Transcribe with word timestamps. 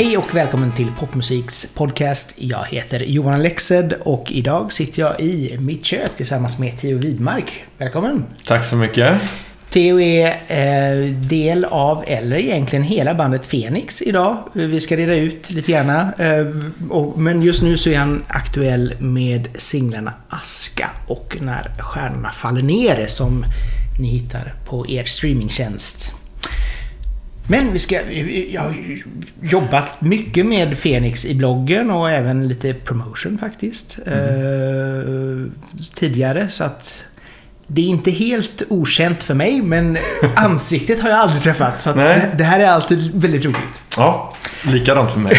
Hej 0.00 0.16
och 0.16 0.34
välkommen 0.34 0.72
till 0.72 0.92
Popmusiks 0.98 1.74
podcast. 1.74 2.34
Jag 2.36 2.64
heter 2.64 3.00
Johan 3.00 3.34
Alexed 3.34 3.92
och 4.00 4.32
idag 4.32 4.72
sitter 4.72 5.02
jag 5.02 5.20
i 5.20 5.58
mitt 5.58 5.84
kök 5.84 6.16
tillsammans 6.16 6.58
med 6.58 6.78
Theo 6.78 6.98
Widmark. 6.98 7.64
Välkommen! 7.78 8.24
Tack 8.44 8.66
så 8.66 8.76
mycket. 8.76 9.20
Theo 9.70 10.00
är 10.00 10.26
eh, 10.48 11.14
del 11.14 11.64
av, 11.64 12.04
eller 12.06 12.36
egentligen 12.36 12.82
hela 12.82 13.14
bandet 13.14 13.46
Fenix 13.46 14.02
idag. 14.02 14.36
Vi 14.52 14.80
ska 14.80 14.96
reda 14.96 15.14
ut 15.14 15.50
lite 15.50 15.72
grann. 15.72 15.90
Eh, 15.90 16.46
och, 16.90 17.18
men 17.18 17.42
just 17.42 17.62
nu 17.62 17.78
så 17.78 17.90
är 17.90 17.98
han 17.98 18.24
aktuell 18.28 18.94
med 19.00 19.48
singlarna 19.54 20.12
Aska 20.28 20.90
och 21.06 21.36
När 21.40 21.70
stjärnorna 21.78 22.30
faller 22.30 22.62
ner 22.62 23.06
som 23.06 23.44
ni 24.00 24.08
hittar 24.08 24.54
på 24.66 24.88
er 24.88 25.04
streamingtjänst. 25.04 26.12
Men 27.50 27.72
vi 27.72 27.78
ska, 27.78 28.10
jag 28.50 28.62
har 28.62 28.74
jobbat 29.42 30.00
mycket 30.00 30.46
med 30.46 30.78
Fenix 30.78 31.24
i 31.24 31.34
bloggen 31.34 31.90
och 31.90 32.10
även 32.10 32.48
lite 32.48 32.74
promotion 32.74 33.38
faktiskt. 33.38 33.98
Eh, 34.06 35.52
tidigare 35.94 36.48
så 36.48 36.64
att 36.64 37.02
det 37.72 37.82
är 37.82 37.86
inte 37.86 38.10
helt 38.10 38.62
okänt 38.68 39.22
för 39.22 39.34
mig 39.34 39.62
men 39.62 39.98
ansiktet 40.36 41.02
har 41.02 41.10
jag 41.10 41.18
aldrig 41.18 41.42
träffat. 41.42 41.80
Så 41.80 41.92
det, 41.92 42.30
det 42.38 42.44
här 42.44 42.60
är 42.60 42.66
alltid 42.66 43.10
väldigt 43.14 43.44
roligt. 43.44 43.84
Ja, 43.96 44.34
likadant 44.62 45.12
för 45.12 45.20
mig. 45.20 45.36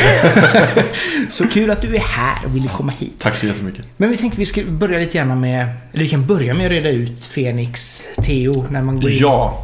Så 1.29 1.47
kul 1.47 1.71
att 1.71 1.81
du 1.81 1.95
är 1.95 1.99
här 1.99 2.45
och 2.45 2.55
ville 2.55 2.69
komma 2.69 2.91
hit. 2.99 3.15
Tack 3.19 3.35
så 3.35 3.45
jättemycket. 3.45 3.87
Men 3.97 4.11
vi 4.11 4.17
tänkte 4.17 4.39
vi 4.39 4.45
ska 4.45 4.61
börja 4.63 4.99
lite 4.99 5.17
grann 5.17 5.39
med, 5.41 5.67
eller 5.93 6.03
vi 6.03 6.09
kan 6.09 6.25
börja 6.25 6.53
med 6.53 6.65
att 6.65 6.71
reda 6.71 6.89
ut 6.89 7.25
Fenix, 7.25 8.03
Theo, 8.25 8.65
när 8.69 8.81
man 8.81 8.99
går 8.99 9.11
in. 9.11 9.17
Ja, 9.19 9.63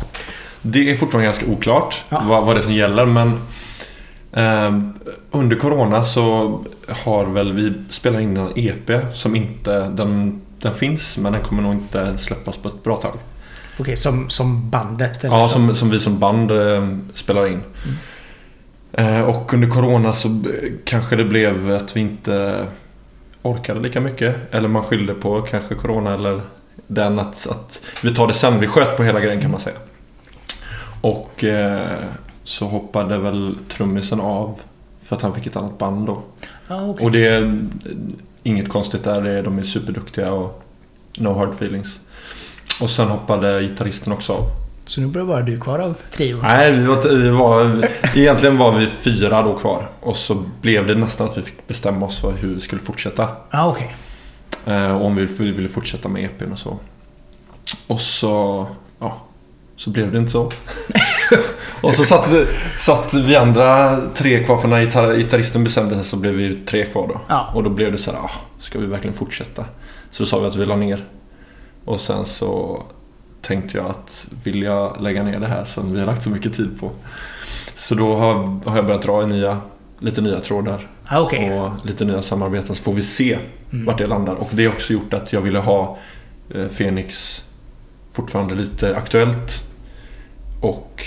det 0.62 0.92
är 0.92 0.98
fortfarande 0.98 1.26
ganska 1.26 1.46
oklart 1.46 2.04
Ja. 2.10 2.24
vad, 2.28 2.46
vad 2.46 2.56
det 2.56 2.60
är 2.60 2.64
som 2.64 2.74
gäller 2.74 3.06
men 3.06 3.40
ehm, 4.34 4.94
under 5.32 5.56
Corona 5.56 6.04
så 6.04 6.60
har 6.90 7.26
väl 7.26 7.54
vi 7.54 7.74
spelat 7.90 8.22
in 8.22 8.38
en 8.38 8.52
EP 8.56 9.16
som 9.16 9.36
inte, 9.36 9.80
den, 9.90 10.42
den 10.62 10.74
finns 10.74 11.18
men 11.18 11.34
den 11.34 11.42
kommer 11.42 11.64
nog 11.64 11.74
inte 11.74 12.18
släppas 12.18 12.58
på 12.58 12.68
ett 12.68 12.84
bra 12.84 12.98
tag. 12.98 13.14
Okej, 13.80 13.98
som, 13.98 14.30
som 14.30 14.70
bandet? 14.70 15.24
eller 15.24 15.36
Ja, 15.36 15.50
som, 15.50 15.76
som 15.76 15.90
vi 15.90 16.00
som 16.00 16.20
band 16.20 16.52
eh, 16.52 16.88
spelar 17.14 17.48
in. 17.48 17.64
Eh, 18.92 19.22
och 19.22 19.54
under 19.54 19.70
Corona 19.70 20.14
så 20.14 20.44
kanske 20.84 21.16
det 21.16 21.26
blev 21.26 21.76
att 21.76 21.96
vi 21.96 22.00
inte 22.00 22.66
orkade 23.42 23.80
lika 23.80 24.02
mycket. 24.02 24.54
Eller 24.54 24.68
man 24.68 24.84
skyllde 24.84 25.14
på 25.14 25.42
kanske 25.42 25.76
Corona 25.76 26.14
eller 26.14 26.42
den 26.88 27.20
att, 27.20 27.48
att 27.48 27.82
vi 28.04 28.16
tar 28.16 28.28
det 28.28 28.34
sen. 28.34 28.60
Vi 28.60 28.68
sköt 28.68 28.98
på 28.98 29.04
hela 29.04 29.20
grejen 29.20 29.42
kan 29.42 29.52
man 29.52 29.60
säga. 29.60 29.78
Och 31.02 31.44
eh, 31.44 32.00
så 32.44 32.66
hoppade 32.66 33.18
väl 33.18 33.58
trummisen 33.68 34.20
av 34.20 34.60
för 35.04 35.16
att 35.16 35.22
han 35.22 35.34
fick 35.34 35.48
ett 35.48 35.56
annat 35.56 35.78
band 35.78 36.08
då. 36.08 36.22
Ja, 36.68 36.82
okej. 36.82 37.06
Och 37.06 37.12
det 37.12 37.60
inget 38.48 38.70
konstigt 38.70 39.04
där. 39.04 39.44
De 39.44 39.60
är 39.60 39.64
superduktiga 39.64 40.32
och 40.32 40.64
no 41.18 41.34
hard 41.34 41.50
feelings. 41.50 42.00
Och 42.82 42.90
sen 42.90 43.08
hoppade 43.08 43.62
gitarristen 43.62 44.14
också 44.14 44.34
av. 44.34 44.46
Så 44.86 45.02
nu 45.02 45.08
blir 45.08 45.24
bara 45.24 45.42
du 45.42 45.60
kvar 45.60 45.80
av 45.80 45.94
trion? 46.12 46.40
Nej, 46.44 46.72
vi 46.72 46.86
var, 46.86 47.10
vi 47.10 47.30
var, 47.30 47.86
egentligen 48.16 48.58
var 48.58 48.78
vi 48.78 48.88
fyra 48.88 49.42
då 49.42 49.58
kvar. 49.58 49.90
Och 50.00 50.16
så 50.16 50.44
blev 50.62 50.88
det 50.88 50.96
nästan 50.96 51.30
att 51.30 51.38
vi 51.38 51.42
fick 51.42 51.68
bestämma 51.68 52.06
oss 52.06 52.20
för 52.20 52.32
hur 52.32 52.56
vi 52.56 52.60
skulle 52.60 52.82
fortsätta. 52.82 53.30
Ja, 53.52 53.68
okej. 53.68 53.96
Eh, 54.66 54.98
och 54.98 55.06
om 55.06 55.16
vi 55.16 55.26
vi 55.26 55.52
ville 55.52 55.70
fortsätta 55.70 56.10
med 56.10 56.26
EPn 56.26 56.52
och 56.52 56.60
så. 56.60 56.78
Och 57.88 58.02
så, 58.02 58.68
ja, 59.00 59.18
så 59.76 59.90
blev 59.90 60.12
det 60.12 60.18
inte 60.18 60.32
så. 60.32 60.52
och 61.82 61.96
så 61.96 62.04
satt, 62.06 62.30
satt 62.78 63.14
vi 63.14 63.36
andra 63.36 63.98
tre 64.14 64.44
kvar, 64.44 64.58
för 64.58 64.68
när 64.68 64.80
gitarr, 64.80 65.16
gitarristen 65.18 65.64
bestämde 65.64 65.96
sig 65.96 66.04
så 66.04 66.18
blev 66.18 66.34
vi 66.34 66.56
tre 66.66 66.86
kvar 66.86 67.08
då. 67.08 67.22
Ja. 67.28 67.52
Och 67.54 67.64
då 67.64 67.70
blev 67.70 67.92
det 67.92 67.98
så 67.98 68.12
här, 68.12 68.20
ah, 68.20 68.32
ska 68.60 68.80
vi 68.80 68.86
verkligen 68.86 69.18
fortsätta? 69.18 69.66
Så 70.12 70.24
då 70.24 70.28
sa 70.28 70.40
vi 70.40 70.48
att 70.48 70.56
vi 70.56 70.66
la 70.66 70.76
ner. 70.76 71.06
Och 71.86 72.00
sen 72.00 72.26
så 72.26 72.84
tänkte 73.42 73.78
jag 73.78 73.88
att 73.88 74.28
vill 74.44 74.62
jag 74.62 75.02
lägga 75.02 75.24
ner 75.24 75.40
det 75.40 75.48
här 75.48 75.64
som 75.64 75.94
vi 75.94 76.00
har 76.00 76.06
lagt 76.06 76.24
så 76.24 76.30
mycket 76.30 76.54
tid 76.54 76.80
på. 76.80 76.92
Så 77.76 77.96
då 77.96 78.16
har, 78.16 78.34
har 78.70 78.76
jag 78.76 78.86
börjat 78.86 79.02
dra 79.02 79.24
i 79.24 79.26
nya, 79.26 79.58
lite 80.00 80.22
nya 80.22 80.40
trådar 80.40 80.88
Ja, 81.10 81.20
okej. 81.20 81.60
och 81.60 81.72
lite 81.86 82.06
nya 82.06 82.22
samarbeten 82.22 82.76
så 82.76 82.84
får 82.84 82.94
vi 82.94 83.02
se 83.04 83.38
Mm. 83.72 83.86
vart 83.86 83.98
det 83.98 84.08
landar. 84.08 84.34
Och 84.34 84.50
det 84.52 84.66
har 84.66 84.74
också 84.74 84.94
gjort 84.94 85.14
att 85.14 85.34
jag 85.34 85.42
ville 85.42 85.60
ha 85.60 85.98
eh, 86.56 86.68
Fenix 86.68 87.44
fortfarande 88.14 88.56
lite 88.56 88.96
aktuellt. 88.96 89.64
Och, 90.62 91.04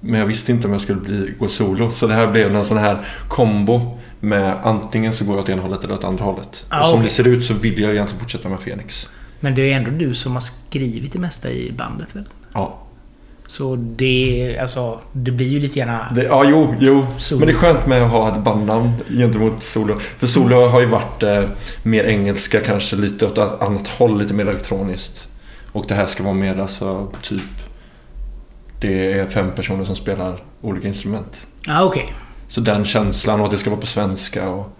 men 0.00 0.20
jag 0.20 0.26
visste 0.26 0.52
inte 0.52 0.66
om 0.66 0.72
jag 0.72 0.82
skulle 0.82 1.00
bli, 1.00 1.34
gå 1.38 1.48
solo. 1.48 1.90
Så 1.90 2.06
det 2.06 2.14
här 2.14 2.26
blev 2.26 2.56
en 2.56 2.64
sån 2.64 2.78
här 2.78 3.06
kombo 3.28 3.98
med 4.20 4.56
antingen 4.62 5.12
så 5.12 5.24
går 5.24 5.34
jag 5.34 5.42
åt 5.42 5.48
ena 5.48 5.62
hållet 5.62 5.84
eller 5.84 5.94
åt 5.94 6.04
andra 6.04 6.24
hållet. 6.24 6.66
Ah, 6.68 6.80
och 6.80 6.86
som 6.86 6.94
okej. 6.98 7.04
det 7.08 7.14
ser 7.14 7.28
ut 7.28 7.44
så 7.44 7.54
vill 7.54 7.80
jag 7.82 7.92
egentligen 7.92 8.20
fortsätta 8.20 8.48
med 8.48 8.60
Fenix. 8.60 9.08
Men 9.40 9.54
det 9.54 9.72
är 9.72 9.76
ändå 9.76 9.90
du 9.90 10.14
som 10.14 10.32
har 10.32 10.40
skrivit 10.40 11.12
det 11.12 11.18
mesta 11.18 11.50
i 11.50 11.72
bandet 11.72 12.16
väl? 12.16 12.24
Ja, 12.52 12.78
Så 13.46 13.76
det, 13.76 14.58
alltså, 14.62 15.00
det 15.12 15.30
blir 15.30 15.48
ju 15.48 15.60
lite 15.60 15.80
grann... 15.80 16.14
det, 16.14 16.22
ja 16.22 16.44
jo, 16.44 16.74
jo. 16.80 17.06
Solo. 17.18 17.38
Men 17.38 17.48
det 17.48 17.54
är 17.54 17.56
skönt 17.56 17.86
med 17.86 18.02
att 18.02 18.10
ha 18.10 18.32
ett 18.32 18.44
bandnamn 18.44 18.92
gentemot 19.08 19.62
solo. 19.62 19.96
För 19.98 20.26
solo 20.26 20.68
har 20.68 20.80
ju 20.80 20.86
varit 20.86 21.22
eh, 21.22 21.44
mer 21.82 22.04
engelska 22.04 22.60
kanske, 22.60 22.96
lite 22.96 23.26
åt 23.26 23.38
ett 23.38 23.62
annat 23.62 23.88
håll, 23.88 24.18
lite 24.18 24.34
mer 24.34 24.46
elektroniskt. 24.46 25.28
Och 25.72 25.84
det 25.88 25.94
här 25.94 26.06
ska 26.06 26.22
vara 26.22 26.34
mer 26.34 26.58
alltså 26.58 27.12
typ... 27.22 27.42
Det 28.80 29.12
är 29.12 29.26
fem 29.26 29.52
personer 29.52 29.84
som 29.84 29.96
spelar 29.96 30.36
olika 30.60 30.88
instrument. 30.88 31.46
Ja, 31.66 31.82
okej. 31.82 32.12
Så 32.48 32.60
den 32.60 32.84
känslan 32.84 33.40
och 33.40 33.46
att 33.46 33.52
det 33.52 33.58
ska 33.58 33.70
vara 33.70 33.80
på 33.80 33.86
svenska 33.86 34.48
och, 34.48 34.76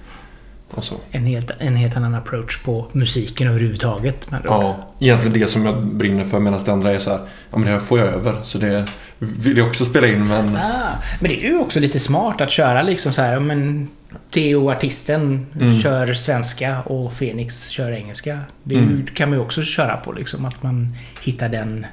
och 0.70 0.84
så. 0.84 0.94
En 1.10 1.26
helt, 1.26 1.50
en 1.58 1.76
helt 1.76 1.96
annan 1.96 2.14
approach 2.14 2.62
på 2.62 2.86
musiken 2.92 3.48
överhuvudtaget. 3.48 4.30
med. 4.30 4.40
Ja, 4.44 4.88
egentligen 5.00 5.40
det 5.40 5.46
som 5.46 5.66
jag 5.66 5.86
brinner 5.86 6.24
för 6.24 6.38
medan 6.40 6.60
det 6.64 6.72
andra 6.72 6.94
är 6.94 6.98
så 6.98 7.10
här, 7.10 7.18
ja 7.50 7.58
men 7.58 7.66
det 7.66 7.72
här 7.72 7.78
får 7.78 7.98
jag 7.98 8.08
över. 8.08 8.34
Så 8.44 8.58
det 8.58 8.86
vill 9.18 9.56
jag 9.58 9.68
också 9.68 9.84
spela 9.84 10.06
in 10.06 10.28
men... 10.28 10.56
Ah, 10.56 10.90
men 11.20 11.30
det 11.30 11.36
är 11.46 11.50
ju 11.50 11.58
också 11.58 11.80
lite 11.80 12.00
smart 12.00 12.40
att 12.40 12.50
köra 12.50 12.82
liksom 12.82 13.12
så 13.12 13.22
här, 13.22 13.32
ja, 13.32 13.40
men 13.40 13.88
Theo, 14.30 14.70
artisten, 14.70 15.46
Mm. 15.60 15.80
kör 15.80 16.14
svenska 16.14 16.80
och 16.82 17.12
Fenix 17.12 17.68
kör 17.68 17.92
engelska. 17.92 18.38
Det 18.62 18.74
Mm. 18.74 19.06
kan 19.14 19.28
man 19.30 19.38
ju 19.38 19.44
också 19.44 19.62
köra 19.62 19.96
på 19.96 20.12
liksom, 20.12 20.44
att 20.44 20.62
man 20.62 20.96
hittar 21.22 21.48
den... 21.48 21.86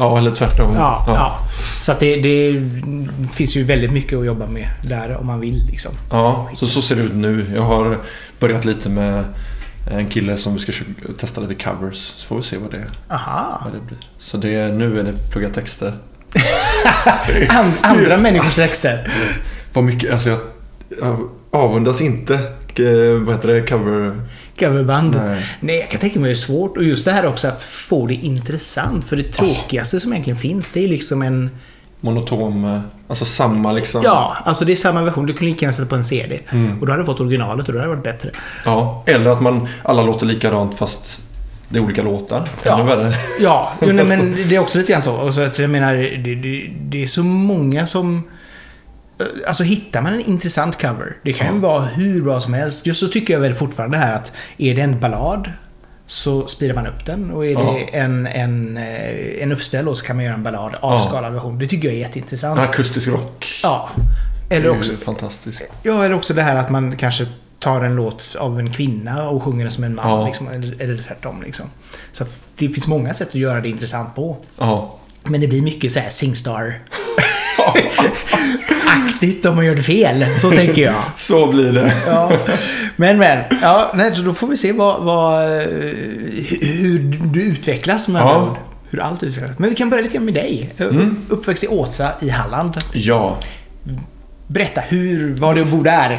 Ja, 0.00 0.18
eller 0.18 0.30
tvärtom. 0.30 0.74
Ja, 0.74 1.04
ja. 1.06 1.38
Så 1.82 1.92
att 1.92 2.00
det, 2.00 2.16
det 2.16 2.62
finns 3.32 3.56
ju 3.56 3.64
väldigt 3.64 3.92
mycket 3.92 4.18
att 4.18 4.26
jobba 4.26 4.46
med 4.46 4.68
där 4.82 5.16
om 5.16 5.26
man 5.26 5.40
vill 5.40 5.66
liksom. 5.70 5.92
Ja, 6.10 6.48
så, 6.54 6.66
så 6.66 6.82
ser 6.82 6.96
det 6.96 7.02
ut 7.02 7.14
nu. 7.14 7.46
Jag 7.54 7.62
har 7.62 7.98
börjat 8.38 8.64
lite 8.64 8.88
med 8.88 9.24
en 9.90 10.08
kille 10.08 10.36
som 10.36 10.54
vi 10.54 10.58
ska 10.58 10.72
testa 11.18 11.40
lite 11.40 11.64
covers. 11.64 11.96
Så 11.96 12.26
får 12.26 12.36
vi 12.36 12.42
se 12.42 12.56
vad 12.56 12.70
det, 12.70 12.84
Aha. 13.10 13.60
vad 13.64 13.72
det 13.72 13.80
blir. 13.80 13.98
Så 14.18 14.36
det, 14.36 14.74
nu 14.74 15.00
är 15.00 15.04
det 15.04 15.12
plugga 15.30 15.50
texter. 15.50 15.94
An, 17.48 17.72
andra 17.82 18.16
människors 18.16 18.56
texter. 18.56 19.12
Vad 19.72 19.84
mycket, 19.84 20.12
alltså 20.12 20.30
jag, 20.30 20.38
jag 21.00 21.28
avundas 21.50 22.00
inte 22.00 22.40
vad 23.24 23.34
heter 23.34 23.48
det, 23.48 23.66
cover... 23.66 24.20
Coverband. 24.58 25.20
Nej. 25.24 25.46
Nej, 25.60 25.78
jag 25.78 25.90
kan 25.90 26.00
tänka 26.00 26.20
mig 26.20 26.28
det 26.28 26.32
är 26.32 26.34
svårt. 26.34 26.76
Och 26.76 26.84
just 26.84 27.04
det 27.04 27.12
här 27.12 27.26
också 27.26 27.48
att 27.48 27.62
få 27.62 28.06
det 28.06 28.14
intressant. 28.14 29.04
För 29.04 29.16
det 29.16 29.32
tråkigaste 29.32 30.00
som 30.00 30.12
egentligen 30.12 30.38
finns, 30.38 30.70
det 30.70 30.84
är 30.84 30.88
liksom 30.88 31.22
en... 31.22 31.50
Monotom, 32.00 32.64
eh, 32.64 32.80
alltså 33.08 33.24
samma 33.24 33.72
liksom. 33.72 34.02
Ja, 34.04 34.36
alltså 34.44 34.64
det 34.64 34.72
är 34.72 34.76
samma 34.76 35.02
version. 35.02 35.26
Du 35.26 35.32
kunde 35.32 35.52
lika 35.52 35.64
gärna 35.64 35.72
sätta 35.72 35.88
på 35.88 35.94
en 35.96 36.04
CD. 36.04 36.40
Mm. 36.50 36.80
Och 36.80 36.86
då 36.86 36.92
hade 36.92 37.02
du 37.02 37.06
fått 37.06 37.20
originalet 37.20 37.66
och 37.68 37.72
då 37.72 37.78
hade 37.78 37.90
det 37.90 37.96
varit 37.96 38.04
bättre. 38.04 38.30
ja. 38.64 39.02
Eller 39.06 39.30
att 39.30 39.40
man, 39.40 39.68
alla 39.82 40.02
låter 40.02 40.26
likadant 40.26 40.78
fast 40.78 41.20
det 41.68 41.78
är 41.78 41.82
olika 41.82 42.02
låtar. 42.02 42.48
Ja. 42.62 42.74
Ännu 42.74 42.96
värre. 42.96 43.14
Ja, 43.40 43.72
jo, 43.80 43.92
nej, 43.92 44.06
men 44.06 44.36
det 44.48 44.56
är 44.56 44.58
också 44.58 44.78
lite 44.78 44.92
grann 44.92 45.02
så. 45.02 45.16
Och 45.16 45.34
så 45.34 45.42
att 45.42 45.58
jag 45.58 45.70
menar, 45.70 45.94
det, 45.94 46.34
det, 46.34 46.70
det 46.80 47.02
är 47.02 47.06
så 47.06 47.22
många 47.22 47.86
som... 47.86 48.22
Alltså 49.46 49.62
hittar 49.64 50.02
man 50.02 50.12
en 50.14 50.20
intressant 50.20 50.80
cover, 50.80 51.16
det 51.22 51.32
kan 51.32 51.46
ju 51.46 51.52
Ja. 51.54 51.68
vara 51.68 51.82
hur 51.84 52.22
bra 52.22 52.40
som 52.40 52.54
helst. 52.54 52.86
Just 52.86 53.00
så 53.00 53.08
tycker 53.08 53.34
jag 53.34 53.40
väl 53.40 53.54
fortfarande 53.54 53.96
här 53.96 54.14
att 54.16 54.32
är 54.58 54.74
det 54.74 54.80
en 54.82 55.00
ballad 55.00 55.50
så 56.06 56.46
speedar 56.46 56.74
man 56.74 56.86
upp 56.86 57.06
den 57.06 57.30
och 57.30 57.46
är 57.46 57.50
Ja. 57.50 57.72
det 57.92 57.98
en, 57.98 58.26
en, 58.26 58.76
eh, 58.76 59.42
en 59.42 59.52
uppställ 59.52 59.96
så 59.96 60.04
kan 60.04 60.16
man 60.16 60.24
göra 60.24 60.34
en 60.34 60.42
ballad, 60.42 60.72
Ja. 60.72 60.78
avskalad 60.88 61.32
version. 61.32 61.58
Det 61.58 61.66
tycker 61.66 61.88
jag 61.88 61.94
är 61.94 62.00
jätteintressant. 62.00 62.60
Akustisk 62.60 63.08
rock. 63.08 63.46
Ja. 63.62 63.88
Eller 64.50 64.68
också, 64.70 64.92
fantastiskt. 64.96 65.62
ja, 65.82 66.04
eller 66.04 66.14
också 66.14 66.34
det 66.34 66.42
här 66.42 66.56
att 66.56 66.70
man 66.70 66.96
kanske 66.96 67.26
tar 67.58 67.84
en 67.84 67.94
låt 67.96 68.36
av 68.38 68.58
en 68.60 68.72
kvinna 68.72 69.28
och 69.28 69.42
sjunger 69.42 69.64
den 69.64 69.70
som 69.72 69.84
en 69.84 69.94
man. 69.94 70.10
Ja. 70.10 70.26
Liksom, 70.26 70.48
eller, 70.48 70.82
eller 70.82 71.02
tvärtom. 71.02 71.42
Liksom. 71.42 71.66
Så 72.12 72.24
det 72.56 72.68
finns 72.68 72.86
många 72.88 73.14
sätt 73.14 73.28
att 73.28 73.34
göra 73.34 73.60
det 73.60 73.68
intressant 73.68 74.14
på. 74.14 74.36
Ja. 74.58 74.96
Men 75.24 75.40
det 75.40 75.46
blir 75.46 75.62
mycket 75.62 75.92
så 75.92 76.00
här 76.00 76.10
Singstar. 76.10 76.78
aktigt 78.86 79.46
om 79.46 79.56
man 79.56 79.64
gör 79.66 79.74
det 79.74 79.82
fel. 79.82 80.26
Så 80.40 80.50
tänker 80.50 80.82
jag. 80.82 80.94
Så 81.16 81.46
blir 81.46 81.72
det. 81.72 81.94
Ja. 82.06 82.32
Men, 82.96 83.18
men. 83.18 83.44
Ja, 83.62 83.90
nej, 83.94 84.16
så 84.16 84.22
då 84.22 84.34
får 84.34 84.46
vi 84.46 84.56
se 84.56 84.72
vad, 84.72 85.02
vad, 85.04 85.42
eh, 85.42 85.66
hur 86.60 87.20
du 87.32 87.42
utvecklas 87.42 88.08
med 88.08 88.22
Ja. 88.22 88.42
ord. 88.50 88.56
Hur 88.90 89.00
allt 89.00 89.22
utvecklas. 89.22 89.58
Men 89.58 89.70
vi 89.70 89.76
kan 89.76 89.90
börja 89.90 90.02
lite 90.02 90.14
grann 90.14 90.24
med 90.24 90.34
dig. 90.34 90.72
Mm. 90.78 91.16
Uppväxt 91.28 91.64
i 91.64 91.68
Åsa 91.68 92.12
i 92.20 92.28
Halland. 92.28 92.76
Ja, 92.92 93.38
Berätta, 94.46 94.80
hur 94.80 95.34
var 95.34 95.54
det 95.54 95.60
att 95.60 95.68
bo 95.68 95.82
där? 95.82 96.18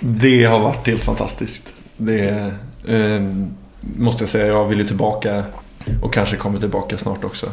det 0.00 0.44
har 0.44 0.58
varit 0.58 0.86
helt 0.86 1.04
fantastiskt. 1.04 1.74
Det 1.96 2.28
eh, 2.88 3.22
måste 3.96 4.22
jag 4.22 4.28
säga. 4.28 4.46
Jag 4.46 4.64
vill 4.64 4.78
ju 4.78 4.86
tillbaka 4.86 5.44
och 6.02 6.14
kanske 6.14 6.36
kommer 6.36 6.60
tillbaka 6.60 6.98
snart 6.98 7.24
också. 7.24 7.46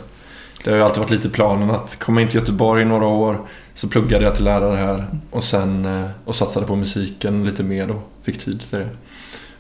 Det 0.64 0.70
har 0.70 0.78
ju 0.78 0.84
alltid 0.84 1.00
varit 1.00 1.12
lite 1.12 1.30
planen 1.30 1.72
att 1.72 2.00
komma 2.00 2.22
in 2.22 2.28
till 2.28 2.40
Göteborg 2.40 2.82
i 2.82 2.86
några 2.86 3.06
år. 3.06 3.42
Så 3.74 3.88
pluggade 3.88 4.26
jag 4.26 4.36
till 4.36 4.44
lärare 4.44 4.76
här 4.76 5.08
och 5.32 5.44
sen 5.44 5.86
eh, 5.86 6.10
och 6.26 6.36
satsade 6.36 6.66
på 6.66 6.76
musiken 6.76 7.46
lite 7.46 7.64
mer 7.64 7.92
och 7.92 8.12
fick 8.24 8.40
tid 8.40 8.60
till 8.70 8.80
det. 8.80 8.90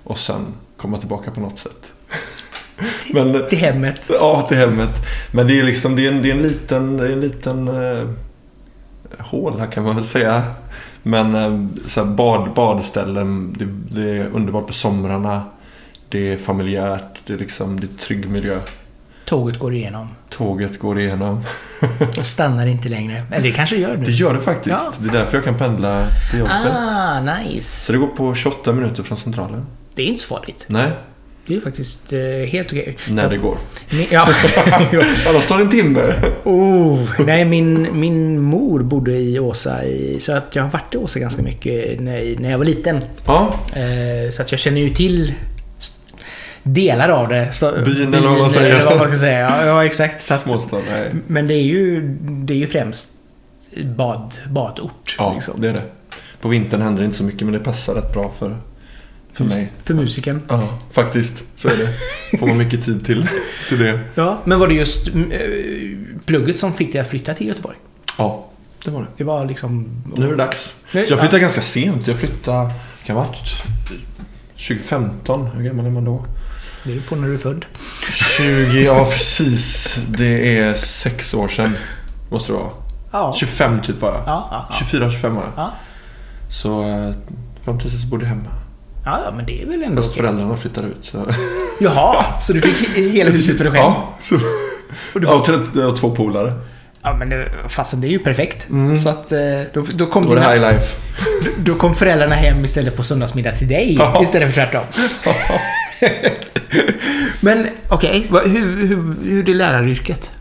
Och 0.03 0.18
sen 0.18 0.45
komma 0.77 0.98
tillbaka 0.98 1.31
på 1.31 1.39
något 1.39 1.57
sätt. 1.57 1.94
Men 3.13 3.50
Till 3.50 3.57
hemmet. 3.57 4.09
Ja, 4.09 4.45
till 4.48 4.57
hemmet. 4.57 4.95
Men 5.31 5.48
det 5.48 5.59
är 5.59 5.63
liksom, 5.63 5.95
det 5.95 6.07
är 6.07 6.12
en, 6.12 6.21
det 6.21 6.31
är 6.31 6.36
en 6.36 6.42
liten, 6.42 6.98
det 6.98 7.07
är 7.07 7.12
en 7.12 7.21
liten 7.21 7.68
eh, 7.68 8.07
håla 9.19 9.65
kan 9.65 9.83
man 9.83 9.95
väl 9.95 10.06
säga. 10.06 10.44
Men 11.03 11.36
eh, 11.36 11.68
så 11.86 12.06
bad, 12.06 12.53
badställen, 12.53 13.56
det, 13.59 13.65
det 14.01 14.12
är 14.18 14.27
underbart 14.27 14.68
på 14.68 14.74
somrarna. 14.74 15.44
Det 16.09 16.33
är 16.33 16.38
familjärt, 16.38 17.21
det 17.25 17.33
är 17.33 17.38
liksom, 17.38 17.80
det 17.80 17.88
är 17.88 17.98
trygg 17.98 18.30
miljö. 18.30 18.59
Tåget 19.31 19.59
går 19.59 19.73
igenom. 19.73 20.07
Tåget 20.29 20.79
går 20.79 20.99
igenom. 20.99 21.43
Stannar 22.11 22.67
inte 22.67 22.89
längre. 22.89 23.23
Eller 23.31 23.43
det 23.43 23.51
kanske 23.51 23.75
gör 23.75 23.97
nu. 23.97 24.05
Det 24.05 24.11
gör 24.11 24.33
det 24.33 24.39
faktiskt. 24.41 24.89
Ja. 24.91 24.93
Det 24.99 25.09
är 25.09 25.13
därför 25.19 25.37
jag 25.37 25.43
kan 25.43 25.57
pendla 25.57 26.07
till 26.31 26.39
jobbet. 26.39 26.53
Ah, 26.79 27.19
nice. 27.21 27.85
Så 27.85 27.91
det 27.91 27.97
går 27.97 28.07
på 28.07 28.35
28 28.35 28.71
minuter 28.73 29.03
från 29.03 29.17
Centralen. 29.17 29.65
Det 29.95 30.01
är 30.01 30.05
inte 30.05 30.23
så 30.23 30.35
farligt. 30.37 30.63
Nej, 30.67 30.91
Det 31.45 31.55
är 31.55 31.61
faktiskt 31.61 32.13
eh, 32.13 32.19
helt 32.51 32.67
okej. 32.67 32.97
när 33.09 33.29
det 33.29 33.37
går. 33.37 33.57
Ja. 34.11 34.21
Annars 35.29 35.47
tar 35.47 35.57
det 35.57 35.63
en 35.63 35.69
timme. 35.69 36.13
oh, 36.43 36.99
nej, 37.25 37.45
min, 37.45 37.87
min 37.99 38.39
mor 38.41 38.79
bodde 38.79 39.17
i 39.17 39.39
Åsa. 39.39 39.83
I, 39.85 40.19
så 40.19 40.33
att 40.33 40.55
jag 40.55 40.63
har 40.63 40.69
varit 40.69 40.93
i 40.93 40.97
Åsa 40.97 41.19
ganska 41.19 41.41
mycket 41.41 42.01
när, 42.01 42.39
när 42.39 42.51
jag 42.51 42.57
var 42.57 42.65
liten. 42.65 43.01
Ja, 43.25 43.53
Eh, 43.75 44.29
så 44.31 44.41
att 44.41 44.51
jag 44.51 44.59
känner 44.59 44.81
ju 44.81 44.89
till 44.89 45.33
delar 46.63 47.09
av 47.09 47.27
det. 47.27 47.53
Så, 47.53 47.71
Byn 47.85 48.13
eller 48.13 48.27
vad 48.27 48.39
man 48.39 48.49
säger. 48.49 48.75
Eller 48.75 48.85
vad 48.85 48.97
man 48.97 49.07
ska 49.07 49.17
säga. 49.17 49.39
Ja, 49.39 49.65
ja 49.65 49.85
exakt. 49.85 50.21
Så 50.21 50.33
att, 50.33 50.39
småstad. 50.39 50.79
Nej. 50.89 51.15
men 51.27 51.47
det 51.47 51.53
är, 51.53 51.63
ju, 51.63 52.01
det 52.21 52.53
är 52.53 52.57
ju 52.57 52.67
främst 52.67 53.09
bad, 53.83 54.33
badort. 54.49 55.15
Ja, 55.17 55.33
liksom. 55.33 55.61
det 55.61 55.69
är 55.69 55.73
det. 55.73 55.83
På 56.41 56.49
vintern 56.49 56.81
händer 56.81 57.01
det 57.01 57.05
inte 57.05 57.17
så 57.17 57.23
mycket 57.23 57.41
men 57.41 57.53
det 57.53 57.59
passar 57.59 57.95
rätt 57.95 58.13
bra 58.13 58.31
för, 58.39 58.57
för 59.33 59.43
mig. 59.43 59.71
För 59.83 59.93
musiken. 59.93 60.41
Ja, 60.47 60.79
faktiskt. 60.91 61.43
Så 61.55 61.67
är 61.67 61.77
det. 61.77 62.37
Får 62.37 62.47
man 62.47 62.57
mycket 62.57 62.85
tid 62.85 63.05
till, 63.05 63.27
till 63.69 63.79
det. 63.79 63.99
Ja, 64.15 64.41
men 64.45 64.59
var 64.59 64.67
det 64.67 64.73
just 64.73 65.07
eh, 65.07 65.13
plugget 66.25 66.59
som 66.59 66.73
fick 66.73 66.91
dig 66.91 67.01
att 67.01 67.07
flytta 67.07 67.33
till 67.33 67.47
Göteborg? 67.47 67.77
Ja, 68.17 68.47
det 68.85 68.91
var 68.91 69.01
det. 69.01 69.07
Det 69.17 69.23
var 69.23 69.45
liksom... 69.45 70.03
Nu 70.17 70.25
är 70.25 70.29
det 70.29 70.35
dags. 70.35 70.75
Så 70.91 70.97
jag 70.97 71.07
flyttade 71.07 71.37
ja. 71.37 71.39
ganska 71.39 71.61
sent. 71.61 72.07
Jag 72.07 72.17
flyttade, 72.17 72.71
kan 73.03 73.15
ha 73.15 73.23
varit 73.23 73.63
2015. 74.51 75.47
Hur 75.47 75.63
gammal 75.63 75.85
är 75.85 75.89
man 75.89 76.05
då? 76.05 76.25
Det 76.83 76.93
är 76.95 76.99
på 77.01 77.15
när 77.15 77.27
du 77.27 77.33
är 77.33 77.37
född. 77.37 77.65
20, 78.37 78.83
ja 78.83 79.05
precis. 79.05 79.95
Det 80.07 80.57
är 80.59 80.73
sex 80.73 81.33
år 81.33 81.47
sedan. 81.47 81.77
Måste 82.31 82.51
det 82.51 82.57
vara. 82.57 82.69
Ja. 83.11 83.33
25 83.37 83.81
typ 83.81 84.01
var 84.01 84.09
jag. 84.09 84.23
Ja, 84.25 84.47
ja, 84.51 84.65
ja. 84.69 85.09
24-25 85.09 85.29
var 85.29 85.41
jag. 85.41 85.51
Ja. 85.55 85.71
Så 86.49 86.81
eh, 86.81 87.11
fram 87.65 87.79
tills 87.79 87.93
dess 87.93 88.03
bodde 88.05 88.23
jag 88.25 88.29
hemma. 88.29 88.49
Ja, 89.05 89.19
ja, 89.25 89.31
men 89.35 89.45
det 89.45 89.61
är 89.61 89.65
väl 89.65 89.83
ändå 89.83 90.01
Fast 90.01 90.15
föräldrarna 90.15 90.57
flyttade 90.57 90.87
ut 90.87 91.05
så... 91.05 91.25
Jaha, 91.79 92.25
så 92.41 92.53
du 92.53 92.61
fick 92.61 92.97
hela 93.13 93.29
huset 93.31 93.57
för 93.57 93.63
dig 93.63 93.73
själv? 93.73 93.83
Ja, 93.83 94.13
så... 94.21 94.35
Och 95.13 95.21
du- 95.21 95.27
Ja, 95.81 95.87
och 95.87 95.97
två 95.99 96.15
polare. 96.15 96.53
Ja, 97.03 97.13
men 97.17 97.29
det, 97.29 97.51
fastän 97.69 98.01
det 98.01 98.07
är 98.07 98.11
ju 98.11 98.19
perfekt. 98.19 98.69
Mm. 98.69 98.97
Så 98.97 99.09
att 99.09 99.31
eh, 99.31 99.39
då, 99.73 99.85
då, 99.93 100.05
kom 100.05 100.25
Då 100.27 100.35
dina, 100.35 100.51
high 100.51 100.61
life. 100.71 100.95
då 101.57 101.75
kom 101.75 101.95
föräldrarna 101.95 102.35
hem 102.35 102.65
istället 102.65 102.97
på 102.97 103.03
söndagsmiddag 103.03 103.51
till 103.51 103.67
dig 103.67 103.99
istället 104.23 104.47
för 104.47 104.53
tvärtom. 104.55 104.83
men 107.42 107.68
okej, 107.89 108.27
vad- 108.30 108.48
hur, 108.48 108.88
hur, 108.88 109.15
hur 109.24 109.50
är 109.50 109.53
läraryrket? 109.53 110.31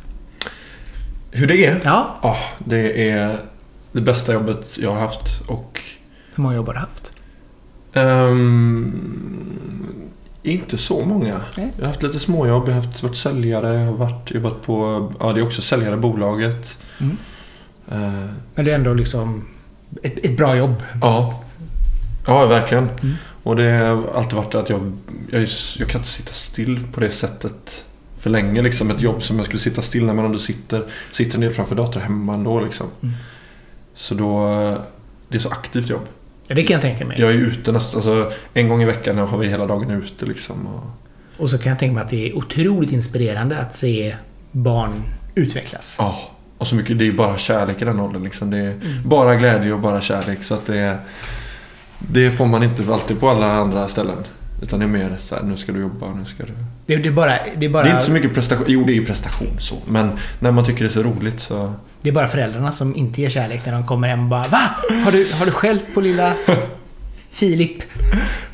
Hur 1.30 1.46
det 1.46 1.66
är? 1.66 1.80
Ja, 1.84 2.18
Ja, 2.22 2.36
det 2.58 3.10
är 3.10 3.36
det 3.92 4.00
bästa 4.00 4.32
jobbet 4.32 4.78
jag 4.78 4.92
har 4.92 5.00
haft 5.00 5.40
och 5.46 5.80
hur 6.34 6.42
många 6.42 6.54
jobb 6.56 6.66
har 6.66 6.74
du 6.74 6.80
haft? 6.80 7.12
ehm, 7.92 9.56
inte 10.42 10.78
så 10.78 11.04
många. 11.04 11.40
Nej. 11.58 11.72
Jag 11.76 11.82
har 11.82 11.88
haft 11.88 12.02
lite 12.02 12.20
småjobb, 12.20 12.68
jag 12.68 12.74
har 12.74 12.82
haft, 12.82 13.02
varit 13.02 13.16
säljare, 13.16 13.74
jag 13.80 13.86
har 13.86 13.92
varit, 13.92 14.30
jobbat 14.30 14.62
på, 14.62 15.12
ja 15.20 15.32
det 15.32 15.40
är 15.40 15.44
också 15.46 15.62
säljare 15.62 15.96
bolaget. 15.96 16.78
Mm. 17.00 17.16
Eh, 17.90 18.30
Men 18.54 18.64
det 18.64 18.70
är 18.70 18.74
ändå 18.74 18.94
liksom 18.94 19.48
ett, 20.02 20.24
ett 20.24 20.36
bra 20.36 20.56
jobb. 20.56 20.82
ja. 21.00 21.44
Ja, 22.26 22.46
verkligen. 22.46 22.84
Mm. 22.88 23.14
Och 23.42 23.56
det 23.56 23.70
har 23.76 24.10
alltid 24.14 24.34
varit 24.36 24.54
att 24.54 24.70
jag, 24.70 24.92
jag, 25.30 25.46
jag 25.78 25.88
kan 25.88 25.98
inte 25.98 26.08
sitta 26.10 26.32
still 26.32 26.80
på 26.92 27.00
det 27.00 27.10
sättet 27.10 27.84
för 28.18 28.30
länge. 28.30 28.62
Liksom 28.62 28.90
ett 28.90 29.00
jobb 29.02 29.22
som 29.22 29.36
jag 29.36 29.46
skulle 29.46 29.60
sitta 29.60 29.82
still 29.82 30.04
när 30.06 30.14
man 30.14 30.24
ändå 30.24 30.38
sitter, 30.38 30.84
sitter 31.12 31.38
ner 31.38 31.50
framför 31.50 31.74
datorn 31.74 32.02
hemma 32.02 32.34
ändå 32.34 32.60
liksom. 32.60 32.86
Mm. 33.02 33.14
Så 33.94 34.14
då, 34.14 34.48
det 35.28 35.36
är 35.36 35.40
så 35.40 35.48
aktivt 35.50 35.88
jobb. 35.90 36.06
Ja, 36.48 36.54
det 36.54 36.62
kan 36.62 36.74
jag 36.74 36.82
tänka 36.82 37.04
mig. 37.04 37.20
Jag 37.20 37.30
är 37.30 37.34
ute 37.34 37.72
nästan, 37.72 37.98
alltså 37.98 38.32
en 38.54 38.68
gång 38.68 38.82
i 38.82 38.84
veckan 38.84 39.18
har 39.18 39.38
vi 39.38 39.48
hela 39.48 39.66
dagen 39.66 39.90
ute 39.90 40.26
liksom. 40.26 40.66
Och, 40.66 40.84
Och 41.42 41.50
så 41.50 41.58
kan 41.58 41.70
jag 41.70 41.78
tänka 41.78 41.94
mig 41.94 42.02
att 42.04 42.10
det 42.10 42.28
är 42.30 42.36
otroligt 42.36 42.92
inspirerande 42.92 43.58
att 43.58 43.74
se 43.74 44.16
barn 44.52 45.02
utvecklas. 45.34 45.96
ja, 45.98 46.30
och 46.58 46.66
så 46.66 46.74
mycket, 46.74 46.98
det 46.98 47.08
är 47.08 47.12
bara 47.12 47.38
kärlek 47.38 47.82
i 47.82 47.84
den 47.84 48.00
åldern 48.00 48.24
liksom. 48.24 48.50
Det 48.50 48.58
är 48.58 48.70
Mm. 48.70 49.08
bara 49.08 49.36
glädje 49.36 49.72
och 49.72 49.80
bara 49.80 50.00
kärlek. 50.00 50.42
Så 50.42 50.54
att 50.54 50.66
det 50.66 50.78
är, 50.78 50.98
det 52.08 52.30
får 52.30 52.46
man 52.46 52.62
inte 52.62 52.92
alltid 52.92 53.20
på 53.20 53.28
alla 53.28 53.52
andra 53.52 53.88
ställen. 53.88 54.18
Utan 54.62 54.78
det 54.78 54.84
är 54.84 54.88
mer 54.88 55.16
så 55.18 55.34
här, 55.34 55.42
nu 55.42 55.56
ska 55.56 55.72
du 55.72 55.80
jobba, 55.80 56.14
nu 56.14 56.24
ska 56.24 56.42
du... 56.42 56.52
Det, 56.86 56.96
det, 56.96 57.08
är 57.08 57.12
bara, 57.12 57.38
det, 57.56 57.66
är 57.66 57.70
bara, 57.70 57.82
Det 57.82 57.88
är 57.88 57.92
inte 57.92 58.04
så 58.04 58.12
mycket 58.12 58.34
prestation. 58.34 58.64
Jo, 58.68 58.84
det 58.84 58.92
är 58.92 58.94
ju 58.94 59.06
prestation 59.06 59.60
så. 59.60 59.76
Men 59.86 60.18
när 60.38 60.50
man 60.50 60.64
tycker 60.64 60.84
det 60.84 60.88
är 60.88 60.92
så 60.92 61.02
roligt 61.02 61.40
så... 61.40 61.74
det 62.02 62.08
är 62.08 62.12
bara 62.12 62.28
föräldrarna 62.28 62.72
som 62.72 62.96
inte 62.96 63.20
ger 63.20 63.30
kärlek 63.30 63.66
när 63.66 63.72
de 63.72 63.86
kommer 63.86 64.08
hem 64.08 64.20
och 64.20 64.28
bara 64.28 64.48
Va? 64.48 64.58
Har 65.04 65.12
du, 65.12 65.32
har 65.32 65.46
du 65.46 65.52
skällt 65.52 65.94
på 65.94 66.00
lilla 66.00 66.34
Filip? 67.30 67.82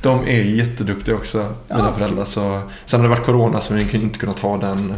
De 0.03 0.29
är 0.29 0.43
jätteduktiga 0.43 1.15
också, 1.15 1.39
mina 1.39 1.55
Ja, 1.87 1.93
föräldrar. 1.93 2.25
Så, 2.25 2.63
sen 2.85 3.01
har 3.01 3.09
det 3.09 3.15
varit 3.15 3.27
Corona 3.27 3.61
så 3.61 3.75
vi 3.75 3.85
kan 3.85 4.03
inte 4.03 4.19
kunnat 4.19 4.39
ha 4.39 4.57
den 4.57 4.95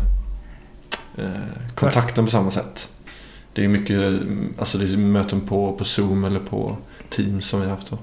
eh, 1.18 1.24
kontakten 1.74 2.24
på 2.24 2.30
samma 2.30 2.50
sätt. 2.50 2.88
Det 3.52 3.64
är 3.64 3.68
mycket 3.68 3.96
mm, 3.96 4.54
alltså 4.58 4.78
det 4.78 4.84
är 4.92 4.96
möten 4.96 5.40
på, 5.40 5.72
på 5.72 5.84
Zoom 5.84 6.24
eller 6.24 6.40
på 6.40 6.76
Teams 7.10 7.46
som 7.46 7.60
vi 7.60 7.66
har 7.66 7.74
haft 7.74 7.90
då. 7.90 7.98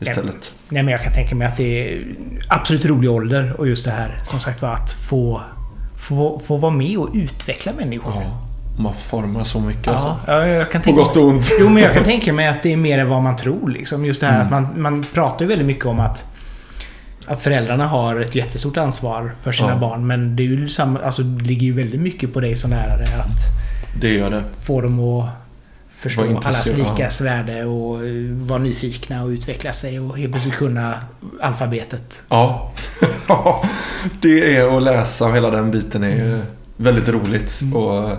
Istället. 0.00 0.52
Nej 0.68 0.82
men 0.82 0.92
jag 0.92 1.02
kan 1.02 1.12
tänka 1.12 1.34
mig 1.34 1.46
att 1.48 1.56
det 1.56 1.92
är 1.94 2.04
absolut 2.48 2.84
rolig 2.84 3.10
ålder 3.10 3.54
och 3.60 3.68
just 3.68 3.84
det 3.84 3.90
här 3.90 4.18
som 4.24 4.40
sagt 4.40 4.62
var 4.62 4.70
att 4.72 4.92
få, 4.92 5.40
få, 6.00 6.38
få 6.38 6.56
vara 6.56 6.72
med 6.72 6.98
och 6.98 7.08
utveckla 7.14 7.72
människor. 7.78 8.12
Ja, 8.16 8.42
man 8.78 8.94
formar 8.94 9.44
så 9.44 9.60
mycket 9.60 9.88
alltså. 9.88 10.16
ja, 10.26 10.46
jag 10.46 10.70
kan 10.72 10.80
På 10.80 10.84
tänka 10.84 11.00
gott 11.02 11.16
och 11.16 11.24
ont. 11.28 11.50
Jo, 11.60 11.68
men 11.68 11.82
jag 11.82 11.92
kan 11.94 12.04
tänka 12.12 12.32
mig 12.32 12.48
att 12.48 12.62
det 12.62 12.72
är 12.72 12.76
mer 12.76 12.98
än 12.98 13.08
vad 13.08 13.22
man 13.22 13.36
tror. 13.36 13.70
Liksom. 13.70 14.04
Just 14.04 14.20
det 14.20 14.26
här 14.26 14.34
Mm. 14.40 14.46
att 14.46 14.50
man, 14.50 14.82
man 14.82 15.04
pratar 15.14 15.44
ju 15.44 15.48
väldigt 15.48 15.66
mycket 15.66 15.86
om 15.86 16.00
att 16.00 16.24
att 17.28 17.40
föräldrarna 17.40 17.86
har 17.86 18.20
ett 18.20 18.34
jättestort 18.34 18.76
ansvar 18.76 19.32
för 19.42 19.52
sina 19.52 19.70
Ja. 19.70 19.76
barn. 19.78 20.06
Men 20.06 20.36
det, 20.36 20.42
är 20.42 20.44
ju 20.44 20.68
samma, 20.68 20.98
alltså, 21.00 21.22
det 21.22 21.44
ligger 21.44 21.66
ju 21.66 21.72
väldigt 21.72 22.00
mycket 22.00 22.32
på 22.34 22.40
dig 22.40 22.56
som 22.56 22.70
lärare 22.70 23.04
att 23.22 23.40
Det 24.00 24.08
gör 24.08 24.30
det. 24.30 24.44
få 24.60 24.80
dem 24.80 25.00
att 25.00 25.28
förstå 25.96 26.40
allas 26.44 26.72
likas 26.72 27.20
värde 27.20 27.64
och 27.64 28.06
eh, 28.06 28.32
vara 28.32 28.58
nyfikna 28.58 29.22
och 29.22 29.28
utveckla 29.28 29.72
sig 29.72 30.00
och 30.00 30.18
helt 30.18 30.32
plötsligt 30.32 30.54
kunna 30.54 31.00
alfabetet. 31.40 32.22
Ja. 32.28 32.72
det 34.20 34.56
är 34.56 34.76
att 34.76 34.82
läsa 34.82 35.26
och 35.26 35.36
hela 35.36 35.50
den 35.50 35.70
biten 35.70 36.04
är 36.04 36.16
ju 36.16 36.42
väldigt 36.76 37.08
roligt. 37.08 37.60
Mm. 37.62 37.76
Och 37.76 38.16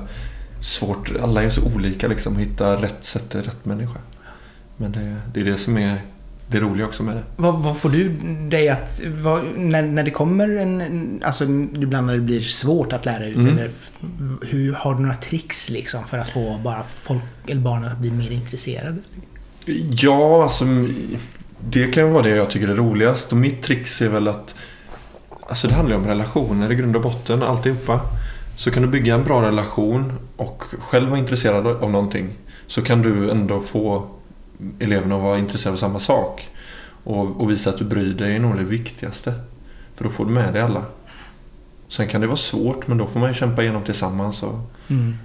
svårt. 0.60 1.12
Alla 1.22 1.44
är 1.44 1.50
så 1.50 1.62
olika 1.76 2.08
liksom. 2.08 2.34
att 2.34 2.40
Hitta 2.40 2.76
rätt 2.76 3.04
sätt 3.04 3.30
till 3.30 3.42
rätt 3.42 3.66
människa. 3.66 4.00
Men 4.78 4.92
det, 4.92 5.16
det 5.34 5.40
är 5.40 5.46
det 5.46 5.58
som 5.58 5.78
är 5.78 6.02
det 6.48 6.60
roliga 6.60 6.86
också 6.86 7.04
med 7.04 7.16
det. 7.16 7.24
Vad, 7.36 7.64
vad 7.64 7.78
får 7.78 7.90
du 7.90 8.10
dig 8.50 8.70
att... 8.70 9.02
Vad, 9.06 9.44
när, 9.56 9.82
när 9.82 10.04
det 10.04 10.12
kommer 10.12 10.58
en... 10.58 11.22
Alltså 11.24 11.44
ibland 11.44 12.08
när 12.08 12.14
det 12.14 12.22
blir 12.22 12.42
svårt 12.42 12.94
att 12.94 13.06
lära 13.06 13.26
ut. 13.26 13.36
Mm. 13.36 13.58
Eller, 13.58 13.72
hur, 14.46 14.74
har 14.74 14.96
du 14.96 15.02
några 15.02 15.16
tricks 15.16 15.70
liksom 15.70 16.04
för 16.04 16.18
att 16.18 16.30
få 16.30 16.60
bara 16.64 16.84
folk 16.84 17.24
eller 17.48 17.62
barnen 17.62 17.92
att 17.92 17.98
bli 17.98 18.12
mer 18.12 18.32
intresserade? 18.32 18.98
Ja, 19.90 20.44
alltså 20.44 20.66
det 21.60 21.88
kan 21.88 22.12
vara 22.12 22.24
det 22.24 22.30
jag 22.30 22.50
tycker 22.50 22.68
är 22.68 22.76
roligast. 22.76 23.32
Och 23.32 23.38
mitt 23.38 23.62
trix 23.62 24.02
är 24.02 24.10
väl 24.10 24.28
att 24.28 24.56
Alltså 25.50 25.68
det 25.68 25.74
handlar 25.74 25.96
ju 25.96 26.02
om 26.02 26.08
relationer 26.08 26.72
i 26.72 26.76
grund 26.76 26.96
och 26.96 27.02
botten, 27.02 27.44
alltihopa. 27.44 28.02
Så 28.56 28.72
kan 28.72 28.84
du 28.84 28.90
bygga 28.90 29.16
en 29.16 29.24
bra 29.24 29.42
relation 29.42 30.14
och 30.38 30.64
själv 30.80 31.10
vara 31.10 31.20
intresserad 31.20 31.68
av 31.68 31.92
någonting. 31.92 32.30
Så 32.68 32.82
kan 32.82 33.02
du 33.02 33.32
ändå 33.32 33.60
få 33.60 34.08
eleverna 34.80 35.16
att 35.16 35.22
vara 35.22 35.38
intresserade 35.38 35.74
av 35.74 35.80
samma 35.80 36.00
sak. 36.00 36.50
Och, 37.04 37.42
och 37.42 37.52
visa 37.52 37.70
att 37.70 37.78
du 37.78 37.84
bryr 37.86 38.14
dig 38.14 38.36
är 38.36 38.40
nog 38.40 38.56
det 38.58 38.64
viktigaste. 38.64 39.34
För 39.96 40.04
då 40.04 40.10
får 40.10 40.26
du 40.26 40.32
med 40.32 40.54
dig 40.54 40.62
alla. 40.62 40.84
Sen 41.88 42.08
kan 42.08 42.22
det 42.22 42.28
vara 42.28 42.38
svårt 42.38 42.88
men 42.88 42.98
då 42.98 43.06
får 43.08 43.20
man 43.20 43.30
ju 43.30 43.34
kämpa 43.36 43.62
igenom 43.64 43.84
tillsammans. 43.84 44.44
Och, 44.44 44.60
Mm. 44.90 45.16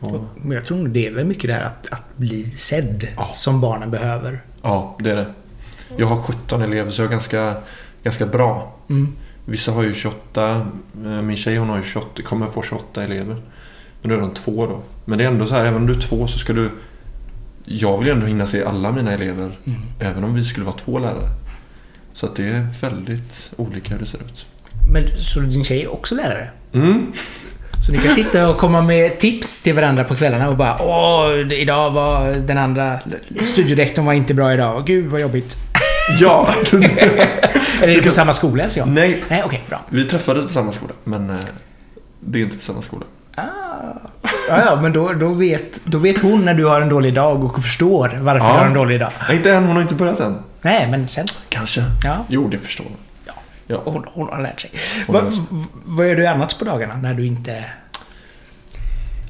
och, 0.00 0.24
Men 0.36 0.50
jag 0.52 0.64
tror 0.64 0.88
det 0.88 1.06
är 1.06 1.10
väl 1.14 1.24
mycket 1.26 1.44
det 1.50 1.52
här 1.54 1.64
att, 1.64 1.92
att 1.92 2.16
bli 2.16 2.44
sedd 2.44 3.06
Ja. 3.16 3.30
som 3.34 3.60
barnen 3.60 3.90
behöver. 3.90 4.40
ja, 4.62 4.96
det 5.00 5.10
är 5.10 5.16
det. 5.16 5.26
Jag 5.96 6.06
har 6.06 6.22
17 6.22 6.62
elever 6.62 6.90
så 6.90 7.02
jag 7.02 7.06
är 7.06 7.10
ganska, 7.10 7.56
ganska 8.02 8.26
bra. 8.26 8.74
Mm. 8.90 9.12
Vissa 9.44 9.72
har 9.72 9.82
ju 9.82 9.94
28. 9.94 10.66
eh, 11.04 11.22
Min 11.22 11.36
tjej 11.36 11.56
hon 11.56 11.68
har 11.68 11.76
ju 11.76 11.82
28, 11.82 12.22
kommer 12.22 12.46
få 12.46 12.62
28 12.62 13.04
elever. 13.04 13.36
Men 14.02 14.10
då 14.10 14.16
är 14.16 14.20
de 14.20 14.34
två 14.34 14.66
då. 14.66 14.80
Men 15.04 15.18
det 15.18 15.24
är 15.24 15.28
ändå 15.28 15.46
så 15.46 15.54
här, 15.54 15.60
även 15.64 15.74
om 15.80 15.86
du 15.86 15.92
är 15.94 16.00
två 16.00 16.26
så 16.26 16.38
ska 16.38 16.52
du... 16.52 16.70
Jag 17.70 17.98
vill 17.98 18.06
ju 18.06 18.12
ändå 18.12 18.26
hinna 18.26 18.46
se 18.46 18.64
alla 18.64 18.92
mina 18.92 19.12
elever. 19.12 19.50
Mm. 19.64 19.80
Även 20.00 20.24
om 20.24 20.34
vi 20.34 20.44
skulle 20.44 20.66
vara 20.66 20.76
två 20.76 20.98
lärare. 20.98 21.28
Så 22.12 22.26
att 22.26 22.36
det 22.36 22.48
är 22.48 22.66
väldigt 22.80 23.52
olika 23.56 23.94
hur 23.94 24.00
det 24.00 24.06
ser 24.06 24.18
ut. 24.18 24.46
Men 24.92 25.16
så 25.16 25.40
din 25.40 25.64
tjej 25.64 25.82
är 25.82 25.92
också 25.92 26.14
lärare? 26.14 26.50
Mm. 26.72 27.12
Så 27.86 27.92
ni 27.92 27.98
kan 27.98 28.14
sitta 28.14 28.48
och 28.48 28.58
komma 28.58 28.82
med 28.82 29.18
tips 29.18 29.62
till 29.62 29.74
varandra 29.74 30.04
på 30.04 30.14
kvällarna 30.14 30.48
och 30.48 30.56
bara 30.56 30.82
Åh, 30.82 31.52
idag 31.52 31.90
var 31.90 32.30
den 32.34 32.58
andra 32.58 33.00
studierektorn 33.46 34.06
var 34.06 34.12
inte 34.12 34.34
bra 34.34 34.54
idag. 34.54 34.86
Gud 34.86 35.06
vad 35.06 35.20
jobbigt. 35.20 35.56
Ja! 36.20 36.48
Eller 37.82 37.92
är 37.92 37.96
det 37.96 38.02
på 38.02 38.12
samma 38.12 38.32
skola 38.32 38.62
ens 38.62 38.76
jag? 38.76 38.88
Nej, 38.88 39.24
Nej, 39.28 39.42
okej, 39.44 39.64
bra. 39.68 39.80
vi 39.88 40.04
träffades 40.04 40.46
på 40.46 40.52
samma 40.52 40.72
skola. 40.72 40.92
Men 41.04 41.30
eh, 41.30 41.36
det 42.20 42.38
är 42.38 42.42
inte 42.42 42.56
på 42.56 42.62
samma 42.62 42.82
skola. 42.82 43.04
Ah. 43.34 43.42
Ja, 44.48 44.62
ja, 44.64 44.80
men 44.80 44.92
då, 44.92 45.12
då, 45.12 45.28
vet, 45.28 45.80
då 45.84 45.98
vet 45.98 46.18
hon 46.18 46.44
när 46.44 46.54
du 46.54 46.64
har 46.66 46.80
en 46.80 46.88
dålig 46.88 47.14
dag 47.14 47.44
och 47.44 47.62
förstår 47.62 48.18
varför 48.20 48.46
Ja. 48.46 48.52
du 48.52 48.58
har 48.58 48.66
en 48.66 48.74
dålig 48.74 49.00
dag. 49.00 49.10
Nej, 49.28 49.36
inte 49.36 49.52
än. 49.52 49.64
Hon 49.64 49.74
har 49.76 49.82
inte 49.82 49.94
börjat 49.94 50.20
än. 50.20 50.38
Nej, 50.62 50.88
men 50.90 51.08
sen. 51.08 51.26
Kanske. 51.48 51.84
Ja, 52.04 52.24
Jo, 52.28 52.48
det 52.48 52.58
förstår 52.58 52.84
hon. 52.84 52.96
Ja. 53.26 53.32
Ja. 53.66 53.82
hon, 53.84 54.04
hon 54.12 54.28
har 54.28 54.42
lärt 54.42 54.60
sig. 54.60 54.70
Va, 55.08 55.18
har 55.18 55.24
lärt 55.26 55.34
sig. 55.34 55.42
vad 55.84 56.08
gör 56.08 56.14
du 56.16 56.26
annat 56.26 56.58
på 56.58 56.64
dagarna 56.64 56.94
när 56.96 57.14
du 57.14 57.26
inte... 57.26 57.64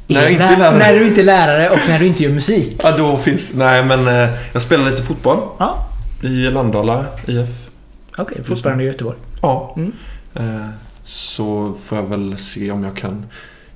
När 0.06 0.22
jag 0.22 0.30
inte 0.32 0.44
lä- 0.46 0.52
är 0.54 0.58
lärare. 0.58 0.78
När 0.78 0.92
du 0.94 1.06
inte 1.06 1.20
är 1.20 1.24
lärare 1.24 1.70
och 1.70 1.78
när 1.88 1.98
du 1.98 2.06
inte 2.06 2.22
gör 2.22 2.30
musik. 2.30 2.80
Ja, 2.84 2.96
då 2.96 3.18
finns... 3.18 3.54
Nej, 3.54 3.84
men 3.84 4.08
eh, 4.08 4.28
jag 4.52 4.62
spelar 4.62 4.90
lite 4.90 5.02
fotboll. 5.02 5.38
Ja, 5.58 5.88
I 6.22 6.26
Landala 6.50 7.04
IF. 7.26 7.48
okej. 8.18 8.44
fortfarande 8.44 8.84
i 8.84 8.86
Göteborg. 8.86 9.18
Ja. 9.42 9.74
Mm. 9.76 9.92
Eh, 10.34 10.66
Så 11.04 11.74
får 11.84 11.98
jag 11.98 12.06
väl 12.06 12.38
se 12.38 12.70
om 12.70 12.84
jag 12.84 12.96
kan... 12.96 13.26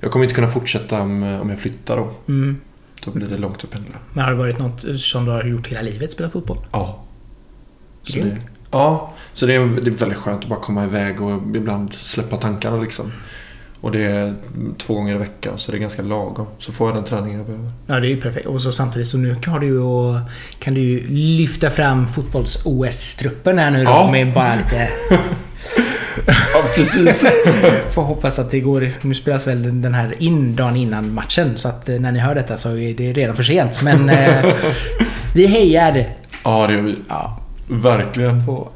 Jag 0.03 0.11
kommer 0.11 0.25
inte 0.25 0.35
kunna 0.35 0.47
fortsätta 0.47 1.01
om, 1.01 1.23
om 1.23 1.49
jag 1.49 1.59
flyttar 1.59 1.97
då. 1.97 2.11
Mm. 2.27 2.57
Då 3.05 3.11
blir 3.11 3.27
det 3.27 3.37
långt 3.37 3.63
att 3.63 3.71
pendla. 3.71 3.95
Men 4.13 4.23
har 4.23 4.31
det 4.31 4.37
varit 4.37 4.59
något 4.59 4.99
som 4.99 5.25
du 5.25 5.31
har 5.31 5.43
gjort 5.43 5.67
hela 5.67 5.81
livet? 5.81 6.11
Spela 6.11 6.29
fotboll? 6.29 6.57
Ja. 6.71 7.03
Så 8.03 8.13
det, 8.17 8.37
ja, 8.71 9.13
så 9.33 9.45
det 9.45 9.55
är, 9.55 9.59
det 9.59 9.87
är 9.87 9.95
väldigt 9.95 10.17
skönt 10.17 10.43
att 10.43 10.49
bara 10.49 10.59
komma 10.59 10.83
iväg 10.83 11.21
och 11.21 11.55
ibland 11.55 11.93
släppa 11.93 12.37
tankarna 12.37 12.81
liksom. 12.81 13.11
Och 13.81 13.91
det 13.91 14.03
är 14.03 14.35
två 14.77 14.93
gånger 14.95 15.15
i 15.15 15.17
veckan 15.17 15.57
så 15.57 15.71
det 15.71 15.77
är 15.77 15.79
ganska 15.79 16.01
lagom. 16.01 16.45
Så 16.59 16.71
får 16.71 16.87
jag 16.89 16.97
den 16.97 17.03
träningen 17.03 17.37
jag 17.37 17.45
behöver. 17.47 17.71
Ja, 17.87 17.99
det 17.99 18.07
är 18.07 18.09
ju 18.09 18.21
perfekt. 18.21 18.45
Och 18.45 18.61
så 18.61 18.71
samtidigt 18.71 19.07
så 19.07 19.17
nu 19.17 19.35
har 19.47 19.59
du 19.59 19.65
ju 19.67 19.81
kan 20.59 20.73
du 20.73 20.79
ju 20.81 21.07
lyfta 21.07 21.69
fram 21.69 22.07
fotbolls-OS-truppen 22.07 23.57
här 23.57 23.71
nu 23.71 23.83
då 23.83 23.89
Ja. 23.91 24.11
med 24.11 24.33
bara 24.33 24.55
lite... 24.55 24.89
Ja, 26.27 26.63
precis. 26.75 27.25
Får 27.89 28.01
hoppas 28.03 28.39
att 28.39 28.51
det 28.51 28.59
går... 28.59 28.91
Nu 29.01 29.15
spelas 29.15 29.47
väl 29.47 29.81
den- 29.81 29.93
här 29.93 30.15
in 30.23 30.55
dagen 30.55 30.75
innan 30.75 31.13
matchen 31.13 31.53
så 31.55 31.67
att 31.67 31.89
eh, 31.89 31.95
när 31.99 32.11
ni 32.11 32.19
hör 32.19 32.35
detta 32.35 32.57
så 32.57 32.77
är 32.77 32.93
det 32.93 33.13
redan 33.13 33.35
för 33.35 33.43
sent. 33.43 33.81
Men 33.81 34.09
eh, 34.09 34.45
vi 35.35 35.47
hejar 35.47 36.09
ja, 36.43 36.67
det 36.67 36.73
gör 36.73 36.81
vi. 36.81 36.95
ja, 37.09 37.39
Verkligen. 37.67 38.45
på, 38.45 38.71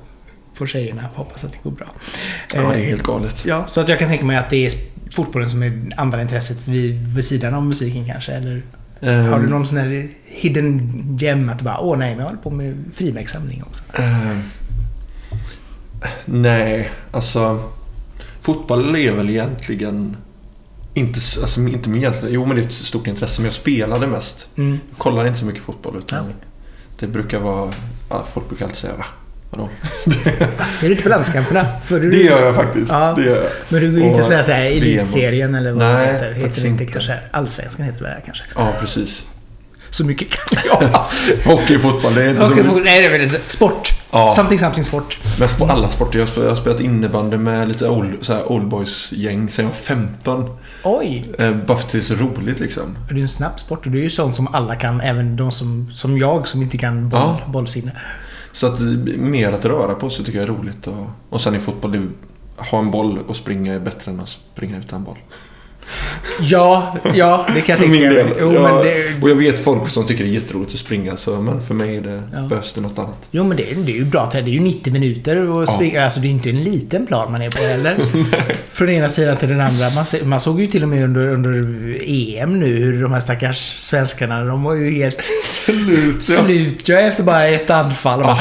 på 0.58 0.66
tjejerna. 0.68 1.04
Hoppas 1.16 1.44
att 1.44 1.52
det 1.52 1.60
går 1.64 1.72
bra. 1.72 1.88
Ja, 2.56 2.62
det 2.62 2.68
är 2.68 2.78
Eh, 2.78 2.84
helt 2.86 3.04
galet. 3.04 3.46
Ja, 3.46 3.64
så 3.68 3.82
att 3.82 3.90
jag 3.90 4.00
kan 4.00 4.10
tänka 4.10 4.26
mig 4.26 4.38
att 4.38 4.50
det 4.50 4.66
är 4.66 4.72
fotbollen 5.12 5.50
som 5.50 5.64
är 5.64 5.82
andra 5.98 6.22
intresset 6.22 6.68
vid, 6.68 7.16
vid 7.16 7.26
sidan 7.26 7.54
av 7.54 7.64
musiken 7.66 8.06
kanske. 8.06 8.32
Eller 8.32 8.62
Ehm, 9.02 9.26
har 9.26 9.40
du 9.40 9.48
någon 9.48 9.68
sån 9.68 9.78
här 9.78 10.08
hidden 10.26 10.90
gem 11.20 11.50
att 11.50 11.62
bara 11.62 11.80
åh 11.80 11.98
nej, 11.98 12.10
men 12.10 12.20
jag 12.20 12.26
håller 12.26 12.42
på 12.42 12.50
med 12.50 12.84
frimärkssamling 12.96 13.64
också. 13.64 13.84
ehm, 13.94 14.42
nej, 16.26 16.92
alltså... 17.12 17.64
Fotboll 18.42 18.96
är 18.96 19.12
väl 19.12 19.30
egentligen... 19.30 20.18
Inte, 20.94 21.20
alltså, 21.42 21.62
inte 21.62 21.90
med 21.90 21.98
egentligen, 21.98 22.36
jo 22.36 22.46
men 22.46 22.56
det 22.56 22.62
är 22.62 22.66
ett 22.66 22.74
stort 22.74 23.08
intresse 23.08 23.42
men 23.42 23.46
jag 23.46 23.54
spelade 23.54 24.08
mest. 24.08 24.48
Mm. 24.56 24.80
Jag 24.90 24.98
kollar 24.98 25.28
inte 25.28 25.40
så 25.40 25.46
mycket 25.46 25.64
fotboll 25.64 25.98
utan 25.98 26.24
Okej. 26.24 26.36
det 27.00 27.08
brukar 27.08 27.40
vara... 27.40 27.72
Ja, 28.10 28.26
folk 28.34 28.50
brukar 28.50 28.66
alltid 28.66 28.78
säga 28.78 28.94
va? 28.96 29.06
Vadå? 29.50 29.70
Ser 30.76 30.88
du 30.88 30.92
inte 30.92 31.04
på 31.04 31.10
landskamperna? 31.10 31.66
För 31.86 32.00
du, 32.00 32.10
Det 32.12 32.18
gör 32.18 32.46
jag 32.46 32.56
faktiskt. 32.56 32.92
Ja. 32.92 33.14
Det 33.16 33.24
gör 33.24 33.36
jag. 33.36 33.46
Men 33.70 33.82
du 33.82 33.92
går 33.92 34.10
inte 34.10 34.24
sådär, 34.24 34.44
såhär 34.44 34.66
elitserien 34.66 35.56
eller 35.56 35.72
vad 35.72 35.80
Nej, 35.80 36.08
det 36.08 36.14
heter. 36.14 36.34
Heter 36.34 36.62
det 36.62 36.68
inte 36.68 36.84
inte. 36.84 36.94
kanske? 36.94 37.20
Allsvenskan 37.32 37.86
heter 37.86 38.04
det 38.04 38.10
väl 38.10 38.22
kanske? 38.26 38.44
Ja, 38.56 38.74
precis. 38.80 39.26
Så 39.90 40.06
mycket 40.06 40.30
kan 40.30 40.60
jag. 40.66 40.90
Hockey, 41.46 41.80
fotboll, 41.80 42.14
det 42.16 42.24
är 42.24 42.30
inte 42.30 42.46
Okej, 42.46 42.64
så... 42.64 42.70
fotboll- 42.72 42.84
nej, 42.84 43.02
det 43.02 43.06
är 43.16 43.20
väl 43.20 43.30
sport. 43.48 43.94
Ja. 44.12 44.32
Something, 44.36 44.60
something 44.60 44.84
sport. 44.84 45.20
Men 45.40 45.48
på 45.58 45.66
alla 45.66 45.90
sporter. 45.90 46.20
Jag 46.36 46.48
har 46.50 46.56
spelat, 46.56 46.80
innebandy 46.80 47.38
med 47.38 47.68
lite 47.68 47.90
old, 47.90 48.14
så 48.22 48.34
här 48.34 48.52
old 48.52 48.68
boys 48.68 49.12
gäng 49.12 49.50
sen 49.50 49.66
jag 49.66 49.70
var 49.72 49.78
15. 49.78 50.58
Oj! 50.84 51.26
Eh, 51.40 51.52
bara 51.52 51.78
för 51.78 51.86
att 51.86 51.92
det 51.92 51.98
är 51.98 52.02
så 52.02 52.16
roligt 52.16 52.60
liksom. 52.60 52.98
Det 53.10 53.14
är 53.16 53.20
en 53.20 53.28
snabb 53.28 53.60
sport 53.60 53.86
och 53.86 53.92
det 53.92 53.98
är 54.00 54.04
ju 54.04 54.10
sånt 54.10 54.36
som 54.36 54.48
alla 54.56 54.76
kan. 54.76 55.02
Även 55.02 55.36
de 55.36 55.52
som, 55.52 55.92
som 55.94 56.18
jag 56.18 56.48
som 56.48 56.62
inte 56.62 56.78
kan 56.78 57.10
boll, 57.10 57.20
Ja. 57.20 57.40
bollsinne. 57.48 57.92
Så 58.52 58.68
att 58.68 58.80
eh, 58.80 58.86
mer 59.18 59.52
att 59.52 59.66
röra 59.66 59.96
på 59.96 60.10
sig 60.10 60.26
tycker 60.26 60.40
jag 60.40 60.50
är 60.50 60.54
roligt. 60.54 60.88
Och, 60.88 61.06
och 61.30 61.42
sen 61.42 61.56
i 61.56 61.60
fotboll, 61.60 61.92
det, 61.92 62.08
ha 62.72 62.80
en 62.80 62.92
boll 62.92 63.20
och 63.28 63.36
springa 63.36 63.74
är 63.74 63.80
bättre 63.80 64.12
än 64.12 64.20
att 64.20 64.30
springa 64.30 64.78
utan 64.78 65.04
boll. 65.04 65.18
Ja, 66.42 66.98
ja, 67.16 67.46
det 67.56 67.62
kan 67.62 67.74
jag 67.76 67.78
För 67.78 67.86
tänka 68.00 68.24
mig. 68.24 68.34
Jo, 68.40 68.54
Ja, 68.54 68.84
det, 68.84 69.22
Och 69.22 69.30
jag 69.30 69.36
vet 69.36 69.64
folk 69.64 69.90
som 69.90 70.06
tycker 70.06 70.24
det 70.24 70.30
är 70.30 70.34
jätteroligt 70.34 70.74
att 70.74 70.80
springa. 70.80 71.18
Så, 71.18 71.42
men 71.42 71.62
för 71.62 71.74
mig 71.74 71.96
är 71.98 72.02
det, 72.02 72.24
Ja. 72.34 72.40
behövs 72.42 72.74
det 72.74 72.82
något 72.82 73.00
annat. 73.00 73.28
jo, 73.32 73.44
men 73.44 73.58
det, 73.58 73.64
det 73.64 73.92
är 73.92 73.96
ju 73.96 74.06
bra. 74.06 74.30
Det 74.34 74.38
är 74.40 74.44
ju 74.44 74.60
90 74.60 74.94
minuter 74.94 75.36
Ja. 75.36 75.68
springa. 75.68 76.04
Alltså 76.04 76.20
det 76.20 76.28
är 76.28 76.30
inte 76.32 76.50
en 76.50 76.64
liten 76.64 77.08
plan 77.08 77.32
man 77.32 77.42
är 77.42 77.52
på 77.52 77.64
heller. 77.64 77.96
Från 78.72 78.90
ena 78.90 79.10
sidan 79.10 79.38
till 79.38 79.50
den 79.50 79.62
andra. 79.62 79.90
Man, 79.90 80.06
man 80.24 80.42
såg 80.42 80.62
ju 80.62 80.68
till 80.68 80.84
och 80.84 80.90
med 80.90 81.04
under, 81.04 81.28
under 81.28 81.52
EM 82.06 82.60
nu 82.60 82.68
hur 82.78 83.02
de 83.04 83.12
här 83.14 83.20
stackars 83.20 83.76
svenskarna, 83.80 84.44
de 84.46 84.64
var 84.64 84.74
ju 84.76 84.90
helt 84.92 85.18
Slut! 85.44 86.24
slut 86.24 86.90
ja, 86.90 86.98
efter 86.98 87.24
bara 87.24 87.48
ett 87.48 87.70
anfall. 87.70 88.20
Ja. 88.20 88.26
Bara, 88.26 88.38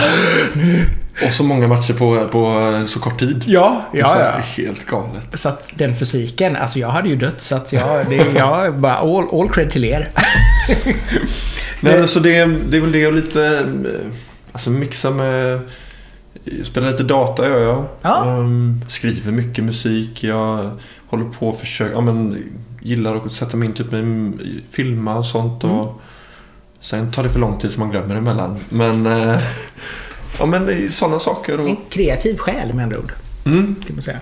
Och 1.25 1.32
så 1.32 1.42
många 1.44 1.68
matcher 1.68 1.94
på, 1.94 2.28
på 2.28 2.82
så 2.87 3.00
kort 3.00 3.18
tid. 3.18 3.44
ja, 3.46 3.85
ja, 3.92 4.20
ja. 4.20 4.30
Helt 4.62 4.87
galet. 4.87 5.38
Så 5.38 5.49
att 5.49 5.70
den 5.75 5.96
fysiken, 5.96 6.56
alltså 6.56 6.78
jag 6.78 6.88
hade 6.88 7.08
ju 7.08 7.16
dött 7.16 7.42
så 7.42 7.56
att 7.56 7.73
jag, 7.73 8.08
det, 8.08 8.16
jag 8.16 8.78
bara 8.78 8.94
all, 8.94 9.25
all 9.40 9.49
cred 9.49 9.70
till 9.70 9.85
er. 9.85 10.08
Nej, 11.80 11.99
men 11.99 12.08
så 12.08 12.20
det, 12.20 12.44
det 12.46 12.76
är 12.76 12.80
väl 12.80 12.92
det 12.92 13.06
och 13.06 13.12
lite... 13.12 13.46
eh, 13.46 14.11
Alltså 14.52 14.70
mixa 14.70 15.11
med... 15.11 15.61
Spelar 16.64 16.90
lite 16.90 17.02
data 17.02 17.49
gör 17.49 17.61
jag. 17.61 17.85
Ja. 18.02 18.25
Ehm, 18.40 18.80
skriver 18.88 19.32
mycket 19.32 19.64
musik. 19.64 20.25
Jag 20.25 20.70
håller 21.08 21.25
på 21.25 21.49
och 21.49 21.58
försöker... 21.58 21.92
Ja, 21.94 22.00
men, 22.00 22.44
gillar 22.80 23.16
att 23.16 23.32
sätta 23.32 23.56
mig 23.56 23.68
in 23.68 23.75
typ 23.75 23.90
med 23.92 24.32
filma 24.70 25.16
och 25.18 25.26
sånt. 25.26 25.64
Och, 25.64 25.70
Mm. 25.70 25.88
Sen 26.80 27.12
tar 27.12 27.23
det 27.23 27.28
för 27.30 27.38
lång 27.38 27.58
tid 27.58 27.70
så 27.70 27.80
man 27.80 27.90
glömmer 27.90 28.16
emellan. 28.16 28.56
Men... 28.68 29.06
ja 30.38 30.47
men 30.47 30.88
sådana 30.90 31.19
saker. 31.19 31.61
Och, 31.61 31.69
En 31.69 31.76
kreativ 31.90 32.37
själ 32.37 32.75
med 32.75 32.83
andra 32.85 32.99
ord, 32.99 33.12
mm, 33.45 33.76
kan 33.87 33.97
man 33.97 34.02
säga. 34.02 34.19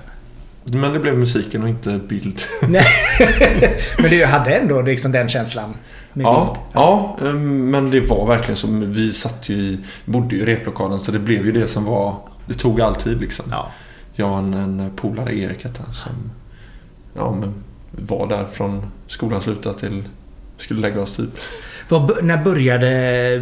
men 0.65 0.93
det 0.93 0.99
blev 0.99 1.19
musiken 1.19 1.63
och 1.63 1.69
inte 1.69 1.91
bild. 2.09 2.43
Nej. 2.69 2.87
Men 3.99 4.11
du 4.11 4.25
hade 4.25 4.55
ändå 4.55 4.83
liksom 4.83 5.13
den 5.13 5.29
känslan 5.29 5.75
Ja, 6.17 6.57
ja, 6.73 7.17
ehm, 7.23 7.71
men 7.71 7.91
det 7.91 8.01
var 8.01 8.27
verkligen 8.27 8.57
som... 8.57 8.93
Vi 8.93 9.13
satt 9.13 9.49
ju 9.49 9.55
i... 9.57 9.79
bodde 10.05 10.37
ju 10.37 10.43
i 10.43 10.45
replokalen 10.45 11.01
så 11.01 11.13
det 11.13 11.19
blev 11.19 11.47
ju 11.47 11.53
det 11.53 11.69
som 11.69 11.85
var... 11.85 12.17
Det 12.47 12.55
tog 12.55 12.81
alltid 12.81 13.21
liksom. 13.21 13.45
Ja. 13.51 13.71
Jag 14.15 14.31
och 14.33 14.39
en, 14.39 14.55
en 14.55 14.91
polare, 14.97 15.39
Erik 15.39 15.65
hette 15.65 15.83
han, 15.85 15.95
som 15.95 16.13
ja, 17.17 17.33
men 17.41 17.55
var 17.91 18.27
där 18.27 18.45
från 18.53 18.91
skolan 19.07 19.41
slutade 19.41 19.79
till 19.79 20.05
skulle 20.59 20.81
lägga 20.81 21.01
oss 21.01 21.17
typ. 21.17 21.31
Vad, 21.89 22.07
b- 22.07 22.15
när 22.23 22.45
började 22.45 22.91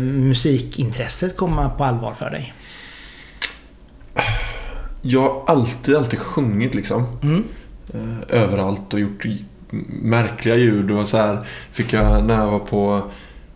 musikintresset 0.01 1.37
komma 1.37 1.71
på 1.71 1.85
allvar 1.85 2.13
för 2.15 2.31
dig? 2.31 2.53
Jag 5.03 5.21
har 5.21 5.43
alltid, 5.47 5.97
alltid 5.97 6.19
sjungit 6.19 6.75
liksom. 6.75 7.07
Mm. 7.23 7.45
Eh, 7.95 8.41
överallt 8.43 8.95
och 8.95 9.01
gjort 9.01 9.27
märkliga 10.03 10.57
ljud 10.57 10.91
och 10.91 11.09
så 11.09 11.17
här 11.17 11.47
fick 11.71 11.93
jag 11.93 12.25
när 12.25 12.35
jag 12.35 12.51
var 12.51 12.59
på 12.59 13.03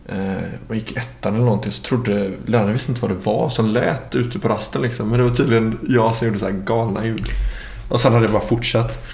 eh, 0.07 0.43
jag 0.67 0.75
gick 0.75 0.97
ettan 0.97 1.35
eller 1.35 1.45
någonting 1.45 1.71
så 1.71 1.83
trodde 1.83 2.31
läraren 2.45 2.73
visste 2.73 2.91
inte 2.91 3.01
vad 3.01 3.11
det 3.11 3.25
var 3.25 3.49
som 3.49 3.65
lät 3.65 4.15
ute 4.15 4.39
på 4.39 4.47
rasten 4.47 4.81
liksom. 4.81 5.09
Men 5.09 5.17
det 5.19 5.23
var 5.23 5.35
tydligen 5.35 5.79
jag 5.89 6.15
som 6.15 6.27
gjorde 6.27 6.39
så 6.39 6.45
här 6.45 6.53
galna 6.53 7.05
ljud. 7.05 7.25
Och 7.89 7.99
sen 7.99 8.13
hade 8.13 8.27
det 8.27 8.33
bara 8.33 8.41
fortsatt. 8.41 9.07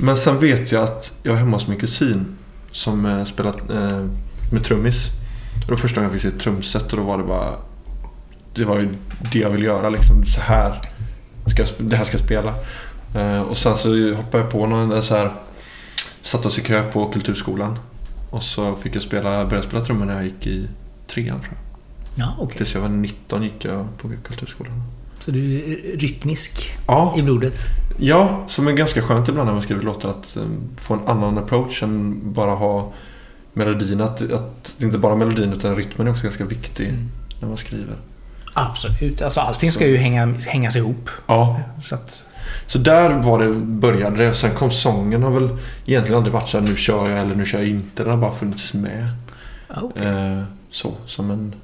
Men 0.00 0.16
sen 0.16 0.38
vet 0.38 0.72
jag 0.72 0.82
att 0.82 1.12
jag 1.22 1.32
var 1.32 1.38
hemma 1.38 1.56
hos 1.56 1.68
min 1.68 1.78
kusin 1.78 2.36
som 2.70 3.06
eh, 3.06 3.24
spelat 3.24 3.70
eh, 3.70 4.04
med 4.52 4.64
trummis. 4.64 5.06
Och 5.64 5.70
var 5.70 5.76
första 5.76 6.00
gången 6.00 6.12
jag 6.12 6.20
fick 6.20 6.30
se 6.30 6.36
ett 6.36 6.42
trumset 6.42 6.92
och 6.92 6.98
då 6.98 7.04
var 7.04 7.18
det 7.18 7.24
bara... 7.24 7.52
Det 8.54 8.64
var 8.64 8.78
ju 8.78 8.88
det 9.32 9.38
jag 9.38 9.50
ville 9.50 9.66
göra 9.66 9.88
liksom. 9.88 10.24
Så 10.24 10.40
här 10.40 10.80
ska 11.50 11.64
det 11.78 11.96
här 11.96 12.04
ska 12.04 12.18
spela. 12.18 12.54
Eh, 13.14 13.40
och 13.40 13.56
sen 13.56 13.76
så 13.76 14.14
hoppade 14.14 14.42
jag 14.42 14.52
på 14.52 14.66
någon 14.66 15.02
så 15.02 15.14
här... 15.16 15.32
Satte 16.22 16.48
oss 16.48 16.58
i 16.58 16.62
kö 16.62 16.92
på 16.92 17.06
Kulturskolan. 17.06 17.78
Och 18.30 18.42
så 18.42 18.74
fick 18.76 18.94
jag 18.94 19.02
spela, 19.02 19.44
börja 19.46 19.62
spela 19.62 19.84
trummor 19.84 20.04
när 20.04 20.14
jag 20.14 20.24
gick 20.24 20.46
i 20.46 20.68
trean 21.06 21.40
tror 21.40 21.52
jag. 21.54 21.62
Ja, 22.26 22.34
okej. 22.38 22.56
Tills 22.56 22.74
jag 22.74 22.80
var 22.80 22.88
19 22.88 23.42
gick 23.42 23.64
jag 23.64 23.86
på 23.98 24.10
Kulturskolan. 24.28 24.82
Så 25.18 25.30
du 25.30 25.54
är 25.54 25.98
rytmisk 25.98 26.76
Ja, 26.86 27.14
i 27.16 27.22
blodet? 27.22 27.64
Ja, 27.98 28.44
som 28.46 28.68
är 28.68 28.72
ganska 28.72 29.02
skönt 29.02 29.28
ibland 29.28 29.46
när 29.46 29.52
man 29.54 29.62
skriver 29.62 29.82
låtar 29.82 30.10
att 30.10 30.36
um, 30.36 30.60
få 30.76 30.94
en 30.94 31.00
annan 31.06 31.38
approach 31.38 31.82
än 31.82 32.20
bara 32.32 32.50
ha 32.54 32.92
melodin. 33.52 34.00
Att, 34.00 34.32
att 34.32 34.74
inte 34.78 34.98
bara 34.98 35.16
melodin 35.16 35.52
utan 35.52 35.76
rytmen 35.76 36.06
är 36.06 36.10
också 36.10 36.22
ganska 36.22 36.44
viktig 36.44 36.88
Mm. 36.88 37.08
när 37.40 37.48
man 37.48 37.56
skriver. 37.56 37.96
Absolut. 38.58 39.22
Alltså 39.22 39.40
allting 39.40 39.72
ska 39.72 39.86
ju 39.86 39.96
hänga, 39.96 40.26
hängas 40.26 40.76
ihop. 40.76 41.10
Ja, 41.26 41.60
Så 41.82 41.94
att, 41.94 42.24
så 42.66 42.78
där 42.78 43.10
var 43.10 43.38
det, 43.38 43.52
började 43.54 44.26
det. 44.26 44.34
Sen 44.34 44.54
kom 44.54 44.70
sången 44.70 45.22
har 45.22 45.30
väl 45.30 45.48
egentligen 45.86 46.16
aldrig 46.16 46.32
varit 46.32 46.48
så 46.48 46.60
här 46.60 46.66
nu 46.66 46.76
kör 46.76 47.10
jag 47.10 47.20
eller 47.20 47.34
nu 47.34 47.46
kör 47.46 47.58
jag 47.58 47.68
inte. 47.68 48.02
Den 48.02 48.10
har 48.12 48.18
bara 48.18 48.32
funnits 48.34 48.74
med. 48.74 49.08
ja, 49.68 49.74
okej. 49.82 50.06
Eh, 50.06 50.42
så, 50.70 50.94
som 51.06 51.30
en... 51.30 51.54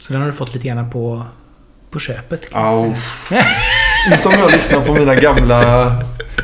Så 0.00 0.12
den 0.12 0.22
har 0.22 0.28
du 0.28 0.34
fått 0.34 0.54
lite 0.54 0.68
grann 0.68 0.90
på, 0.90 1.22
på 1.90 1.98
köpet 1.98 2.50
kan 2.50 2.62
man 2.62 2.94
säga. 2.94 3.42
Inte 4.12 4.28
om 4.28 4.34
jag 4.38 4.52
lyssnar 4.52 4.80
på 4.80 4.94
mina 4.94 5.14
gamla 5.14 5.92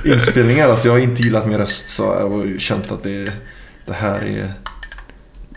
inspelningar. 0.05 0.69
Alltså 0.69 0.89
jag 0.89 0.95
har 0.95 0.99
inte 1.01 1.23
gillat 1.23 1.47
min 1.47 1.59
röst 1.59 1.89
så 1.89 2.03
jag 2.03 2.31
har 2.31 2.59
känt 2.59 2.93
att 2.93 3.03
det, 3.03 3.33
det 3.87 3.93
här 3.93 4.15
är... 4.15 4.55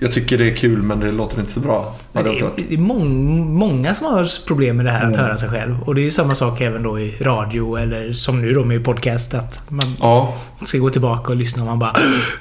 Jag 0.02 0.12
tycker 0.12 0.38
det 0.38 0.52
är 0.52 0.56
kul 0.56 0.82
men 0.82 1.00
det 1.00 1.12
låter 1.12 1.40
inte 1.40 1.52
så 1.52 1.60
bra. 1.60 1.96
Det 2.14 2.20
är, 2.20 2.52
det 2.68 2.74
är 2.74 2.78
mång, 2.78 3.54
många 3.54 3.94
som 3.96 4.06
har 4.08 4.46
problem 4.48 4.78
med 4.78 4.86
det 4.86 4.92
här 4.92 5.00
att 5.06 5.14
Mm. 5.14 5.20
höra 5.26 5.38
sig 5.38 5.50
själv. 5.50 5.84
Och 5.86 5.96
det 5.96 6.02
är 6.02 6.04
ju 6.04 6.12
samma 6.12 6.36
sak 6.36 6.62
även 6.62 6.84
då 6.84 7.00
i 7.00 7.16
radio 7.22 7.76
eller 7.78 8.14
som 8.14 8.42
nu 8.42 8.54
då 8.54 8.66
med 8.66 8.84
podcast. 8.86 9.34
Att 9.34 9.62
man 9.68 9.96
ja, 10.00 10.34
ska 10.66 10.78
gå 10.78 10.90
tillbaka 10.90 11.32
och 11.32 11.36
lyssna 11.38 11.62
och 11.64 11.68
man 11.68 11.80
bara 11.80 11.92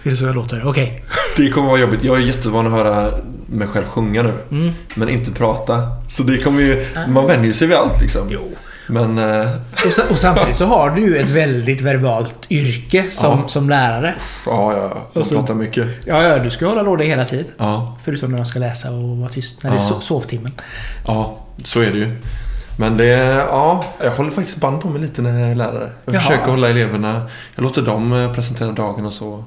Är 0.02 0.10
det 0.10 0.16
så 0.16 0.24
jag 0.24 0.34
låter? 0.34 0.62
Okej. 0.68 1.04
det 1.36 1.50
kommer 1.50 1.68
vara 1.68 1.80
jobbigt. 1.80 2.04
Jag 2.04 2.16
är 2.16 2.20
jättevan 2.20 2.66
att 2.66 2.72
höra 2.72 3.10
mig 3.46 3.68
själv 3.68 3.84
sjunga 3.84 4.22
nu. 4.22 4.32
Mm. 4.50 4.72
Men 4.94 5.08
inte 5.08 5.32
prata. 5.32 5.82
Så 6.08 6.22
det 6.22 6.38
kommer 6.38 6.60
ju... 6.62 6.86
Man 7.08 7.26
vänjer 7.26 7.52
sig 7.52 7.68
vid 7.68 7.76
allt 7.76 8.00
liksom. 8.00 8.22
Jo. 8.30 8.40
Men... 8.88 9.18
Eh, 9.18 9.48
Och, 9.86 10.10
och 10.10 10.18
samtidigt 10.18 10.56
så 10.56 10.66
har 10.66 10.90
du 10.90 11.00
ju 11.00 11.16
ett 11.16 11.28
väldigt 11.30 11.80
verbalt 11.80 12.46
yrke 12.50 13.04
som, 13.10 13.38
Ja. 13.42 13.48
som 13.48 13.68
lärare. 13.70 14.14
ja, 14.46 14.72
ja. 14.76 14.88
Man 14.88 15.02
Och 15.22 15.26
så- 15.26 15.34
pratar 15.34 15.54
mycket. 15.54 15.86
Ja, 16.04 16.22
ja, 16.22 16.38
du 16.38 16.50
ska 16.50 16.66
hålla 16.66 16.82
låda 16.82 17.04
hela 17.04 17.24
tiden. 17.24 17.46
Ja, 17.58 17.96
Förutom 18.04 18.30
när 18.30 18.38
de 18.38 18.44
ska 18.46 18.58
läsa 18.58 18.90
och 18.90 19.16
vara 19.16 19.28
tyst. 19.30 19.62
När 19.62 19.70
det 19.70 19.76
är 19.76 19.80
Ja. 19.80 19.94
so- 19.96 20.00
sovtimmen. 20.00 20.52
ja. 21.06 21.38
Så 21.64 21.80
är 21.80 21.90
det 21.90 21.98
ju. 21.98 22.16
Men 22.76 22.96
det... 22.96 23.04
Ja, 23.48 23.84
jag 24.00 24.10
håller 24.10 24.30
faktiskt 24.30 24.56
band 24.58 24.80
på 24.80 24.88
mig 24.88 25.00
lite 25.02 25.22
när 25.22 25.40
jag 25.40 25.50
är 25.50 25.54
lärare. 25.54 25.90
Jag 26.04 26.14
Jaha. 26.14 26.22
försöker 26.22 26.50
hålla 26.50 26.68
eleverna... 26.68 27.22
Jag 27.54 27.62
låter 27.62 27.82
dem 27.82 28.12
eh, 28.12 28.32
presentera 28.32 28.72
dagen 28.72 29.06
och 29.06 29.12
så. 29.12 29.44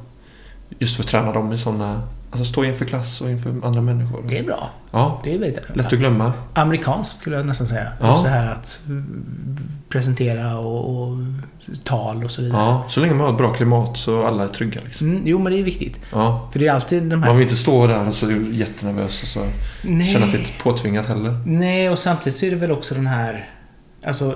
Just 0.80 0.96
för 0.96 1.04
att 1.04 1.10
träna 1.10 1.32
dem 1.34 1.54
i 1.54 1.58
sådana... 1.58 2.02
Alltså 2.32 2.46
stå 2.46 2.64
inför 2.64 2.86
klass 2.86 3.22
och 3.22 3.30
inför 3.30 3.50
andra 3.64 3.82
människor. 3.82 4.24
Det 4.28 4.38
är 4.40 4.44
bra. 4.44 4.70
Ja, 4.92 5.22
Det 5.24 5.34
är 5.36 5.40
väldigt 5.40 5.76
lätt 5.78 5.86
att 5.86 6.00
glömma. 6.00 6.34
Amerikanskt 6.54 7.20
skulle 7.22 7.36
jag 7.36 7.46
nästan 7.46 7.68
säga. 7.68 7.88
Ja. 8.00 8.18
Så 8.18 8.28
här 8.28 8.52
att 8.52 8.82
presentera 9.90 10.58
och, 10.58 11.02
och 11.02 11.18
tal 11.84 12.24
och 12.24 12.32
så 12.32 12.42
vidare. 12.42 12.62
Ja, 12.62 12.86
så 12.90 13.00
länge 13.00 13.14
man 13.14 13.22
har 13.26 13.32
ett 13.32 13.38
bra 13.38 13.54
klimat 13.54 13.98
så 13.98 14.28
alla 14.28 14.44
är 14.44 14.48
trygga 14.48 14.82
liksom. 14.86 15.08
Mm, 15.10 15.22
jo, 15.26 15.40
men 15.40 15.54
det 15.54 15.60
är 15.60 15.64
viktigt. 15.64 16.00
Ja. 16.12 16.50
För 16.52 16.60
det 16.60 16.68
är 16.68 16.74
alltid 16.74 17.04
de 17.04 17.24
här... 17.24 17.30
Man 17.30 17.38
vill 17.38 17.44
inte 17.44 17.56
stå 17.58 17.88
där 17.88 18.08
och 18.08 18.16
så 18.16 18.28
är 18.30 18.52
jättenervös 18.52 19.22
och 19.22 19.28
så 19.28 19.46
Nej. 19.84 20.08
känna 20.14 20.26
att 20.26 20.32
det 20.32 20.38
är 20.38 20.64
påtvingat 20.64 21.06
heller. 21.06 21.44
Nej, 21.46 21.90
och 21.90 22.00
samtidigt 22.00 22.36
så 22.40 22.46
är 22.46 22.50
det 22.50 22.56
väl 22.56 22.72
också 22.72 22.96
den 22.96 23.08
här... 23.08 23.50
Alltså, 24.06 24.36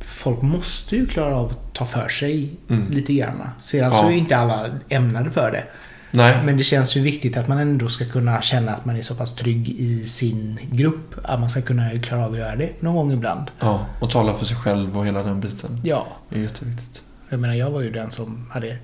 folk 0.00 0.42
måste 0.42 0.96
ju 0.96 1.06
klara 1.06 1.36
av 1.36 1.46
att 1.46 1.74
ta 1.74 1.84
för 1.84 2.08
sig 2.08 2.50
Mm. 2.70 2.90
lite 2.92 3.12
grann. 3.12 3.42
Sedan 3.58 3.92
så 3.92 3.98
Ja. 3.98 4.06
är 4.06 4.10
ju 4.12 4.18
inte 4.18 4.36
alla 4.36 4.66
ämnade 4.88 5.30
för 5.30 5.50
det. 5.52 5.64
Nej. 6.14 6.36
Men 6.44 6.56
det 6.56 6.64
känns 6.64 6.96
ju 6.96 7.00
viktigt 7.00 7.36
att 7.36 7.48
man 7.48 7.58
ändå 7.58 7.88
ska 7.88 8.04
kunna 8.04 8.42
känna 8.42 8.72
att 8.72 8.84
man 8.84 8.96
är 8.96 9.02
så 9.02 9.14
pass 9.14 9.34
trygg 9.34 9.68
i 9.68 9.98
sin 10.06 10.58
grupp. 10.70 11.14
Att 11.24 11.40
man 11.40 11.50
ska 11.50 11.62
kunna 11.62 11.90
klara 12.02 12.24
av 12.24 12.32
att 12.32 12.38
göra 12.38 12.56
det 12.56 12.82
någon 12.82 12.94
gång 12.94 13.12
ibland. 13.12 13.50
Ja, 13.60 13.86
och 14.00 14.10
tala 14.10 14.34
för 14.34 14.44
sig 14.44 14.56
själv 14.56 14.98
och 14.98 15.06
hela 15.06 15.22
den 15.22 15.40
biten. 15.40 15.80
Ja, 15.84 16.06
Det 16.28 16.36
är 16.36 16.40
jätteviktigt. 16.42 17.02
jag 17.28 17.40
menar 17.40 17.54
jag 17.54 17.70
var 17.70 17.80
ju 17.80 17.90
den 17.90 18.10
som 18.10 18.46
hade 18.50 18.76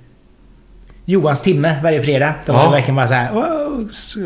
Johans 1.04 1.42
timme 1.42 1.80
varje 1.82 2.02
fredag. 2.02 2.34
Det 2.46 2.52
var 2.52 2.64
Ja. 2.64 2.70
verkligen 2.70 2.96
bara 2.96 3.08
så 3.08 3.14
här 3.14 3.30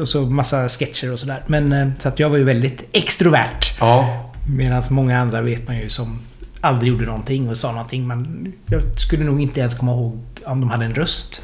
och 0.00 0.08
så 0.08 0.20
massa 0.22 0.68
sketcher 0.68 1.12
och 1.12 1.18
sådär. 1.20 1.42
Men 1.46 1.72
eh, 1.72 1.88
så 1.98 2.08
att 2.08 2.18
jag 2.18 2.30
var 2.30 2.36
ju 2.36 2.44
väldigt 2.44 2.84
extrovert. 2.92 3.76
Ja, 3.80 4.28
Medan 4.56 4.82
många 4.90 5.18
andra 5.20 5.40
vet 5.42 5.66
man 5.68 5.76
ju 5.76 5.88
som 5.88 6.18
aldrig 6.60 6.92
gjorde 6.92 7.06
någonting 7.06 7.48
och 7.48 7.56
sa 7.56 7.72
någonting. 7.72 8.06
Men 8.06 8.52
jag 8.66 8.82
skulle 9.00 9.24
nog 9.24 9.40
inte 9.42 9.60
ens 9.60 9.74
komma 9.74 9.92
ihåg 9.92 10.18
om 10.46 10.60
de 10.60 10.70
hade 10.70 10.84
en 10.84 10.94
röst. 10.94 11.42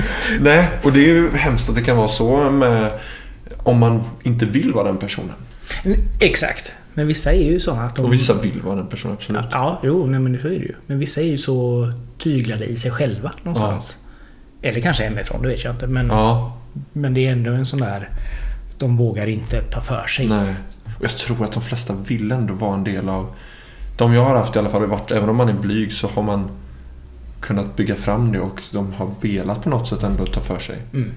nej. 0.40 0.68
Och 0.82 0.92
det 0.92 1.00
är 1.00 1.14
ju 1.14 1.30
hemskt 1.30 1.68
att 1.68 1.74
det 1.74 1.82
kan 1.82 1.96
vara 1.96 2.08
så 2.08 2.50
med 2.50 2.90
om 3.58 3.78
man 3.78 4.04
inte 4.22 4.46
vill 4.46 4.72
vara 4.72 4.84
den 4.84 4.96
personen. 4.98 5.34
Exakt. 6.20 6.72
Men 6.94 7.06
vissa 7.06 7.32
är 7.32 7.50
ju 7.52 7.60
sådana 7.60 7.82
att 7.82 7.96
de... 7.96 8.04
Och 8.04 8.12
vissa 8.12 8.34
vill 8.34 8.60
vara 8.62 8.76
den 8.76 8.86
personen, 8.86 9.16
absolut. 9.16 9.44
Ja, 9.50 9.80
jo, 9.82 10.06
nej, 10.06 10.20
men 10.20 10.40
så 10.40 10.46
är 10.46 10.50
det 10.50 10.56
ju. 10.56 10.74
Men 10.86 10.98
vissa 10.98 11.20
är 11.20 11.26
ju 11.26 11.38
så 11.38 11.88
tyglade 12.18 12.64
i 12.64 12.76
sig 12.76 12.90
själva 12.90 13.32
någonstans. 13.42 13.98
Eller 14.62 14.80
kanske 14.80 15.04
hemifrån, 15.04 15.42
det 15.42 15.48
vet 15.48 15.64
jag 15.64 15.74
inte. 15.74 15.86
Men, 15.86 16.06
Ja, 16.06 16.56
men 16.92 17.14
det 17.14 17.26
är 17.26 17.32
ändå 17.32 17.50
en 17.50 17.66
sån 17.66 17.80
där... 17.80 18.08
De 18.78 18.96
vågar 18.96 19.26
inte 19.26 19.60
ta 19.60 19.80
för 19.80 20.06
sig. 20.06 20.26
nej. 20.26 20.54
Och 20.98 21.04
jag 21.04 21.10
tror 21.10 21.44
att 21.44 21.52
de 21.52 21.62
flesta 21.62 21.94
vill 22.06 22.32
ändå 22.32 22.54
vara 22.54 22.74
en 22.74 22.84
del 22.84 23.08
av... 23.08 23.34
De 23.96 24.14
jag 24.14 24.24
har 24.24 24.36
haft 24.36 24.56
i 24.56 24.58
alla 24.58 24.70
fall 24.70 24.86
varit, 24.86 25.10
även 25.10 25.28
om 25.28 25.36
man 25.36 25.48
är 25.48 25.52
blyg 25.52 25.92
så 25.92 26.08
har 26.08 26.22
man 26.22 26.50
kunnat 27.40 27.76
bygga 27.76 27.94
fram 27.94 28.32
det 28.32 28.40
och 28.40 28.62
de 28.72 28.92
har 28.92 29.10
velat 29.20 29.62
på 29.64 29.70
något 29.70 29.88
sätt 29.88 30.02
ändå 30.02 30.26
ta 30.26 30.40
för 30.40 30.58
sig. 30.58 30.78
Mm. 30.92 31.12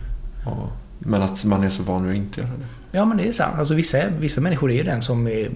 Och, 0.45 0.69
men 0.99 1.21
att 1.21 1.45
man 1.45 1.63
är 1.63 1.69
så 1.69 1.83
van 1.83 2.03
vid 2.03 2.11
att 2.11 2.17
inte 2.17 2.41
göra 2.41 2.49
det. 2.51 2.65
Ja, 2.97 3.05
men 3.05 3.17
det 3.17 3.27
är 3.27 3.31
sant. 3.31 3.55
Alltså, 3.59 3.73
vissa, 3.73 3.97
vissa 4.19 4.41
människor 4.41 4.71
är 4.71 4.75
ju 4.75 4.83
den 4.83 5.01
som 5.01 5.27
är 5.27 5.51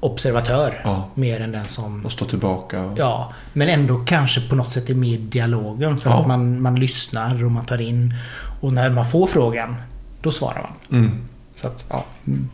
observatör. 0.00 0.80
Ja. 0.84 1.08
Mer 1.14 1.40
än 1.40 1.52
den 1.52 1.64
som... 1.64 2.04
Och 2.04 2.12
stå 2.12 2.24
tillbaka. 2.24 2.84
Och, 2.84 2.98
Ja, 2.98 3.32
men 3.52 3.68
ändå 3.68 3.98
kanske 4.06 4.40
på 4.48 4.56
något 4.56 4.72
sätt 4.72 4.90
är 4.90 4.94
med 4.94 5.08
i 5.08 5.16
dialogen. 5.16 5.96
För 5.98 6.10
Ja. 6.10 6.20
att 6.20 6.26
man, 6.26 6.62
man 6.62 6.74
lyssnar 6.80 7.44
och 7.44 7.50
man 7.52 7.64
tar 7.64 7.80
in. 7.80 8.14
Och 8.60 8.72
när 8.72 8.90
man 8.90 9.06
får 9.06 9.26
frågan, 9.26 9.76
då 10.22 10.30
svarar 10.30 10.70
man. 10.88 11.00
Mm. 11.00 11.18
Så 11.60 11.66
att, 11.66 11.84
ja. 11.90 12.04
Mm. 12.26 12.48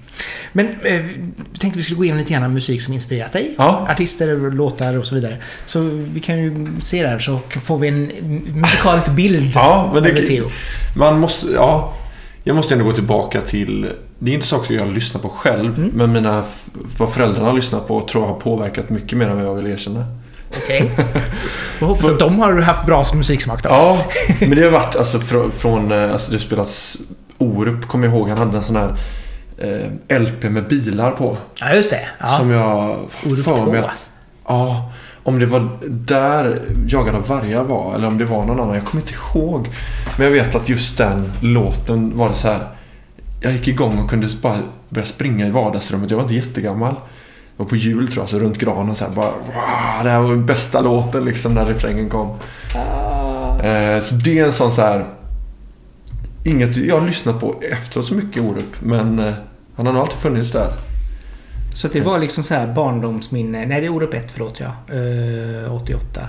Men 0.53 0.67
eh, 0.83 0.95
jag 0.95 1.61
tänkte 1.61 1.79
vi 1.79 1.83
skulle 1.83 1.97
gå 1.97 2.05
igenom 2.05 2.19
lite 2.21 2.33
grann 2.33 2.53
musik 2.55 2.83
som 2.83 2.95
inspirerat 2.95 3.33
dig. 3.33 3.55
Ja. 3.59 3.87
Artister, 3.91 4.51
låtar 4.51 4.99
och 4.99 5.07
så 5.07 5.15
vidare. 5.15 5.37
Så 5.67 5.81
vi 5.93 6.21
kan 6.21 6.39
ju 6.39 6.67
se 6.81 7.03
där 7.03 7.19
så 7.19 7.39
får 7.63 7.79
vi 7.79 7.89
en 7.89 8.07
musikalisk 8.55 9.13
bild 9.13 9.53
Ja, 9.55 9.91
men 9.95 10.03
det- 10.03 10.27
Theo. 10.27 10.51
Man 10.97 11.21
måste, 11.21 11.49
ja. 11.53 11.95
Jag 12.45 12.57
måste 12.57 12.75
ändå 12.75 12.85
gå 12.85 12.93
tillbaka 12.93 13.41
till... 13.41 13.91
Det 14.19 14.31
är 14.31 14.35
inte 14.35 14.47
saker 14.47 14.75
jag 14.75 14.93
lyssnar 14.93 15.21
på 15.21 15.29
själv. 15.29 15.79
Mm. 15.79 15.91
Men 15.95 16.13
mina, 16.13 16.45
vad 16.99 17.13
föräldrarna 17.13 17.53
lyssnar 17.53 17.81
på 17.81 18.07
tror 18.09 18.25
jag 18.25 18.33
har 18.33 18.41
påverkat 18.41 18.91
mycket 18.91 19.19
mer 19.19 19.27
än 19.29 19.37
vad 19.37 19.45
jag 19.47 19.55
vill 19.55 19.67
erkänna. 19.73 20.07
Okej. 20.57 20.91
Jag 21.79 21.87
hoppas 21.87 22.09
att 22.09 22.19
de 22.19 22.39
har 22.39 22.61
haft 22.61 22.87
bra 22.87 23.05
musiksmak 23.15 23.63
då. 23.63 23.69
Ja, 23.69 23.99
men 24.41 24.51
det 24.51 24.63
har 24.63 24.71
varit 24.71 24.97
alltså 24.97 25.21
från... 25.57 25.93
eh, 25.93 26.13
alltså 26.13 26.33
det 26.33 26.39
spelas 26.39 26.97
Orup, 27.39 27.89
kommer 27.89 28.07
jag 28.07 28.17
ihåg. 28.17 28.29
Han 28.29 28.39
hade 28.39 28.57
en 28.57 28.63
sån 28.63 28.77
här 28.77 28.97
eh, 29.59 30.21
LP 30.21 30.43
med 30.43 30.69
bilar 30.69 31.11
på. 31.11 31.37
Ja, 31.61 31.75
just 31.75 31.91
det. 31.91 32.01
Ja. 32.21 32.27
Som 32.27 32.51
jag 32.51 32.99
Orup 33.27 33.45
för 33.45 33.57
2. 33.57 33.73
mig 33.73 33.81
att... 33.81 34.11
Ja, 34.47 34.93
om 35.23 35.39
det 35.39 35.47
var 35.47 35.69
där 35.89 36.63
Jagad 36.87 37.15
av 37.15 37.27
vargar 37.27 37.63
var 37.65 37.95
eller 37.95 38.07
om 38.07 38.19
det 38.19 38.25
var 38.25 38.45
någon 38.45 38.61
annan. 38.61 38.75
Jag 38.75 38.85
kommer 38.85 39.03
inte 39.03 39.15
ihåg. 39.15 39.69
Men 40.19 40.25
jag 40.25 40.33
vet 40.33 40.55
att 40.55 40.69
just 40.69 40.99
den 40.99 41.33
låten 41.41 42.19
var 42.19 42.29
det 42.29 42.35
så 42.35 42.49
här. 42.49 42.69
Jag 43.41 43.53
gick 43.53 43.69
igång 43.69 43.99
och 43.99 44.11
kunde 44.11 44.29
bara 44.43 44.59
börja 44.89 45.07
springa 45.07 45.47
i 45.47 45.51
vardagsrummet. 45.51 46.11
Jag 46.11 46.17
var 46.17 46.25
inte 46.25 46.35
jättegammal. 46.35 46.95
Det 46.95 47.63
var 47.63 47.67
på 47.67 47.77
jul 47.77 48.09
tror 48.09 48.23
jag, 48.23 48.29
så 48.29 48.39
runt 48.39 48.59
granen 48.59 48.95
så 48.95 49.05
här 49.05 49.13
bara 49.13 49.31
wow, 49.31 50.05
Det 50.05 50.11
här 50.11 50.21
var 50.21 50.37
bästa 50.37 50.81
låten 50.81 51.25
liksom 51.25 51.55
när 51.55 51.67
refrängen 51.67 52.09
kom. 52.09 52.29
Eh, 53.63 54.01
så 54.01 54.15
det 54.15 54.39
är 54.39 54.45
en 54.45 54.53
sån 54.53 54.73
så 54.73 54.83
här. 54.83 55.05
Inget 56.45 56.77
jag 56.77 57.01
har 57.01 57.07
lyssnat 57.07 57.41
på 57.41 57.63
efteråt 57.71 58.07
så 58.07 58.15
mycket 58.15 58.43
Orup. 58.43 58.81
Men 58.81 59.19
eh, 59.19 59.35
han 59.77 59.87
har 59.87 59.93
nog 59.93 60.03
alltid 60.03 60.19
funnits 60.19 60.53
där. 60.53 60.73
Så 61.75 61.89
det 61.89 62.01
var 62.01 62.19
liksom 62.19 62.45
så 62.45 62.55
här 62.55 62.75
barndomsminne. 62.75 63.67
Nej, 63.67 63.81
det 63.81 63.87
är 63.87 63.91
Orup 63.91 64.15
1, 64.15 64.31
förlåt 64.33 64.61
ja. 64.61 64.95
Eh, 65.67 65.75
88 65.75 66.21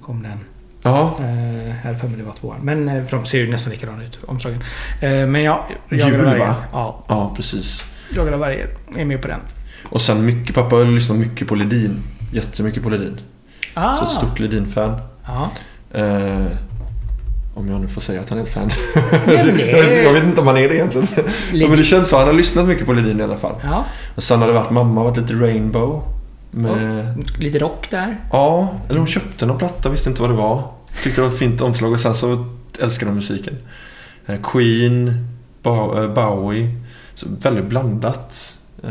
kom 0.00 0.22
den. 0.22 0.38
Ja, 0.82 1.16
Uh, 1.20 1.26
här 1.72 1.94
för 1.94 2.08
mig 2.08 2.16
det 2.16 2.22
var 2.22 2.32
tvåan. 2.32 2.60
Men 2.62 2.88
eh, 2.88 3.04
för 3.06 3.16
de 3.16 3.26
ser 3.26 3.38
ju 3.38 3.50
nästan 3.50 3.72
likadana 3.72 4.04
ut, 4.04 4.18
omslagen. 4.26 4.62
Eh, 5.00 5.10
men 5.26 5.42
ja, 5.42 5.66
vargar. 5.90 6.38
va? 6.38 6.54
Ja, 6.72 7.04
ja 7.08 7.32
precis. 7.36 7.84
Jagade 8.16 8.36
vargar 8.36 8.68
är 8.96 9.04
med 9.04 9.22
på 9.22 9.28
den. 9.28 9.40
Och 9.88 10.00
sen 10.00 10.24
mycket, 10.26 10.54
pappa 10.54 10.76
har 10.76 10.84
lyssnat 10.84 11.18
mycket 11.18 11.48
på 11.48 11.54
Ledin. 11.54 12.02
Jättemycket 12.32 12.82
på 12.82 12.88
Ledin. 12.90 13.20
Ah, 13.74 13.96
Så 13.96 14.04
ett 14.04 14.10
stort 14.10 14.38
Ledin-fan. 14.40 15.00
Ja. 15.26 15.50
Eh, 15.98 16.46
Om 17.54 17.68
jag 17.68 17.80
nu 17.80 17.88
får 17.88 18.00
säga 18.00 18.20
att 18.20 18.28
han 18.30 18.38
är 18.38 18.42
ett 18.42 18.52
fan. 18.54 18.70
Nej, 19.26 19.36
jag, 19.36 19.44
vet, 19.82 20.04
jag 20.04 20.12
vet 20.12 20.24
inte 20.24 20.40
om 20.40 20.46
han 20.46 20.56
är 20.56 20.68
det 20.68 20.74
egentligen. 20.74 21.06
ja, 21.52 21.68
men 21.68 21.78
det 21.78 21.84
känns 21.84 22.08
så. 22.08 22.18
Han 22.18 22.26
har 22.26 22.34
lyssnat 22.34 22.66
mycket 22.66 22.86
på 22.86 22.92
Ledin 22.92 23.20
i 23.20 23.22
alla 23.22 23.36
fall. 23.36 23.54
Ja, 23.62 23.84
Och 24.14 24.22
sen 24.22 24.40
har 24.40 24.46
det 24.48 24.52
varit 24.54 24.70
mamma, 24.70 25.02
varit 25.04 25.16
lite 25.16 25.32
Rainbow. 25.34 26.02
Med, 26.50 27.24
lite 27.38 27.58
rock 27.58 27.86
där. 27.90 28.16
Ja, 28.32 28.74
eller 28.88 28.98
hon 28.98 29.06
köpte 29.06 29.46
någon 29.46 29.58
platta, 29.58 29.88
visste 29.88 30.08
inte 30.10 30.22
vad 30.22 30.30
det 30.30 30.36
var. 30.36 30.62
Tyckte 31.02 31.20
det 31.20 31.26
var 31.26 31.32
ett 31.34 31.38
fint 31.38 31.60
omslag 31.60 31.92
och 31.92 32.00
sen 32.00 32.14
så 32.14 32.44
älskade 32.78 33.10
hon 33.10 33.16
musiken. 33.16 33.56
Eh, 34.26 34.40
Queen, 34.42 35.08
eh, 35.64 36.08
Bowie. 36.14 36.74
Så 37.14 37.26
väldigt 37.42 37.64
blandat. 37.64 38.54
Eh, 38.84 38.90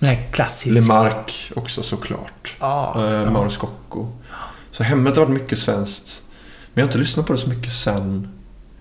här 0.00 0.18
klassisk. 0.32 0.88
Lemark 0.88 1.52
också 1.56 1.82
såklart. 1.82 2.56
Ja, 2.60 2.92
Eh. 2.96 3.30
Mauro 3.30 3.50
Scocco. 3.50 4.06
Så 4.70 4.82
hemmet 4.82 5.16
har 5.16 5.24
varit 5.24 5.42
mycket 5.42 5.58
svenskt. 5.58 6.22
Men 6.74 6.80
jag 6.80 6.82
har 6.82 6.88
inte 6.88 6.98
lyssnat 6.98 7.26
på 7.26 7.32
det 7.32 7.38
så 7.38 7.48
mycket 7.48 7.72
sen. 7.72 8.28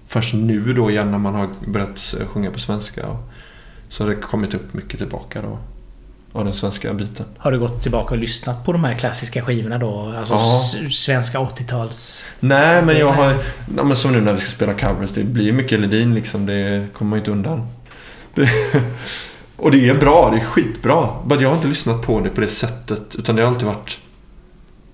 Först 0.08 0.34
nu 0.34 0.74
då 0.74 0.92
igen 0.92 1.12
när 1.12 1.18
man 1.18 1.36
har 1.36 1.50
börjat 1.68 2.16
sjunga 2.34 2.52
på 2.52 2.60
svenska. 2.60 3.06
Så 3.90 4.04
har 4.04 4.10
det 4.10 4.16
kommit 4.16 4.54
upp 4.54 4.74
mycket 4.74 4.98
tillbaka 5.00 5.42
då. 5.42 5.58
Av 6.34 6.46
den 6.46 6.54
svenska 6.54 6.94
biten. 6.94 7.26
Har 7.38 7.52
du 7.52 7.60
gått 7.60 7.82
tillbaka 7.82 8.14
och 8.16 8.20
lyssnat 8.20 8.66
på 8.66 8.72
de 8.74 8.84
här 8.84 8.96
klassiska 8.96 9.42
skivorna 9.42 9.78
då? 9.78 10.14
Alltså 10.18 10.34
Ja. 10.34 10.90
svenska 10.92 11.40
80-tals... 11.40 12.26
Nej, 12.40 12.82
men 12.84 12.98
jag 12.98 13.10
har... 13.10 13.38
Ja, 13.78 13.84
men 13.84 13.98
som 13.98 14.12
nu 14.12 14.22
när 14.22 14.34
vi 14.34 14.40
ska 14.40 14.50
spela 14.50 14.74
covers. 14.74 15.12
Det 15.12 15.24
blir 15.24 15.52
mycket 15.54 15.80
Ledin 15.80 16.14
liksom. 16.16 16.46
Det 16.46 16.88
kommer 16.94 17.10
man 17.10 17.18
ju 17.18 17.22
inte 17.22 17.32
undan. 17.32 17.68
Det, 18.36 18.50
och 19.56 19.72
det 19.72 19.90
är 19.90 19.96
bra. 20.00 20.30
Det 20.32 20.38
är 20.38 20.44
skitbra. 20.46 21.08
Bara 21.26 21.42
jag 21.42 21.50
har 21.50 21.56
inte 21.56 21.68
lyssnat 21.68 22.02
på 22.02 22.20
det 22.20 22.30
på 22.30 22.42
det 22.42 22.48
sättet. 22.48 23.16
Utan 23.18 23.36
det 23.36 23.42
har 23.42 23.50
alltid 23.50 23.68
varit 23.68 23.98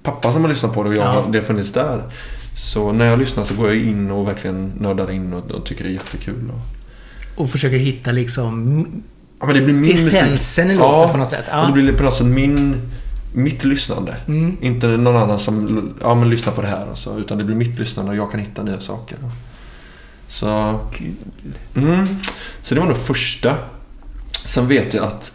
pappa 0.04 0.34
som 0.34 0.42
har 0.42 0.50
lyssnat 0.50 0.74
på 0.74 0.84
det 0.84 0.90
och 0.90 0.96
jag, 0.96 1.16
Ja. 1.16 1.26
det 1.32 1.38
har 1.38 1.46
funnits 1.46 1.72
där. 1.72 2.04
Så 2.56 2.92
när 2.92 3.06
jag 3.06 3.20
lyssnar 3.20 3.44
så 3.44 3.54
går 3.54 3.68
jag 3.68 3.78
in 3.78 4.12
och 4.12 4.28
verkligen 4.28 4.72
nördar 4.80 5.12
in 5.12 5.34
och, 5.34 5.52
och 5.52 5.66
tycker 5.66 5.84
det 5.84 5.90
är 5.90 5.94
jättekul. 5.94 6.52
Och, 6.52 7.42
Och 7.44 7.50
försöker 7.50 7.78
hitta 7.78 8.12
liksom 8.12 8.86
ja, 9.40 9.46
men 9.46 9.56
det 9.56 9.62
blir 9.62 9.74
min 9.74 9.82
musik. 9.82 10.14
essensen 10.14 10.72
i 10.72 10.74
Ja, 10.74 10.80
låten 11.00 11.12
på 11.12 11.18
något 11.18 11.30
sätt. 11.30 11.46
Och 11.48 11.54
det 11.56 11.68
Ja. 11.68 11.72
blir 11.72 11.94
på 11.94 12.04
något 12.04 12.18
sätt 12.18 12.28
min, 12.28 12.82
mitt 13.34 13.64
lyssnande. 13.64 14.16
Mm. 14.28 14.58
Inte 14.62 14.88
någon 14.88 15.16
annan 15.16 15.40
som 15.40 15.90
ja, 16.02 16.16
men 16.16 16.30
lyssnar 16.30 16.54
på 16.54 16.62
det 16.62 16.68
här. 16.68 16.88
Alltså, 16.90 17.20
utan 17.20 17.38
det 17.38 17.44
blir 17.44 17.56
mitt 17.56 17.80
lyssnande 17.80 18.12
och 18.12 18.18
jag 18.18 18.32
kan 18.32 18.40
hitta 18.40 18.64
nya 18.64 18.80
saker. 18.80 19.18
Så, 20.28 20.80
mm, 21.76 22.08
så 22.62 22.76
det 22.76 22.82
var 22.82 22.88
nog 22.88 22.98
första. 22.98 23.58
Sen 24.46 24.68
vet 24.68 24.94
jag 24.94 25.04
att 25.06 25.34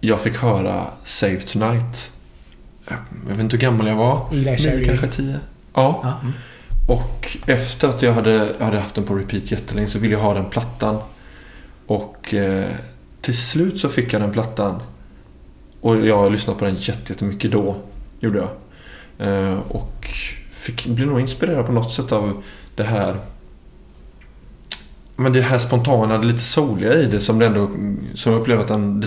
jag 0.00 0.20
fick 0.20 0.36
höra 0.36 0.86
Save 1.04 1.40
Tonight. 1.40 2.10
Jag 2.88 3.30
vet 3.30 3.38
inte 3.40 3.56
hur 3.56 3.60
gammal 3.62 3.86
jag 3.86 3.96
var. 3.96 4.28
Nio, 4.32 4.84
kanske 4.84 5.08
tio. 5.08 5.40
Ja. 5.74 6.00
Ja. 6.02 6.14
mm. 6.22 6.32
Och 6.88 7.36
efter 7.46 7.88
att 7.88 8.02
jag 8.02 8.12
hade, 8.12 8.54
hade 8.60 8.80
haft 8.80 8.94
den 8.94 9.04
på 9.04 9.14
repeat 9.14 9.50
jättelänge 9.50 9.86
så 9.88 9.98
ville 9.98 10.14
jag 10.14 10.20
ha 10.20 10.34
den 10.34 10.44
plattan. 10.44 10.98
Och 11.86 12.34
eh, 12.34 12.70
till 13.20 13.36
slut 13.36 13.78
så 13.78 13.88
fick 13.88 14.12
jag 14.12 14.22
den 14.22 14.32
plattan. 14.32 14.82
Och 15.80 16.06
jag 16.06 16.16
har 16.16 16.30
lyssnat 16.30 16.58
på 16.58 16.64
den 16.64 16.74
jätte- 16.74 17.12
jättemycket 17.12 17.52
då. 17.52 17.76
Gjorde 18.20 18.38
jag. 18.38 18.48
Eh, 19.28 19.58
och 19.68 20.08
fick, 20.50 20.86
blev 20.86 21.08
nog 21.08 21.20
inspirerad 21.20 21.66
på 21.66 21.72
något 21.72 21.92
sätt 21.92 22.12
av 22.12 22.42
det 22.74 22.84
här 22.84 23.16
men 25.16 25.32
det 25.32 25.40
här 25.40 25.58
spontana, 25.58 26.18
det 26.18 26.26
lite 26.26 26.38
souliga 26.38 26.94
i 26.94 27.06
det 27.06 27.20
som 27.20 27.38
det 27.38 27.46
ändå 27.46 27.70
som 28.14 28.32
jag 28.32 28.40
upplever 28.40 28.62
att 28.62 28.68
den 28.68 29.04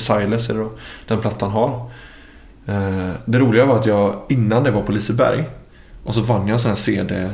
då, 0.47 0.71
den 1.08 1.21
plattan 1.21 1.51
har. 1.51 1.89
Eh, 2.65 3.10
det 3.25 3.39
roliga 3.39 3.65
var 3.65 3.80
att 3.80 3.86
jag 3.86 4.21
innan 4.30 4.63
det 4.63 4.71
var 4.71 4.82
på 4.82 4.91
Liseberg 4.91 5.45
och 6.05 6.13
så 6.13 6.21
vann 6.21 6.47
jag 6.47 6.53
en 6.53 6.59
sån 6.59 6.69
här 6.69 6.75
CD 6.75 7.29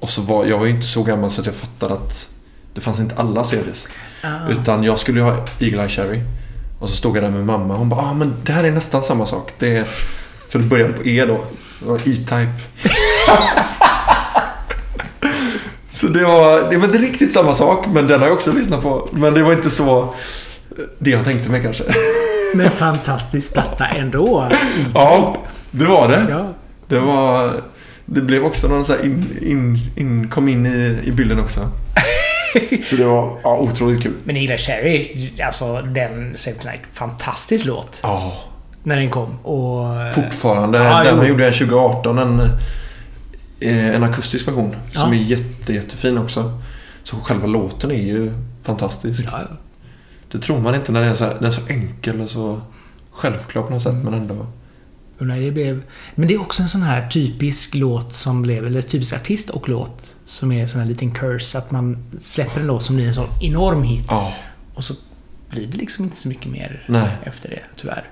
och 0.00 0.10
så 0.10 0.22
var 0.22 0.44
jag 0.44 0.58
var 0.58 0.66
ju 0.66 0.70
inte 0.70 0.86
så 0.86 1.02
gammal 1.02 1.30
så 1.30 1.40
att 1.40 1.46
jag 1.46 1.54
fattade 1.54 1.94
att 1.94 2.28
det 2.74 2.80
fanns 2.80 3.00
inte 3.00 3.14
alla 3.14 3.44
CDs. 3.44 3.88
Ah. 4.22 4.48
Utan 4.48 4.84
jag 4.84 4.98
skulle 4.98 5.20
ju 5.20 5.24
ha 5.24 5.46
Eagle 5.58 5.80
Eye 5.82 5.88
Cherry. 5.88 6.20
Och 6.78 6.90
så 6.90 6.96
stod 6.96 7.16
jag 7.16 7.24
där 7.24 7.30
med 7.30 7.44
mamma. 7.46 7.76
Hon 7.76 7.88
bara, 7.88 8.00
ah, 8.00 8.14
men 8.14 8.34
det 8.42 8.52
här 8.52 8.64
är 8.64 8.70
nästan 8.70 9.02
samma 9.02 9.26
sak. 9.26 9.52
Det 9.58 9.76
är... 9.76 9.84
För 10.48 10.58
det 10.58 10.64
började 10.64 10.92
på 10.92 11.06
E 11.06 11.26
då. 11.26 11.44
Det 11.80 11.86
var 11.86 11.96
E-Type. 11.96 12.52
så 15.88 16.06
det 16.06 16.24
var, 16.24 16.70
det 16.70 16.76
var 16.76 16.86
inte 16.86 16.98
riktigt 16.98 17.32
samma 17.32 17.54
sak. 17.54 17.86
Men 17.92 18.06
den 18.06 18.20
har 18.20 18.26
jag 18.26 18.34
också 18.34 18.52
lyssnat 18.52 18.82
på. 18.82 19.08
Men 19.12 19.34
det 19.34 19.42
var 19.42 19.52
inte 19.52 19.70
så 19.70 20.14
det 20.98 21.10
jag 21.10 21.24
tänkte 21.24 21.50
mig 21.50 21.62
kanske. 21.62 21.84
Men 22.54 22.70
fantastisk 22.70 23.52
platta 23.52 23.86
ändå. 23.86 24.48
ja, 24.94 25.36
det 25.70 25.84
var 25.84 26.08
det. 26.08 26.26
Ja. 26.30 26.52
Det 26.88 26.98
var... 26.98 27.62
Det 28.06 28.20
blev 28.20 28.44
också 28.44 28.68
någon 28.68 28.84
så 28.84 28.92
här 28.92 29.04
in, 29.04 29.38
in, 29.42 29.78
in, 29.96 30.28
kom 30.28 30.48
in 30.48 30.66
i, 30.66 31.00
i 31.04 31.12
bilden 31.12 31.38
också. 31.40 31.60
Så 32.82 32.96
det 32.96 33.04
var 33.04 33.38
ja, 33.42 33.58
otroligt 33.58 34.02
kul. 34.02 34.12
Men 34.24 34.36
Eli 34.36 34.58
Cherry, 34.58 35.30
alltså 35.42 35.82
den 35.82 36.32
Save 36.36 36.56
Tonight, 36.56 36.80
fantastisk 36.92 37.66
låt. 37.66 38.00
Ja, 38.02 38.36
När 38.82 38.96
den 38.96 39.10
kom. 39.10 39.38
Och... 39.38 40.14
fortfarande. 40.14 40.78
Ja, 40.78 41.04
den 41.04 41.14
jo. 41.14 41.18
han 41.20 41.28
gjorde 41.28 41.52
2018, 41.52 42.18
en, 42.18 42.40
eh, 43.60 43.88
en 43.94 44.02
akustisk 44.02 44.48
version. 44.48 44.76
Som 44.88 45.14
Ja. 45.14 45.20
är 45.20 45.22
jätte, 45.24 45.72
jättefin 45.72 46.18
också. 46.18 46.60
Så 47.02 47.16
själva 47.16 47.46
låten 47.46 47.90
är 47.90 48.02
ju 48.02 48.32
fantastisk. 48.62 49.24
Ja, 49.32 49.38
ja. 49.50 49.56
Det 50.32 50.38
tror 50.38 50.60
man 50.60 50.74
inte 50.74 50.92
när 50.92 51.00
den 51.00 51.10
är 51.10 51.14
så, 51.14 51.24
den 51.24 51.44
är 51.44 51.50
så 51.50 51.60
enkel 51.68 52.20
och 52.20 52.30
så 52.30 52.60
självklar 53.10 53.62
på 53.62 53.70
något 53.70 53.82
sätt. 53.82 53.94
Men 54.04 54.14
ändå. 54.14 54.46
Och 55.18 55.26
när 55.26 55.40
det 55.40 55.50
blev... 55.50 55.82
Men 56.14 56.28
det 56.28 56.34
är 56.34 56.40
också 56.40 56.62
en 56.62 56.68
sån 56.68 56.82
här 56.82 57.08
typisk 57.08 57.74
låt 57.74 58.14
som 58.14 58.42
blev, 58.42 58.66
eller 58.66 58.82
typisk 58.82 59.14
artist 59.14 59.50
och 59.50 59.68
låt, 59.68 60.16
som 60.24 60.52
är 60.52 60.62
en 60.62 60.68
sån 60.68 60.80
här 60.80 60.88
liten 60.88 61.10
curse. 61.14 61.58
Att 61.58 61.70
man 61.70 62.12
släpper 62.18 62.60
en 62.60 62.66
låt 62.66 62.84
som 62.84 62.96
blir 62.96 63.06
en 63.06 63.14
sån 63.14 63.28
enorm 63.40 63.82
hit. 63.82 64.04
Ja, 64.08 64.32
Och 64.74 64.84
så 64.84 64.94
blir 65.50 65.66
det 65.66 65.76
liksom 65.76 66.04
inte 66.04 66.16
så 66.16 66.28
mycket 66.28 66.46
mer 66.46 66.84
nej. 66.86 67.08
efter 67.22 67.48
det, 67.50 67.60
tyvärr. 67.76 68.04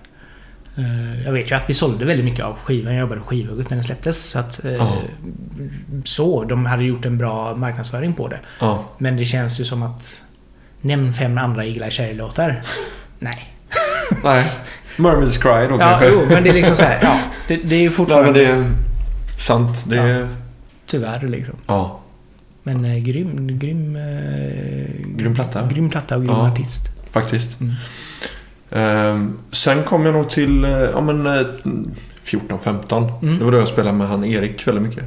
Eh, 0.77 1.23
Jag 1.25 1.33
vet 1.33 1.51
ju 1.51 1.55
att 1.55 1.71
vi 1.71 1.75
sålde 1.75 2.05
väldigt 2.05 2.25
mycket 2.25 2.45
av 2.45 2.57
skivan. 2.59 2.93
Jag 2.95 3.01
jobbade 3.01 3.21
på 3.21 3.27
skivhugget 3.27 3.71
när 3.71 3.77
den 3.77 3.85
släpptes. 3.85 4.23
Så 4.31 4.39
att... 4.39 4.61
Ja. 4.79 5.03
Så, 6.05 6.45
de 6.45 6.67
hade 6.67 6.85
gjort 6.85 7.05
en 7.05 7.19
bra 7.19 7.57
marknadsföring 7.57 8.15
på 8.15 8.29
det. 8.29 8.41
Ja. 8.61 8.85
Men 8.99 9.17
det 9.17 9.25
känns 9.25 9.61
ju 9.61 9.65
som 9.65 9.83
att... 9.83 10.23
Nämn 10.81 11.13
fem 11.13 11.39
andra 11.39 11.65
Eagle 11.67 11.85
Eye 11.85 11.91
Cherry-låtar. 11.91 12.63
Nej. 13.19 13.55
Nej. 14.25 14.51
Mermaids 14.97 15.39
Cry 15.39 15.51
då 15.51 15.75
Ja, 15.75 15.79
kanske. 15.79 16.09
jo, 16.13 16.21
men 16.29 16.43
det 16.43 16.49
är 16.51 16.55
liksom 16.55 16.77
så 16.77 16.83
här. 16.83 16.99
Ja, 17.03 17.19
det, 17.49 17.57
det 17.57 17.75
är 17.75 17.79
ju 17.81 17.85
Nej, 17.87 17.91
fortfarande... 17.95 18.33
men 18.33 18.41
det 18.41 18.47
är 18.47 18.73
sant. 19.39 19.85
Det 19.89 19.97
är... 19.99 20.29
Tyvärr 20.87 21.27
liksom. 21.29 21.55
Ja. 21.67 22.01
Men 22.63 22.85
eh, 22.85 22.97
grym, 22.99 23.59
grym... 23.59 23.97
Eh, 23.97 25.07
Grym 25.17 25.35
platta. 25.35 25.67
Grym 25.67 25.91
platta 25.91 26.17
och 26.17 26.23
grym 26.23 26.35
Ja. 26.35 26.49
artist. 26.49 26.83
Faktiskt. 27.11 27.59
Mm. 27.61 27.75
Ehm, 28.71 29.39
sen 29.51 29.83
kom 29.85 30.07
jag 30.07 30.15
nog 30.15 30.31
till, 30.31 30.65
eh, 30.65 30.71
ja 30.71 31.01
men 31.01 31.27
eh, 31.27 31.47
14-15. 32.25 33.13
Mm. 33.23 33.39
Det 33.39 33.45
var 33.45 33.53
då 33.53 33.59
jag 33.59 33.69
spelade 33.69 33.97
med 33.97 34.09
han 34.09 34.25
Erik 34.25 34.67
väldigt 34.69 34.85
mycket. 34.85 35.05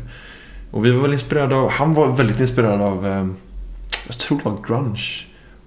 Och 0.72 0.86
vi 0.86 0.92
var 0.92 1.02
väl 1.02 1.14
inspirerade 1.14 1.56
av, 1.56 1.70
han 1.72 1.94
var 1.94 2.08
väldigt 2.08 2.40
inspirerad 2.40 2.82
av, 2.82 3.08
eh, 3.08 3.28
jag 4.08 4.18
tror 4.18 4.38
det 4.38 4.50
var 4.50 4.58
grunge. 4.68 5.04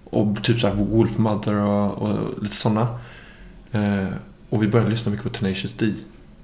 Och 0.05 0.43
typ 0.43 0.61
såhär 0.61 0.75
Wolf 0.75 1.19
Mother 1.19 1.55
och, 1.55 1.93
och 2.03 2.43
lite 2.43 2.55
sådana. 2.57 2.87
Eh, 3.73 4.07
och 4.51 4.63
vi 4.63 4.69
började 4.69 4.91
lyssna 4.91 5.11
mycket 5.11 5.25
på 5.33 5.39
Tenacious 5.39 5.73
D. 5.73 5.93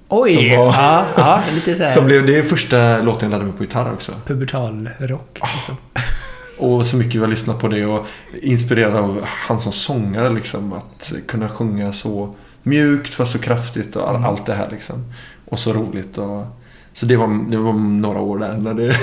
Oj! 0.09 0.33
Som 0.33 0.59
var- 0.59 0.65
Ja, 0.73 1.05
ja, 1.17 1.41
lite 1.55 1.75
såhär... 1.75 1.89
Som 1.89 2.05
blev, 2.05 2.25
det 2.25 2.37
är 2.37 2.43
första 2.43 3.01
låten 3.01 3.31
jag 3.31 3.37
lärde 3.37 3.49
mig 3.49 3.57
på 3.57 3.63
gitarr 3.63 3.93
också. 3.93 4.11
Pubertalrock. 4.27 5.39
Liksom. 5.55 5.75
Och 6.59 6.85
så 6.85 6.97
mycket 6.97 7.15
vi 7.15 7.19
har 7.19 7.27
lyssnat 7.27 7.59
på 7.59 7.67
det 7.67 7.85
och 7.85 8.05
inspirerad 8.41 8.95
av 8.95 9.21
han 9.25 9.59
som 9.59 9.71
sångare 9.71 10.29
liksom. 10.29 10.73
Att 10.73 11.13
kunna 11.27 11.49
sjunga 11.49 11.91
så 11.93 12.35
mjukt 12.63 13.13
fast 13.13 13.31
så 13.31 13.39
kraftigt 13.39 13.95
och 13.95 14.09
all, 14.09 14.15
Mm. 14.15 14.29
allt 14.29 14.45
det 14.45 14.53
här 14.53 14.69
liksom. 14.71 15.13
Och 15.45 15.59
så 15.59 15.73
roligt 15.73 16.17
och... 16.17 16.45
Så 16.93 17.05
det 17.05 17.17
var, 17.17 17.51
det 17.51 17.57
var 17.57 17.73
några 17.73 18.19
år 18.19 18.39
där 18.39 18.57
när 18.57 18.73
det... 18.73 18.97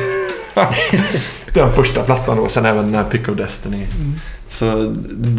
den 1.54 1.72
första 1.72 2.02
plattan 2.02 2.38
och 2.38 2.50
sen 2.50 2.64
även 2.66 2.94
här 2.94 3.04
Pick 3.04 3.28
of 3.28 3.36
Destiny. 3.36 3.76
Mm. 3.76 4.14
Så 4.52 4.90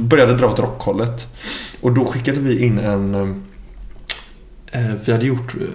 började 0.02 0.34
dra 0.38 0.47
åt 0.47 0.60
rockhållet. 0.60 1.28
Och 1.82 1.91
då 1.93 2.06
skickade 2.06 2.39
vi 2.39 2.65
in 2.65 2.80
en... 2.80 3.15
Eh, 4.71 4.82
vi 5.06 5.12
hade 5.12 5.26
gjort... 5.26 5.56
Eh, 5.56 5.67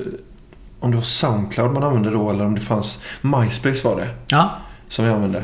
om 0.81 0.91
det 0.91 0.97
var 0.97 1.05
Soundcloud 1.05 1.71
man 1.73 1.83
använde 1.83 2.11
då 2.11 2.31
eller 2.31 2.45
om 2.47 2.55
det 2.55 2.61
fanns... 2.61 3.01
MySpace 3.21 3.89
var 3.89 3.97
det 4.01 4.09
Ja. 4.29 4.51
som 4.89 5.05
vi 5.05 5.11
använde. 5.11 5.43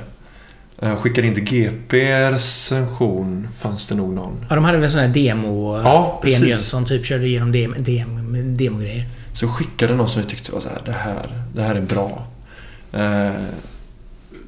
Eh, 0.79 0.97
Skickade 0.97 1.27
in 1.27 1.35
till 1.35 1.45
GP 1.45 2.31
recension 2.31 3.49
fanns 3.59 3.87
det 3.87 3.95
nog 3.95 4.13
någon. 4.15 4.45
ja, 4.49 4.55
de 4.55 4.65
hade 4.65 4.79
väl 4.79 4.91
sån 4.91 5.01
här 5.01 5.09
demo... 5.09 5.81
Ja, 5.85 6.21
PM 6.23 6.33
precis. 6.33 6.49
Jönsson 6.49 6.85
typ 6.85 7.05
körde 7.07 7.27
igenom 7.27 7.53
dem, 7.53 7.75
dem, 7.79 8.55
demogrejer. 8.59 9.05
Så 9.33 9.49
skickade 9.49 9.95
någon 9.95 10.09
som 10.09 10.23
vi 10.23 10.29
tyckte 10.29 10.53
var 10.53 10.61
så 10.61 10.69
här, 10.69 10.83
det 10.85 10.93
här, 10.93 11.43
det 11.55 11.63
här 11.63 11.75
är 11.75 11.81
bra. 11.81 12.27
Eh, 12.93 13.33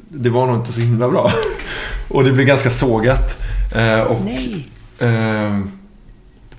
det 0.08 0.30
var 0.30 0.46
nog 0.46 0.56
inte 0.56 0.72
så 0.72 0.80
himla 0.80 1.08
bra. 1.08 1.30
Och 2.08 2.24
det 2.24 2.32
blev 2.32 2.46
ganska 2.46 2.70
sågat. 2.70 3.42
Eh, 3.74 4.00
och 4.00 4.24
Nej! 4.24 4.68
eh, 4.98 5.60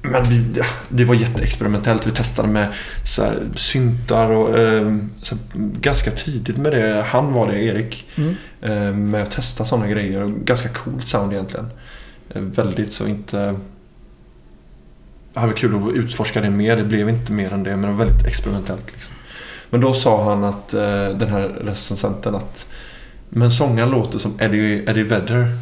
men 0.02 0.24
vi, 0.30 0.62
det 0.90 1.06
var 1.06 1.16
jätteexperimentellt. 1.16 2.08
Vi 2.08 2.12
testade 2.12 2.48
med 2.48 2.68
så 3.04 3.24
här, 3.24 3.48
syntar 3.56 4.32
och 4.32 4.58
eh, 4.60 4.96
så 5.22 5.36
här, 5.36 5.44
ganska 5.80 6.12
tidigt 6.12 6.58
med 6.58 6.72
det. 6.72 7.06
Han 7.08 7.34
var 7.34 7.48
det, 7.48 7.64
Erik. 7.64 8.08
Mm. 8.16 8.36
Eh, 8.62 8.94
med 8.94 9.24
att 9.24 9.32
testa 9.32 9.66
sådana 9.66 9.88
grejer. 9.88 10.28
Ganska 10.28 10.70
coolt 10.70 11.08
sound 11.08 11.34
egentligen. 11.34 11.70
Eh, 12.30 12.42
väldigt 12.42 12.94
så 12.94 13.08
inte... 13.08 13.38
Det 15.34 15.40
hade 15.40 15.52
varit 15.52 15.60
kul 15.60 15.76
att 15.76 15.96
utforska 15.96 16.42
det 16.42 16.50
mer. 16.50 16.78
Det 16.78 16.84
blev 16.84 17.10
inte 17.10 17.32
mer 17.32 17.54
än 17.54 17.64
det. 17.64 17.70
Men 17.70 17.82
det 17.82 17.88
var 17.88 18.06
väldigt 18.06 18.26
experimentellt. 18.26 18.92
Liksom. 18.94 19.14
Men 19.70 19.82
då 19.82 19.94
sa 19.94 20.30
han 20.30 20.44
att 20.44 20.74
eh, 20.74 21.10
den 21.10 21.30
här 21.30 21.48
recensenten 21.48 22.36
att 22.36 22.68
Men 23.30 23.52
sångaren 23.52 23.90
låter 23.90 24.20
som 24.20 24.40
Eddie, 24.40 24.84
Eddie 24.88 25.04
Vedder. 25.04 25.58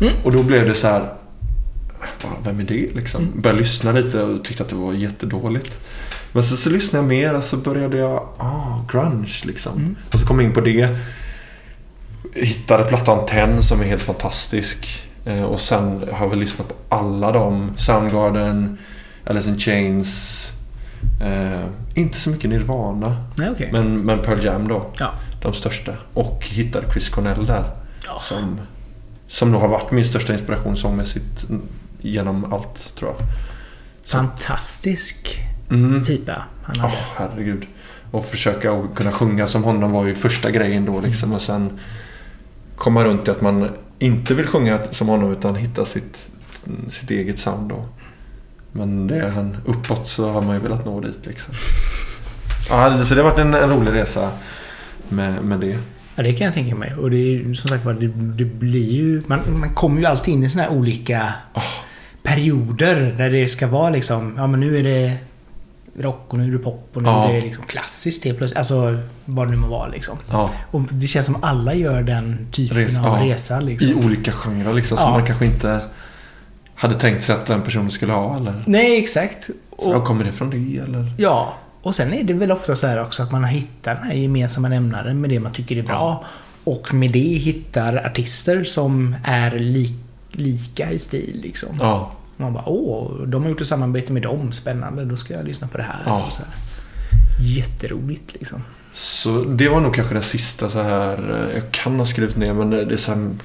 Mm. 0.00 0.12
Och 0.24 0.32
då 0.32 0.42
blev 0.42 0.68
det 0.68 0.74
så 0.74 0.86
här 0.86 1.12
Vem 2.44 2.60
är 2.60 2.64
det 2.64 2.94
liksom? 2.94 3.22
Mm. 3.22 3.40
Började 3.40 3.60
lyssna 3.60 3.92
lite 3.92 4.22
och 4.22 4.44
tyckte 4.44 4.62
att 4.62 4.68
det 4.68 4.76
var 4.76 4.92
jättedåligt. 4.92 5.80
Men 6.32 6.44
så, 6.44 6.56
så 6.56 6.70
lyssnade 6.70 7.04
jag 7.04 7.08
mer 7.08 7.36
och 7.36 7.44
så 7.44 7.56
började 7.56 7.98
jag, 7.98 8.28
ah, 8.38 8.80
grunge 8.92 9.42
liksom. 9.44 9.76
Mm. 9.76 9.96
Och 10.12 10.20
så 10.20 10.26
kom 10.26 10.40
jag 10.40 10.48
in 10.48 10.54
på 10.54 10.60
det. 10.60 10.96
Hittade 12.34 12.84
plattan 12.84 13.26
10 13.26 13.62
som 13.62 13.80
är 13.80 13.84
helt 13.84 14.02
fantastisk. 14.02 15.08
Eh, 15.24 15.42
och 15.42 15.60
sen 15.60 16.04
har 16.12 16.28
vi 16.28 16.36
lyssnat 16.36 16.68
på 16.68 16.74
alla 16.94 17.32
de. 17.32 17.72
Soundgarden, 17.76 18.78
Alice 19.24 19.50
in 19.50 19.58
Chains. 19.58 20.48
Eh, 21.22 21.64
inte 21.94 22.20
så 22.20 22.30
mycket 22.30 22.50
Nirvana. 22.50 23.16
Nej, 23.38 23.50
okej. 23.50 23.68
Men, 23.72 24.00
men 24.00 24.18
Pearl 24.18 24.44
Jam 24.44 24.68
då. 24.68 24.90
Ja. 24.98 25.10
De 25.42 25.54
största. 25.54 25.92
Och 26.14 26.44
hittade 26.46 26.92
Chris 26.92 27.08
Cornell 27.08 27.46
där. 27.46 27.70
Ja. 28.06 28.18
Som, 28.18 28.60
som 29.26 29.52
nog 29.52 29.60
har 29.60 29.68
varit 29.68 29.90
min 29.90 30.04
största 30.04 30.32
inspiration 30.32 30.76
sångmässigt 30.76 31.44
genom 32.00 32.52
allt 32.52 32.94
tror 32.96 33.10
jag. 33.10 33.28
Så- 34.04 34.16
Fantastisk 34.16 35.38
Mm. 35.70 36.04
pipa 36.04 36.44
han 36.62 36.80
hade. 36.80 36.92
herregud. 37.16 37.66
Och 38.10 38.24
försöka 38.24 38.88
kunna 38.94 39.12
sjunga 39.12 39.46
som 39.46 39.64
honom 39.64 39.92
var 39.92 40.06
ju 40.06 40.14
första 40.14 40.50
grejen 40.50 40.84
då 40.84 41.00
liksom. 41.00 41.32
Och 41.32 41.42
sen 41.42 41.78
komma 42.76 43.04
runt 43.04 43.24
till 43.24 43.30
att 43.32 43.40
man 43.40 43.68
inte 43.98 44.34
vill 44.34 44.46
sjunga 44.46 44.78
som 44.90 45.08
honom 45.08 45.32
utan 45.32 45.56
hitta 45.56 45.84
sitt, 45.84 46.30
sitt 46.88 47.10
eget 47.10 47.38
sound 47.38 47.68
då. 47.70 47.84
Men 48.72 49.06
det 49.06 49.16
är 49.16 49.30
han 49.30 49.56
uppåt 49.66 50.06
så 50.06 50.32
har 50.32 50.40
man 50.40 50.56
ju 50.56 50.62
velat 50.62 50.86
nå 50.86 51.00
dit 51.00 51.26
liksom. 51.26 51.54
Ja, 52.68 53.04
så 53.04 53.14
det 53.14 53.22
har 53.22 53.30
varit 53.30 53.38
en, 53.40 53.54
en 53.54 53.70
rolig 53.70 53.92
resa 53.92 54.30
med, 55.12 55.44
med 55.44 55.60
det. 55.60 55.78
Ja, 56.14 56.22
det 56.22 56.32
kan 56.32 56.44
jag 56.44 56.54
tänka 56.54 56.74
mig. 56.74 56.94
Och 56.94 57.10
det 57.10 57.16
är 57.16 57.54
som 57.54 57.68
sagt 57.68 57.84
var, 57.84 57.92
det, 57.92 58.06
det 58.06 58.44
blir 58.44 58.90
ju... 58.90 59.22
Man, 59.26 59.40
man 59.60 59.74
kommer 59.74 60.00
ju 60.00 60.06
alltid 60.06 60.34
in 60.34 60.44
i 60.44 60.50
såna 60.50 60.62
här 60.64 60.70
olika 60.70 61.32
Ah. 61.52 61.62
perioder 62.22 63.14
där 63.18 63.30
det 63.30 63.48
ska 63.48 63.66
vara 63.66 63.90
liksom... 63.90 64.34
Ja, 64.36 64.46
men 64.46 64.60
nu 64.60 64.78
är 64.78 64.82
det 64.82 65.16
rock 65.98 66.26
och 66.28 66.38
nu 66.38 66.48
är 66.48 66.52
det 66.52 66.58
pop 66.58 66.88
och 66.94 67.02
nu 67.02 67.08
Ja. 67.08 67.28
är 67.30 67.34
det 67.34 67.40
liksom 67.40 67.64
klassiskt 67.64 68.24
helt 68.24 68.38
plötsligt. 68.38 68.58
Alltså, 68.58 68.98
vad 69.24 69.46
det 69.46 69.50
nu 69.50 69.56
må 69.56 69.66
vara 69.66 69.88
liksom. 69.88 70.18
Ja, 70.30 70.50
Och 70.70 70.80
det 70.90 71.06
känns 71.06 71.26
som 71.26 71.36
alla 71.42 71.74
gör 71.74 72.02
den 72.02 72.46
typen 72.52 72.76
Res- 72.76 72.98
av 72.98 73.18
ja. 73.26 73.34
resa 73.34 73.62
I 73.62 73.64
liksom. 73.64 74.04
olika 74.04 74.32
genrer 74.32 74.72
liksom. 74.72 74.98
Som 74.98 75.10
man 75.10 75.26
kanske 75.26 75.44
inte 75.44 75.80
hade 76.74 76.94
tänkt 76.94 77.22
sig 77.24 77.34
att 77.34 77.46
den 77.46 77.62
personen 77.62 77.90
skulle 77.90 78.12
ha 78.12 78.36
eller? 78.36 78.64
Nej, 78.66 78.98
exakt. 78.98 79.50
Så, 79.78 79.94
Och, 79.96 80.04
kommer 80.04 80.24
det 80.24 80.32
från 80.32 80.50
det 80.50 80.78
eller? 80.78 81.12
ja. 81.18 81.54
Och 81.82 81.94
sen 81.94 82.12
är 82.14 82.24
det 82.24 82.32
väl 82.32 82.52
ofta 82.52 82.76
så 82.76 82.86
här 82.86 83.02
också 83.02 83.22
att 83.22 83.32
man 83.32 83.42
har 83.44 83.50
hittat 83.50 83.98
den 83.98 84.06
här 84.06 84.14
gemensamma 84.14 84.68
nämnaren 84.68 85.20
med 85.20 85.30
det 85.30 85.40
man 85.40 85.52
tycker 85.52 85.76
är 85.76 85.82
bra. 85.82 86.24
Och 86.64 86.94
med 86.94 87.12
det 87.12 87.18
hittar 87.18 88.06
artister 88.06 88.64
som 88.64 89.16
är 89.24 89.58
li, 89.58 89.94
lika 90.32 90.92
i 90.92 90.98
stil 90.98 91.40
liksom. 91.42 91.68
Ja. 91.80 92.12
Man 92.36 92.52
bara 92.52 92.68
åh, 92.68 93.26
de 93.26 93.42
har 93.42 93.50
gjort 93.50 93.60
ett 93.60 93.66
samarbete 93.66 94.12
med 94.12 94.22
dem. 94.22 94.52
Spännande, 94.52 95.04
då 95.04 95.16
ska 95.16 95.34
jag 95.34 95.46
lyssna 95.46 95.68
på 95.68 95.76
det 95.78 95.82
här. 95.84 96.02
Ja. 96.06 96.24
Och 96.26 96.32
så 96.32 96.42
här. 96.42 96.50
Jätteroligt 97.40 98.32
liksom. 98.34 98.62
Så 98.92 99.44
det 99.44 99.68
var 99.68 99.80
nog 99.80 99.94
kanske 99.94 100.14
det 100.14 100.22
sista 100.22 100.68
så 100.68 100.82
här. 100.82 101.30
eh, 101.48 101.54
Jag 101.54 101.70
kan 101.70 101.98
ha 101.98 102.06
skrivit 102.06 102.36
ner 102.36 102.52
men 102.54 102.70
det 102.70 102.92
är 102.92 102.96
sen. 102.96 103.40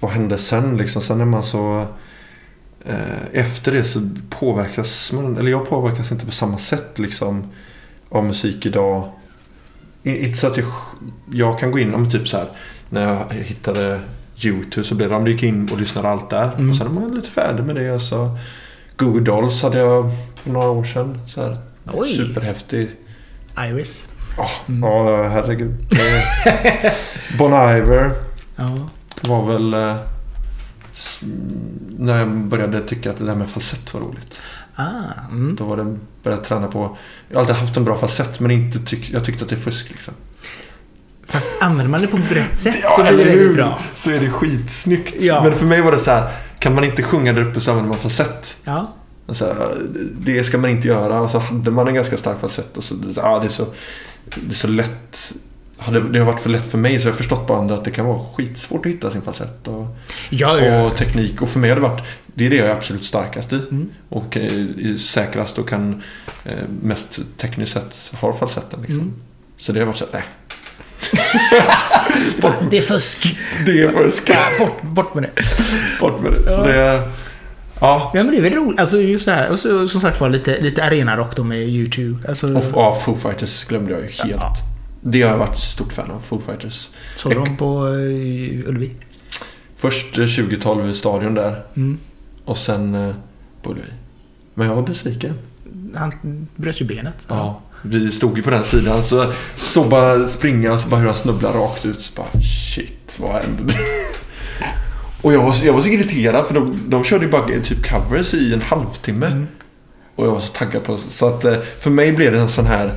Vad 0.00 0.10
hände 0.10 0.38
sen 0.38 0.76
liksom? 0.76 1.02
Sen 1.02 1.20
är 1.20 1.24
man 1.24 1.42
så. 1.42 1.86
Eh, 2.86 2.96
efter 3.32 3.72
det 3.72 3.84
så 3.84 4.08
påverkas 4.30 5.12
man. 5.12 5.36
Eller 5.36 5.50
jag 5.50 5.68
påverkas 5.68 6.12
inte 6.12 6.26
på 6.26 6.32
samma 6.32 6.58
sätt 6.58 6.98
liksom. 6.98 7.44
Av 8.08 8.24
musik 8.24 8.66
idag. 8.66 9.08
Inte 10.02 10.38
så 10.38 10.46
att 10.46 10.56
jag, 10.56 10.66
jag 11.32 11.58
kan 11.58 11.70
gå 11.70 11.78
in 11.78 11.94
om 11.94 12.10
typ 12.10 12.28
så 12.28 12.36
här. 12.36 12.46
När 12.88 13.02
jag 13.02 13.34
hittade 13.36 14.00
YouTube 14.44 14.86
så 14.86 14.94
blev 14.94 15.08
det. 15.08 15.14
De 15.14 15.26
gick 15.26 15.42
in 15.42 15.68
och 15.72 15.80
lyssnade 15.80 16.08
allt 16.08 16.30
där. 16.30 16.50
Mm. 16.54 16.70
Och 16.70 16.76
sen 16.76 16.86
är 16.86 16.90
man 16.90 17.14
lite 17.14 17.30
färdig 17.30 17.64
med 17.64 17.74
det. 17.74 17.90
Och 17.90 18.02
så 18.02 18.38
Google 18.96 19.20
Dolls 19.24 19.62
hade 19.62 19.78
jag 19.78 20.10
för 20.36 20.50
några 20.50 20.68
år 20.70 20.84
sedan. 20.84 21.20
Så 21.26 21.42
här, 21.42 21.56
Oj. 21.92 22.08
superhäftig. 22.08 22.90
Iris. 23.58 24.08
Ja, 24.36 24.48
Mm. 24.68 24.82
ja 24.90 25.28
herregud. 25.28 25.74
Det- 25.90 26.92
Bon 27.38 27.52
Iver 27.52 28.10
Ja. 28.56 28.88
var 29.22 29.46
väl 29.52 29.74
eh, 29.74 29.96
när 31.98 32.18
jag 32.18 32.28
började 32.28 32.80
tycka 32.80 33.10
att 33.10 33.16
det 33.16 33.26
där 33.26 33.34
med 33.34 33.48
falsett 33.48 33.94
var 33.94 34.00
roligt. 34.00 34.40
Ah, 34.74 34.84
mm. 35.30 35.56
Då 35.56 35.64
var 35.64 35.76
det 35.76 35.96
började 36.22 36.44
träna 36.44 36.66
på. 36.66 36.96
Jag 37.28 37.36
har 37.36 37.40
alltid 37.40 37.56
haft 37.56 37.76
en 37.76 37.84
bra 37.84 37.96
falsett 37.96 38.40
men 38.40 38.50
inte 38.50 38.78
tyck, 38.78 39.10
jag 39.10 39.24
tyckte 39.24 39.44
att 39.44 39.50
det 39.50 39.56
är 39.56 39.60
fusk 39.60 39.90
liksom. 39.90 40.14
Fast 41.26 41.50
använder 41.60 41.90
man 41.90 42.00
det 42.00 42.06
på 42.06 42.16
rätt 42.16 42.58
sätt 42.58 42.86
så 42.86 43.02
blir 43.02 43.16
det 43.16 43.24
väldigt 43.24 43.54
bra. 43.54 43.78
Så 43.94 44.10
är 44.10 44.20
det 44.20 44.30
skitsnyggt. 44.30 45.22
Ja. 45.22 45.42
Men 45.42 45.58
för 45.58 45.66
mig 45.66 45.80
var 45.80 45.92
det 45.92 45.98
så 45.98 46.10
här. 46.10 46.32
Kan 46.58 46.74
man 46.74 46.84
inte 46.84 47.02
sjunga 47.02 47.32
där 47.32 47.42
uppe 47.42 47.60
så 47.60 47.70
använder 47.70 47.88
man 47.88 47.98
falsett. 47.98 48.56
Ja. 48.64 48.92
Alltså, 49.28 49.74
det 50.20 50.44
ska 50.44 50.58
man 50.58 50.70
inte 50.70 50.88
göra. 50.88 51.20
Och 51.20 51.30
så 51.30 51.38
hade 51.38 51.70
man 51.70 51.88
en 51.88 51.94
ganska 51.94 52.16
stark 52.16 52.40
falsett. 52.40 52.76
Och 52.76 52.84
så, 52.84 52.94
ja, 53.16 53.38
det, 53.38 53.46
är 53.46 53.48
så, 53.48 53.66
det 54.24 54.52
är 54.52 54.54
så 54.54 54.68
lätt. 54.68 55.32
Hade- 55.78 56.00
Det 56.08 56.18
har 56.18 56.26
varit 56.26 56.40
för 56.40 56.50
lätt 56.50 56.70
för 56.70 56.78
mig 56.78 57.00
så 57.00 57.08
jag 57.08 57.12
har 57.12 57.16
förstått 57.16 57.46
på 57.46 57.54
andra 57.54 57.74
att 57.74 57.84
det 57.84 57.90
kan 57.90 58.06
vara 58.06 58.18
skitsvårt 58.18 58.86
att 58.86 58.92
hitta 58.92 59.10
sin 59.10 59.22
falsett. 59.22 59.68
Och, 59.68 59.96
Ja, 60.30 60.60
ja. 60.60 60.82
och 60.82 60.96
teknik. 60.96 61.42
Och 61.42 61.48
för 61.48 61.60
mig 61.60 61.70
har 61.70 61.74
det 61.76 61.82
varit, 61.82 62.02
det 62.26 62.46
är 62.46 62.50
det 62.50 62.56
jag 62.56 62.66
är 62.66 62.72
absolut 62.72 63.04
starkast 63.04 63.52
i. 63.52 63.56
Mm. 63.56 63.88
Och 64.08 64.36
eh, 64.36 64.94
säkrast 64.96 65.58
och 65.58 65.68
kan 65.68 66.02
eh, 66.44 66.52
mest 66.82 67.18
tekniskt 67.38 67.72
sett 67.72 68.12
har 68.20 68.32
falsetten 68.32 68.80
liksom. 68.80 69.00
Mm. 69.00 69.14
Så 69.56 69.72
det 69.72 69.80
har 69.80 69.86
varit 69.86 69.96
så 69.96 70.04
här, 70.12 70.24
Det 72.70 72.78
är 72.78 72.82
fusk. 72.82 73.38
nej, 73.56 73.64
det 73.66 73.82
är 73.82 73.88
fusk. 73.88 74.30
Bort, 74.58 74.82
bort 74.82 75.14
med 75.14 75.22
det. 75.22 75.42
Bort 76.00 76.20
med 76.22 76.32
det. 76.32 76.44
Så 76.44 76.60
Ja. 76.60 76.66
det, 76.66 76.76
ja. 77.80 78.10
Ja, 78.14 78.22
men 78.22 78.30
det 78.30 78.36
är 78.38 78.42
väl 78.42 78.52
roligt. 78.54 78.80
Alltså 78.80 79.00
just 79.00 79.26
det 79.26 79.32
här. 79.32 79.50
Och 79.50 79.58
så, 79.58 79.88
som 79.88 80.00
sagt 80.00 80.20
var 80.20 80.28
lite, 80.28 80.60
lite 80.60 80.84
arenarock 80.84 81.36
då 81.36 81.44
med 81.44 81.68
YouTube. 81.68 82.28
Alltså, 82.28 82.56
Och 82.56 82.64
ja, 82.74 82.94
Foo 83.04 83.14
Fighters 83.16 83.64
glömde 83.64 83.90
jag 83.92 84.00
ju 84.00 84.06
helt. 84.06 84.30
Ja. 84.40 84.54
Det 85.08 85.22
har 85.22 85.30
jag 85.30 85.38
varit 85.38 85.58
stort 85.58 85.92
fan 85.92 86.10
av, 86.10 86.20
Foo 86.20 86.40
Fighters. 86.46 86.90
såg 87.18 87.34
de 87.34 87.56
på 87.56 87.84
uh, 87.86 88.68
Ullevi? 88.68 88.92
Först 89.76 90.18
eh, 90.18 90.26
2012 90.26 90.88
i 90.88 90.92
stadion 90.92 91.34
där 91.34 91.62
Mm. 91.76 91.98
och 92.44 92.58
sen 92.58 92.94
eh, 92.94 93.14
på 93.62 93.70
Ullevi. 93.70 93.88
Men 94.54 94.66
jag 94.68 94.74
var 94.74 94.82
besviken. 94.82 95.34
Han 95.94 96.12
bröt 96.56 96.80
ju 96.80 96.84
benet. 96.84 97.26
Ja. 97.28 97.60
Vi 97.82 98.10
stod 98.10 98.36
ju 98.36 98.42
på 98.42 98.50
den 98.50 98.64
sidan 98.64 99.02
så 99.02 99.32
såg 99.56 99.88
bara 99.88 100.26
springa 100.26 100.72
och 100.72 100.80
så 100.80 100.88
bara 100.88 101.00
hur 101.00 101.06
han 101.06 101.16
snubblar 101.16 101.52
rakt 101.52 101.84
ut. 101.86 102.00
Så 102.00 102.12
bara 102.16 102.40
shit, 102.74 103.16
vad 103.20 103.32
hände? 103.44 103.74
Och 105.22 105.32
jag 105.32 105.42
var, 105.42 105.52
så- 105.52 105.66
jag 105.66 105.72
var 105.72 105.80
så 105.80 105.88
irriterad 105.88 106.46
för 106.46 106.54
de, 106.54 106.80
de 106.88 107.04
körde 107.04 107.24
ju 107.24 107.30
bara 107.30 107.46
typ 107.46 107.86
covers 107.90 108.34
i 108.34 108.54
en 108.54 108.62
halvtimme. 108.62 109.26
Mm. 109.26 109.46
Och 110.16 110.26
jag 110.26 110.30
var 110.30 110.40
så 110.40 110.52
taggad 110.52 110.84
på 110.84 110.96
Så 110.96 111.26
att 111.28 111.44
eh, 111.44 111.56
för 111.80 111.90
mig 111.90 112.12
blev 112.12 112.32
det 112.32 112.38
en 112.38 112.48
sån 112.48 112.66
här 112.66 112.92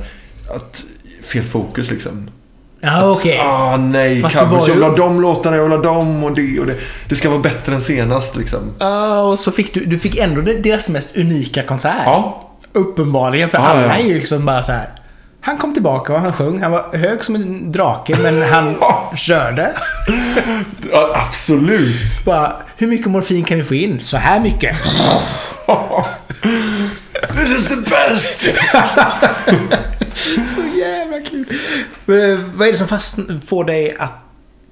att 0.54 0.84
fel 1.30 1.44
fokus 1.44 1.90
liksom. 1.90 2.28
Ja, 2.82 3.10
okej. 3.10 3.38
Ah 3.38 3.76
nej, 3.76 4.20
Fast 4.22 4.38
covers. 4.38 4.68
Jag 4.68 4.74
vill 4.74 4.84
ha 4.84 4.96
de 4.96 5.20
låtarna, 5.20 5.56
jag 5.56 5.62
vill 5.62 5.72
ha 5.72 5.78
dem 5.82 6.24
och 6.24 6.32
det 6.34 6.60
och 6.60 6.66
det. 6.66 6.76
Det 7.08 7.16
ska 7.16 7.28
vara 7.30 7.40
bättre 7.40 7.74
än 7.74 7.80
senast 7.80 8.36
liksom. 8.36 8.60
Ja, 8.78 9.20
och 9.20 9.38
så 9.38 9.52
fick 9.52 9.74
du, 9.74 9.84
du 9.84 9.98
fick 9.98 10.18
ändå 10.18 10.40
deras 10.40 10.88
mest 10.88 11.16
unika 11.16 11.62
konsert. 11.62 12.02
Ja, 12.04 12.46
Uppenbarligen, 12.72 13.48
för 13.48 13.58
Ja, 13.58 13.64
alla 13.64 13.80
ja. 13.86 13.92
är 13.92 14.02
ju 14.02 14.14
liksom 14.14 14.46
bara 14.46 14.62
så 14.62 14.72
här. 14.72 14.88
Han 15.42 15.58
kom 15.58 15.74
tillbaka 15.74 16.12
och 16.12 16.20
han 16.20 16.32
sjöng. 16.32 16.62
Han 16.62 16.72
var 16.72 16.96
hög 16.96 17.24
som 17.24 17.34
en 17.34 17.72
drake, 17.72 18.16
men 18.22 18.42
han 18.42 18.74
körde. 19.16 19.70
ja 20.92 21.12
absolut. 21.28 22.24
Bara, 22.24 22.52
hur 22.76 22.86
mycket 22.86 23.06
morfin 23.10 23.44
kan 23.44 23.58
vi 23.58 23.64
få 23.64 23.74
in? 23.74 24.00
Så 24.02 24.16
här 24.16 24.40
mycket. 24.40 24.76
This 27.36 27.50
is 27.58 27.68
the 27.68 27.76
best! 27.76 28.40
Så 30.54 30.60
jävla 30.80 31.20
kul. 31.20 31.60
Vad 32.54 32.68
är 32.68 32.72
det 32.72 32.78
som 32.78 32.86
fastn- 32.86 33.40
får 33.40 33.64
dig 33.64 33.96
att 33.98 34.12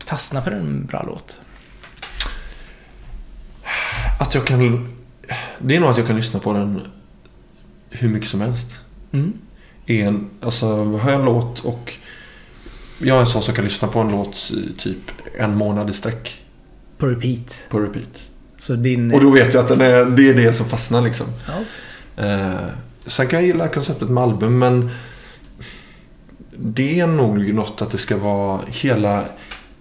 fastna 0.04 0.42
för 0.42 0.50
en 0.50 0.86
bra 0.86 1.04
låt? 1.06 1.40
Att 4.20 4.34
jag 4.34 4.46
kan... 4.46 4.88
Det 5.58 5.76
är 5.76 5.80
nog 5.80 5.90
att 5.90 5.98
jag 5.98 6.06
kan 6.06 6.16
lyssna 6.16 6.40
på 6.40 6.52
den 6.52 6.80
hur 7.90 8.08
mycket 8.08 8.28
som 8.28 8.40
helst. 8.40 8.80
Mm. 9.12 9.32
En, 9.86 10.30
alltså, 10.40 10.84
har 10.84 11.10
jag 11.10 11.20
en 11.20 11.24
låt 11.26 11.60
och... 11.60 11.94
Jag 12.98 13.16
är 13.16 13.20
en 13.20 13.26
sån 13.26 13.42
som 13.42 13.54
kan 13.54 13.64
lyssna 13.64 13.88
på 13.88 14.00
en 14.00 14.10
låt 14.10 14.50
i 14.50 14.72
typ 14.78 15.10
en 15.38 15.54
månad 15.54 15.90
i 15.90 15.92
sträck. 15.92 16.42
På 16.98 17.06
repeat. 17.06 17.64
På 17.68 17.80
repeat. 17.80 18.30
Så 18.58 18.74
din... 18.74 19.14
Och 19.14 19.20
då 19.20 19.30
vet 19.30 19.54
jag 19.54 19.62
att 19.62 19.68
den 19.68 19.80
är, 19.80 20.04
det 20.04 20.28
är 20.28 20.34
det 20.34 20.52
som 20.52 20.66
fastnar 20.66 21.02
liksom. 21.02 21.26
Ja. 21.46 21.54
Eh, 22.24 22.68
sen 23.06 23.26
kan 23.26 23.38
jag 23.38 23.46
gilla 23.46 23.68
konceptet 23.68 24.08
med 24.08 24.22
album 24.22 24.58
men 24.58 24.90
det 26.60 27.00
är 27.00 27.06
nog 27.06 27.54
något 27.54 27.82
att 27.82 27.90
det 27.90 27.98
ska 27.98 28.16
vara 28.16 28.60
hela, 28.68 29.24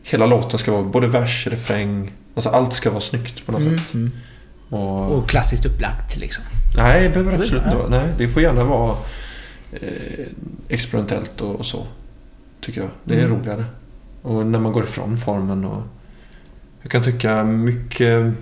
hela 0.03 0.25
låten 0.25 0.59
ska 0.59 0.71
vara 0.71 0.83
både 0.83 1.07
vers, 1.07 1.47
refräng. 1.47 2.11
Alltså 2.35 2.49
allt 2.49 2.73
ska 2.73 2.89
vara 2.89 2.99
snyggt 2.99 3.45
på 3.45 3.51
något 3.51 3.61
Mm, 3.61 3.77
sätt. 3.77 3.93
mm. 3.93 4.11
Och, 4.69 5.11
Och 5.11 5.29
klassiskt 5.29 5.65
upplagt 5.65 6.17
liksom. 6.17 6.43
nej, 6.77 7.03
det 7.03 7.09
behöver 7.09 7.33
absolut 7.33 7.63
inte 7.65 7.77
vara. 7.77 7.89
Nej, 7.89 8.07
det 8.17 8.27
får 8.27 8.41
gärna 8.41 8.63
vara 8.63 8.97
eh, 9.71 10.25
experimentellt 10.67 11.41
och, 11.41 11.55
och 11.55 11.65
så. 11.65 11.87
Tycker 12.61 12.81
jag. 12.81 12.89
Det 13.03 13.15
är 13.15 13.25
Mm. 13.25 13.37
roligare. 13.39 13.65
Och 14.21 14.45
när 14.45 14.59
man 14.59 14.71
går 14.73 14.83
ifrån 14.83 15.17
formen 15.17 15.65
och... 15.65 15.81
Jag 16.81 16.91
kan 16.91 17.03
tycka 17.03 17.43
mycket... 17.43 18.33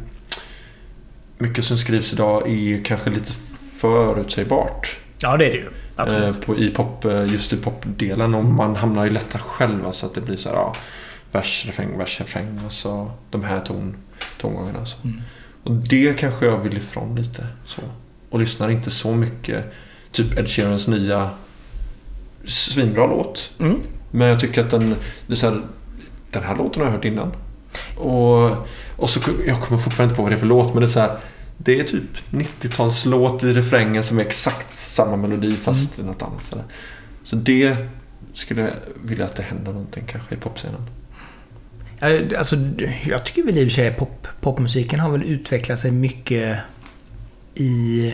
Mycket 1.37 1.65
som 1.65 1.77
skrivs 1.77 2.13
idag 2.13 2.49
är 2.49 2.83
kanske 2.83 3.09
lite 3.09 3.31
förutsägbart. 3.79 4.97
Ja, 5.21 5.37
det 5.37 5.45
är 5.45 5.51
det 5.51 5.57
ju. 5.57 5.69
Eh, 5.97 6.33
på, 6.33 6.57
i 6.57 6.69
pop, 6.69 7.05
eh, 7.05 7.25
just 7.25 7.53
i 7.53 7.57
popdelen. 7.57 8.35
Och 8.35 8.45
man 8.45 8.75
hamnar 8.75 9.05
ju 9.05 9.09
lättare 9.11 9.41
själv. 9.41 9.91
Så 9.91 10.05
att 10.05 10.13
det 10.13 10.21
blir 10.21 10.37
så 10.37 10.49
här, 10.49 10.55
ja, 10.55 10.75
vers, 11.31 11.63
refräng, 11.67 11.97
vers, 11.97 12.19
refräng. 12.19 12.59
Och 12.65 12.71
så 12.71 13.11
de 13.31 13.43
här 13.43 13.59
ton, 13.61 13.95
tongångarna. 14.41 14.85
Så. 14.85 14.97
Mm. 15.07 15.21
Och 15.63 15.71
det 15.71 16.19
kanske 16.19 16.45
jag 16.45 16.57
vill 16.57 16.77
ifrån 16.77 17.15
lite. 17.15 17.47
Så. 17.65 17.81
Och 18.29 18.39
lyssnar 18.39 18.69
inte 18.69 18.91
så 18.91 19.15
mycket. 19.15 19.73
Typ 20.11 20.37
Ed 20.37 20.49
Sheerans 20.49 20.87
nya 20.87 21.29
svinbra 22.47 23.07
låt. 23.07 23.51
Mm. 23.59 23.79
Men 24.11 24.27
jag 24.27 24.39
tycker 24.39 24.63
att 24.63 24.71
den, 24.71 24.95
det 25.27 25.41
här, 25.41 25.61
den 26.31 26.43
här 26.43 26.55
låten 26.55 26.81
har 26.81 26.87
jag 26.87 26.95
hört 26.95 27.05
innan. 27.05 27.31
Och, 27.95 28.51
och 28.95 29.09
så, 29.09 29.19
jag 29.47 29.61
kommer 29.61 29.81
fortfarande 29.81 30.11
inte 30.11 30.15
på 30.15 30.21
vad 30.21 30.31
det 30.31 30.35
är 30.35 30.39
för 30.39 30.45
låt, 30.45 30.73
men 30.73 30.81
det 30.81 30.85
är 30.85 30.87
så 30.87 30.99
här, 30.99 31.17
det 31.57 31.79
är 31.79 31.83
typ 31.83 32.31
90-talslåt 32.31 33.43
i 33.43 33.53
refrängen 33.53 34.03
som 34.03 34.19
är 34.19 34.23
exakt 34.23 34.77
samma 34.77 35.15
melodi 35.15 35.51
fast 35.51 35.99
i 35.99 36.03
något 36.03 36.21
annat. 36.21 36.43
Så, 36.43 36.55
där. 36.55 36.65
så 37.23 37.35
det 37.35 37.77
skulle 38.33 38.61
jag 38.61 38.71
vilja 39.03 39.25
att 39.25 39.35
det 39.35 39.43
händer 39.43 39.71
någonting 39.71 40.03
kanske 40.07 40.35
i 40.35 40.37
popscenen. 40.37 40.89
Alltså, 42.37 42.55
jag 43.05 43.25
tycker 43.25 43.43
väl 43.43 43.57
i 43.57 43.67
och 43.67 43.71
för 43.71 43.75
sig 43.75 43.91
pop, 43.91 44.27
popmusiken 44.41 44.99
har 44.99 45.09
väl 45.09 45.23
utvecklat 45.23 45.79
sig 45.79 45.91
mycket 45.91 46.57
i 47.55 48.13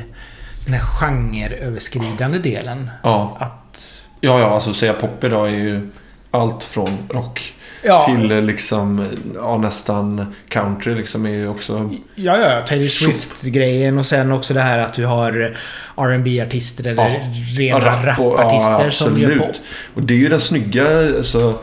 den 0.65 0.73
här 0.73 0.82
genreöverskridande 0.82 2.38
delen. 2.38 2.89
Ja, 3.04 3.38
Att... 3.39 4.04
ja, 4.19 4.39
ja 4.39 4.49
alltså 4.49 4.73
säga 4.73 4.93
pop 4.93 5.23
idag 5.23 5.47
är 5.47 5.54
ju 5.54 5.89
allt 6.32 6.63
från 6.63 6.97
rock 7.10 7.54
Ja, 7.84 8.06
till 8.06 8.32
eh, 8.32 8.41
liksom, 8.41 9.06
ja, 9.36 9.58
nästan 9.58 10.34
country 10.50 10.96
liksom 10.96 11.26
är 11.26 11.30
ju 11.30 11.48
också... 11.48 11.89
ja, 12.15 12.38
ja 12.38 12.62
Taylor 12.67 12.88
Swift-grejen 12.88 13.98
och 13.98 14.06
sen 14.06 14.32
också 14.32 14.54
det 14.54 14.62
här 14.62 14.80
att 14.80 14.94
du 14.94 15.06
har 15.06 15.56
rb 15.98 16.28
artister 16.48 16.88
eller 16.88 17.10
Ja. 17.10 17.20
rena 17.58 18.06
rap 18.06 18.20
och- 18.20 18.34
rapartister 18.39 18.86
ja, 18.86 18.91
som 18.91 19.20
gör 19.22 19.38
pop. 19.39 19.56
Och 19.94 20.04
det 20.04 20.13
är 20.13 20.17
ju 20.17 20.30
den 20.30 20.39
snygga, 20.39 21.08
alltså, 21.17 21.60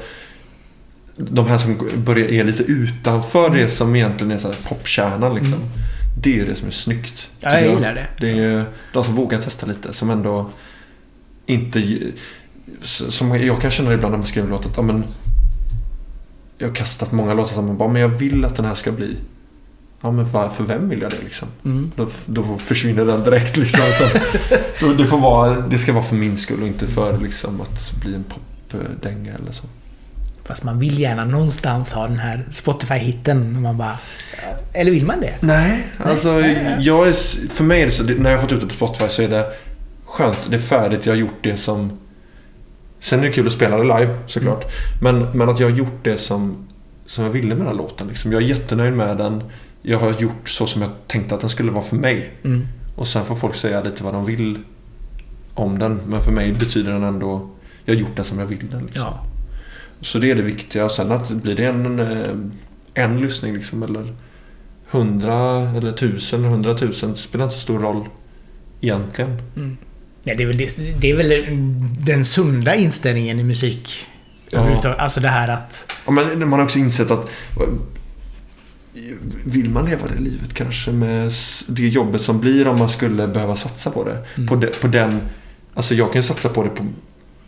de 1.16 1.46
här 1.46 1.58
som 1.58 1.90
börjar 1.96 2.28
är 2.28 2.44
lite 2.44 2.62
utanför 2.62 3.50
det 3.50 3.68
som 3.68 3.96
egentligen 3.96 4.32
är 4.32 4.38
så 4.38 4.48
här 4.48 4.56
popkärnan 4.68 5.34
liksom. 5.34 5.54
Mm. 5.54 5.68
Det 6.22 6.30
är 6.30 6.34
ju 6.34 6.46
det 6.46 6.54
som 6.54 6.66
är 6.66 6.72
snyggt. 6.72 7.30
Ja, 7.40 7.60
jag 7.60 7.74
gillar 7.74 7.94
det. 7.94 8.06
Det 8.20 8.30
är 8.30 8.34
ju 8.34 8.64
de 8.92 9.04
som 9.04 9.14
vågar 9.14 9.38
testa 9.40 9.66
lite, 9.66 9.92
som 9.92 10.10
ändå 10.10 10.50
inte... 11.46 11.82
Som 13.08 13.40
jag 13.40 13.60
kan 13.60 13.70
känna 13.70 13.92
ibland 13.94 14.12
när 14.12 14.18
man 14.18 14.26
skriver 14.26 14.48
låtar 14.48 14.70
att, 14.70 14.76
ja, 14.76 14.82
men, 14.82 15.04
jag 16.58 16.68
har 16.68 16.74
kastat 16.74 17.12
många 17.12 17.34
låtar 17.34 17.54
som 17.54 17.66
man 17.66 17.76
bara, 17.76 17.88
men 17.88 18.02
jag 18.02 18.08
vill 18.08 18.44
att 18.44 18.56
den 18.56 18.64
här 18.64 18.74
ska 18.74 18.92
bli. 18.92 19.16
Ja, 20.00 20.10
men 20.10 20.30
var, 20.30 20.48
för 20.48 20.64
vem 20.64 20.88
vill 20.88 21.02
jag 21.02 21.10
det 21.10 21.22
liksom? 21.24 21.48
Mm. 21.64 21.92
Då, 21.96 22.08
då 22.26 22.58
försvinner 22.58 23.04
den 23.04 23.24
direkt 23.24 23.56
liksom. 23.56 23.82
Då, 24.80 24.92
det, 24.92 25.06
får 25.06 25.18
vara, 25.18 25.60
det 25.60 25.78
ska 25.78 25.92
vara 25.92 26.04
för 26.04 26.16
min 26.16 26.36
skull 26.36 26.62
och 26.62 26.68
inte 26.68 26.86
för 26.86 27.18
liksom, 27.18 27.60
att 27.60 27.92
bli 28.00 28.14
en 28.14 28.24
popdänga 28.24 29.34
eller 29.34 29.52
så. 29.52 29.66
Fast 30.44 30.64
man 30.64 30.78
vill 30.78 30.98
gärna 30.98 31.24
någonstans 31.24 31.92
ha 31.92 32.06
den 32.06 32.18
här 32.18 32.44
Spotify-hitten. 32.52 33.56
och 33.56 33.62
Man 33.62 33.78
bara... 33.78 33.98
Eller 34.72 34.90
vill 34.90 35.06
man 35.06 35.20
det? 35.20 35.34
Nej, 35.40 35.86
alltså 36.04 36.40
jag 36.78 37.08
är, 37.08 37.48
för 37.48 37.64
mig 37.64 37.82
är 37.82 37.86
det 37.86 37.92
så, 37.92 38.04
när 38.04 38.30
jag 38.30 38.40
fått 38.40 38.52
ut 38.52 38.60
det 38.60 38.66
på 38.66 38.74
Spotify 38.74 39.08
så 39.08 39.22
är 39.22 39.28
det 39.28 39.46
skönt, 40.04 40.50
det 40.50 40.56
är 40.56 40.60
färdigt, 40.60 41.06
jag 41.06 41.12
har 41.12 41.18
gjort 41.18 41.38
det 41.42 41.56
som... 41.56 41.98
Sen 43.00 43.18
är 43.18 43.22
det 43.22 43.32
kul 43.32 43.46
att 43.46 43.52
spela 43.52 43.76
det 43.76 43.82
live 43.82 44.18
såklart. 44.26 44.64
Men, 45.02 45.38
men 45.38 45.48
att 45.48 45.60
jag 45.60 45.70
har 45.70 45.76
gjort 45.76 46.04
det 46.04 46.18
som, 46.18 46.68
som 47.06 47.24
jag 47.24 47.30
ville 47.30 47.48
med 47.48 47.58
den 47.58 47.66
här 47.66 47.74
låten. 47.74 48.08
Liksom. 48.08 48.32
Jag 48.32 48.42
är 48.42 48.46
jättenöjd 48.46 48.92
med 48.92 49.16
den. 49.16 49.42
Jag 49.82 49.98
har 49.98 50.12
gjort 50.12 50.48
så 50.48 50.66
som 50.66 50.82
jag 50.82 50.90
tänkte 51.06 51.34
att 51.34 51.40
den 51.40 51.50
skulle 51.50 51.72
vara 51.72 51.84
för 51.84 51.96
mig. 51.96 52.32
Mm. 52.44 52.66
Och 52.96 53.08
sen 53.08 53.24
får 53.24 53.34
folk 53.34 53.54
säga 53.54 53.82
lite 53.82 54.04
vad 54.04 54.14
de 54.14 54.24
vill 54.24 54.58
om 55.54 55.78
den. 55.78 56.00
Men 56.06 56.20
för 56.20 56.32
mig 56.32 56.52
betyder 56.52 56.92
den 56.92 57.02
ändå... 57.02 57.50
Jag 57.84 57.94
har 57.94 58.00
gjort 58.00 58.16
den 58.16 58.24
som 58.24 58.38
jag 58.38 58.46
vill 58.46 58.68
den. 58.70 58.84
Liksom. 58.84 59.02
Ja. 59.02 59.24
Så 60.00 60.18
det 60.18 60.30
är 60.30 60.34
det 60.34 60.42
viktiga. 60.42 60.88
Sen 60.88 61.12
att 61.12 61.30
blir 61.30 61.54
det 61.54 61.64
en, 61.64 62.00
eh, 62.00 63.04
en 63.04 63.20
lyssning 63.20 63.54
liksom, 63.54 63.82
eller 63.82 64.12
hundra 64.90 65.70
eller 65.70 65.92
tusen, 65.92 66.44
hundratusen. 66.44 67.10
Det 67.10 67.16
spelar 67.16 67.44
inte 67.44 67.56
så 67.56 67.60
stor 67.60 67.78
roll 67.78 68.04
egentligen. 68.80 69.42
Mm. 69.56 69.76
Ja, 70.28 70.34
det, 70.34 70.42
är 70.42 70.46
väl 70.46 70.56
det, 70.56 71.00
det 71.00 71.10
är 71.10 71.16
väl 71.16 71.46
den 72.00 72.24
sunda 72.24 72.74
inställningen 72.74 73.40
i 73.40 73.42
musik. 73.42 74.06
Ja. 74.50 74.94
Alltså 74.98 75.20
det 75.20 75.28
här 75.28 75.48
att... 75.48 75.92
Ja, 76.06 76.12
men 76.12 76.48
man 76.48 76.58
har 76.58 76.64
också 76.64 76.78
insett 76.78 77.10
att 77.10 77.30
vill 79.44 79.70
man 79.70 79.84
leva 79.84 80.08
det 80.08 80.20
livet 80.20 80.54
kanske 80.54 80.92
med 80.92 81.32
det 81.68 81.88
jobbet 81.88 82.22
som 82.22 82.40
blir 82.40 82.68
om 82.68 82.78
man 82.78 82.88
skulle 82.88 83.26
behöva 83.26 83.56
satsa 83.56 83.90
på 83.90 84.04
det. 84.04 84.24
Mm. 84.34 84.48
På, 84.48 84.56
de, 84.56 84.66
på 84.80 84.86
den... 84.86 85.20
Alltså 85.74 85.94
jag 85.94 86.12
kan 86.12 86.22
satsa 86.22 86.48
på 86.48 86.62
det 86.62 86.70
på, 86.70 86.86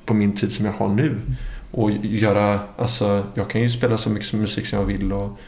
på 0.04 0.14
min 0.14 0.36
tid 0.36 0.52
som 0.52 0.64
jag 0.64 0.72
har 0.72 0.88
nu. 0.88 1.20
Och 1.70 1.90
göra... 2.02 2.60
Alltså 2.76 3.26
jag 3.34 3.50
kan 3.50 3.60
ju 3.60 3.68
spela 3.68 3.98
så 3.98 4.10
mycket 4.10 4.32
musik 4.32 4.66
som 4.66 4.78
jag 4.78 4.86
vill 4.86 5.12
och 5.12 5.38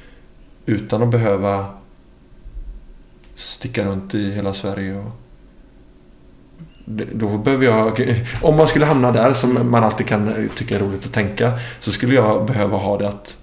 utan 0.67 1.03
att 1.03 1.11
behöva 1.11 1.67
sticka 3.35 3.85
runt 3.85 4.15
i 4.15 4.31
hela 4.31 4.55
Sverige 4.55 4.95
och 4.95 5.13
då 7.15 7.39
behöver 7.39 7.65
jag, 7.65 8.15
om 8.43 8.57
man 8.57 8.67
skulle 8.67 8.87
hamna 8.87 9.13
där 9.13 9.33
som 9.33 9.71
man 9.71 9.85
alltid 9.85 10.07
kan 10.07 10.49
tycka 10.55 10.75
är 10.77 10.81
roligt 10.81 11.05
att 11.05 11.13
tänka 11.13 11.53
Så 11.81 11.91
skulle 11.91 12.15
jag 12.15 12.47
behöva 12.47 12.77
ha 12.77 12.99
det 12.99 13.09
att 13.09 13.37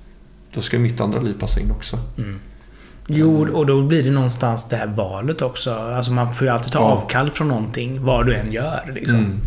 Då 0.53 0.62
ska 0.62 0.79
mitt 0.79 1.01
andra 1.01 1.19
liv 1.21 1.35
passa 1.39 1.59
in 1.59 1.71
också 1.71 1.97
Mm. 2.17 2.39
Jo, 3.12 3.55
och 3.55 3.65
då 3.65 3.81
blir 3.81 4.03
det 4.03 4.12
någonstans 4.12 4.69
det 4.69 4.75
här 4.75 4.88
valet 4.88 5.41
också. 5.41 5.73
Alltså 5.73 6.12
man 6.12 6.33
får 6.33 6.47
ju 6.47 6.53
alltid 6.53 6.71
ta 6.71 6.79
Ja. 6.79 6.85
avkall 6.85 7.29
från 7.29 7.47
någonting, 7.47 8.03
vad 8.03 8.25
du 8.25 8.35
än 8.35 8.51
gör. 8.51 8.91
Liksom. 8.95 9.15
mm. 9.17 9.39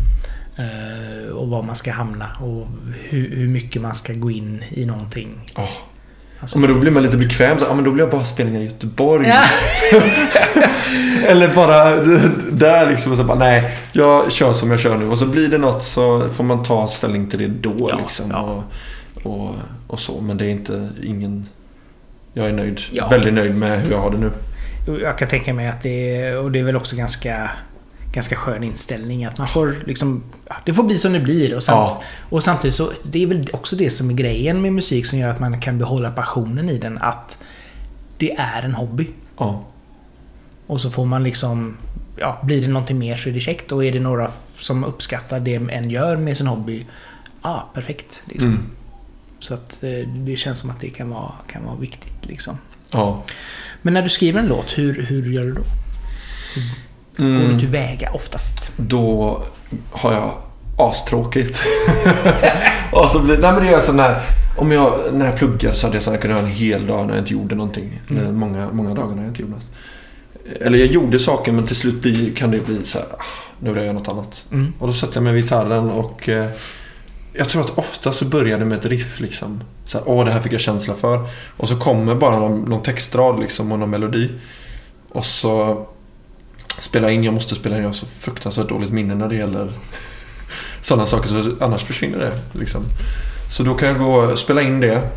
Eh, 0.57 1.29
och 1.31 1.47
var 1.49 1.63
man 1.63 1.75
ska 1.75 1.91
hamna 1.91 2.25
och 2.41 2.67
hur, 3.09 3.35
hur 3.35 3.47
mycket 3.47 3.81
man 3.81 3.95
ska 3.95 4.13
gå 4.13 4.31
in 4.31 4.63
i 4.69 4.85
någonting. 4.85 5.29
Ja. 5.55 5.69
Alltså, 6.43 6.59
men 6.59 6.73
då 6.73 6.79
blir 6.79 6.91
man 6.91 7.03
lite 7.03 7.17
bekväm. 7.17 7.59
Så, 7.59 7.65
ja, 7.69 7.73
men 7.73 7.83
då 7.83 7.91
blir 7.91 8.03
jag 8.03 8.11
bara 8.11 8.23
spelningar 8.23 8.61
i 8.61 8.65
Göteborg. 8.65 9.27
Ja. 9.27 9.43
Eller 11.27 11.55
bara 11.55 11.95
där 12.51 12.89
liksom. 12.89 13.11
Och 13.11 13.17
så 13.17 13.23
bara, 13.23 13.37
nej, 13.37 13.77
jag 13.91 14.31
kör 14.31 14.53
som 14.53 14.71
jag 14.71 14.79
kör 14.79 14.97
nu. 14.97 15.09
Och 15.09 15.17
så 15.17 15.25
blir 15.25 15.47
det 15.47 15.57
något 15.57 15.83
så 15.83 16.29
får 16.29 16.43
man 16.43 16.63
ta 16.63 16.87
ställning 16.87 17.27
till 17.29 17.39
det 17.39 17.47
då. 17.47 17.87
Ja, 17.89 17.97
liksom, 17.97 18.31
ja. 18.31 18.63
Och, 19.13 19.31
och, 19.31 19.55
och 19.87 19.99
så. 19.99 20.21
Men 20.21 20.37
det 20.37 20.45
är 20.45 20.49
inte 20.49 20.89
ingen... 21.03 21.45
Jag 22.33 22.47
är 22.47 22.53
nöjd. 22.53 22.79
Väldigt 23.09 23.33
nöjd 23.33 23.55
med 23.55 23.81
hur 23.81 23.91
jag 23.91 23.99
har 23.99 24.11
det 24.11 24.17
nu. 24.17 24.31
Jag 25.01 25.17
kan 25.17 25.27
tänka 25.27 25.53
mig 25.53 25.67
att 25.67 25.83
det 25.83 26.15
är, 26.15 26.37
och 26.37 26.51
det 26.51 26.59
är 26.59 26.63
väl 26.63 26.75
också 26.75 26.95
ganska, 26.95 27.51
ganska 28.13 28.35
skön 28.35 28.63
inställning. 28.63 29.25
Att 29.25 29.37
man 29.37 29.47
får 29.47 29.83
liksom, 29.85 30.23
det 30.65 30.73
får 30.73 30.83
bli 30.83 30.97
som 30.97 31.13
det 31.13 31.19
blir. 31.19 31.55
Och, 31.55 31.63
samt, 31.63 31.77
Ja. 31.77 32.03
och 32.29 32.43
samtidigt 32.43 32.75
så, 32.75 32.91
det 33.03 33.23
är 33.23 33.27
väl 33.27 33.47
också 33.53 33.75
det 33.75 33.89
som 33.89 34.09
är 34.09 34.13
grejen 34.13 34.61
med 34.61 34.73
musik 34.73 35.05
som 35.05 35.19
gör 35.19 35.29
att 35.29 35.39
man 35.39 35.59
kan 35.59 35.77
behålla 35.77 36.11
passionen 36.11 36.69
i 36.69 36.77
den. 36.77 36.97
Att 36.97 37.37
det 38.17 38.35
är 38.35 38.63
en 38.63 38.73
hobby. 38.73 39.09
Ja. 39.37 39.63
Och 40.67 40.81
så 40.81 40.89
får 40.89 41.05
man 41.05 41.23
liksom, 41.23 41.77
ja, 42.17 42.41
blir 42.43 42.61
det 42.61 42.67
någonting 42.67 42.99
mer 42.99 43.15
så 43.15 43.29
är 43.29 43.33
det 43.33 43.39
käckt. 43.39 43.71
Och 43.71 43.85
är 43.85 43.91
det 43.91 43.99
några 43.99 44.31
som 44.55 44.83
uppskattar 44.83 45.39
det 45.39 45.55
en 45.55 45.89
gör 45.89 46.17
med 46.17 46.37
sin 46.37 46.47
hobby, 46.47 46.85
ja, 47.43 47.69
perfekt. 47.73 48.23
Liksom. 48.25 48.49
Mm. 48.49 48.63
Så 49.39 49.53
att 49.53 49.83
eh, 49.83 50.07
det 50.07 50.35
känns 50.37 50.59
som 50.59 50.69
att 50.69 50.79
det 50.79 50.89
kan 50.89 51.09
vara, 51.09 51.31
kan 51.47 51.65
vara 51.65 51.75
viktigt 51.75 52.25
liksom. 52.25 52.57
Ja. 52.91 53.23
Men 53.81 53.93
när 53.93 54.01
du 54.01 54.09
skriver 54.09 54.39
en 54.39 54.47
låt, 54.47 54.77
hur, 54.77 55.01
hur 55.01 55.33
gör 55.33 55.43
du 55.43 55.53
då? 55.53 55.63
Går 57.17 57.25
du 57.25 57.45
Mm. 57.45 57.59
tillväga 57.59 58.11
oftast? 58.13 58.71
Då 58.77 59.41
har 59.91 60.13
jag 60.13 60.33
astråkigt. 60.77 61.59
och 62.91 63.09
så 63.09 63.19
blir, 63.19 63.37
nej 63.37 63.53
men 63.53 63.63
det 63.63 63.69
är 63.69 63.79
sån 63.79 63.99
här, 63.99 64.21
om 64.57 64.71
jag, 64.71 64.93
när 65.13 65.25
jag 65.25 65.35
pluggar 65.37 65.71
så 65.71 65.87
hade 65.87 65.95
jag 65.95 66.03
så 66.03 66.11
här, 66.11 66.17
kunnat 66.17 66.39
ha 66.39 66.47
en 66.47 66.53
hel 66.53 66.87
dag 66.87 67.07
när 67.07 67.13
jag 67.13 67.21
inte 67.21 67.33
gjorde 67.33 67.55
någonting. 67.55 68.01
Mm. 68.09 68.35
Många, 68.35 68.69
många 68.71 68.93
dagar 68.93 69.15
när 69.15 69.23
jag 69.23 69.29
inte 69.29 69.41
gjorde 69.41 69.53
något. 69.53 69.67
Eller 70.61 70.77
jag 70.77 70.87
gjorde 70.87 71.19
saker 71.19 71.51
men 71.51 71.65
till 71.67 71.75
slut 71.75 72.01
blir, 72.01 72.33
kan 72.35 72.51
det 72.51 72.59
bli 72.65 72.79
så 72.85 72.97
här, 72.97 73.07
ah, 73.11 73.23
nu 73.59 73.69
vill 73.69 73.77
jag 73.77 73.85
göra 73.85 73.97
något 73.99 74.07
annat. 74.07 74.45
Mm. 74.51 74.73
Och 74.79 74.87
då 74.87 74.93
sätter 74.93 75.15
jag 75.15 75.23
mig 75.23 75.33
vid 75.33 75.43
gitarren 75.43 75.89
och 75.91 76.29
eh, 76.29 76.49
jag 77.33 77.49
tror 77.49 77.61
att 77.61 77.77
ofta 77.77 78.11
så 78.11 78.25
börjar 78.25 78.59
det 78.59 78.65
med 78.65 78.77
ett 78.79 78.85
riff 78.85 79.19
liksom. 79.19 79.63
Så 79.85 79.97
här, 79.97 80.07
Åh, 80.09 80.25
det 80.25 80.31
här 80.31 80.39
fick 80.39 80.53
jag 80.53 80.61
känsla 80.61 80.93
för. 80.93 81.25
Och 81.57 81.69
så 81.69 81.75
kommer 81.79 82.15
bara 82.15 82.39
någon, 82.39 82.61
någon 82.61 82.81
textrad 82.83 83.39
liksom 83.39 83.71
och 83.71 83.79
någon 83.79 83.89
melodi. 83.89 84.29
Och 85.09 85.25
så 85.25 85.85
spela 86.81 87.11
in, 87.11 87.23
jag 87.23 87.33
måste 87.33 87.55
spela 87.55 87.75
in. 87.75 87.81
Jag 87.81 87.89
har 87.89 87.93
så 87.93 88.05
fruktansvärt 88.05 88.69
dåligt 88.69 88.91
minne 88.91 89.15
när 89.15 89.29
det 89.29 89.35
gäller 89.35 89.73
sådana 90.81 91.05
saker. 91.05 91.27
Så 91.27 91.55
annars 91.59 91.83
försvinner 91.83 92.17
det. 92.17 92.59
Liksom. 92.59 92.83
Så 93.51 93.63
då 93.63 93.73
kan 93.73 93.89
jag 93.89 93.99
gå 93.99 94.15
och 94.15 94.39
spela 94.39 94.61
in 94.61 94.79
det. 94.79 95.09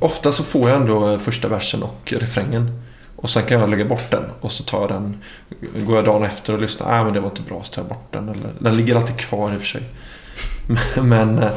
Ofta 0.00 0.32
så 0.32 0.44
får 0.44 0.70
jag 0.70 0.80
ändå 0.80 1.18
första 1.18 1.48
versen 1.48 1.82
och 1.82 2.12
refrängen. 2.16 2.82
Och 3.16 3.30
sen 3.30 3.42
kan 3.42 3.60
jag 3.60 3.70
lägga 3.70 3.84
bort 3.84 4.10
den 4.10 4.24
och 4.40 4.52
så 4.52 4.62
tar 4.62 4.80
jag 4.80 4.88
den. 4.88 5.16
Går 5.86 5.96
jag 5.96 6.04
dagen 6.04 6.24
efter 6.24 6.52
och 6.52 6.60
lyssnar. 6.60 6.90
Nej 6.90 7.00
ah, 7.00 7.04
men 7.04 7.12
det 7.12 7.20
var 7.20 7.28
inte 7.28 7.42
bra 7.42 7.62
så 7.64 7.72
tar 7.72 7.82
jag 7.82 7.88
bort 7.88 8.12
den. 8.12 8.28
Eller, 8.28 8.52
den 8.58 8.76
ligger 8.76 8.96
alltid 8.96 9.16
kvar 9.16 9.52
i 9.52 9.56
och 9.56 9.60
för 9.60 9.66
sig. 9.66 9.82
Men 11.02 11.38
eh, 11.38 11.50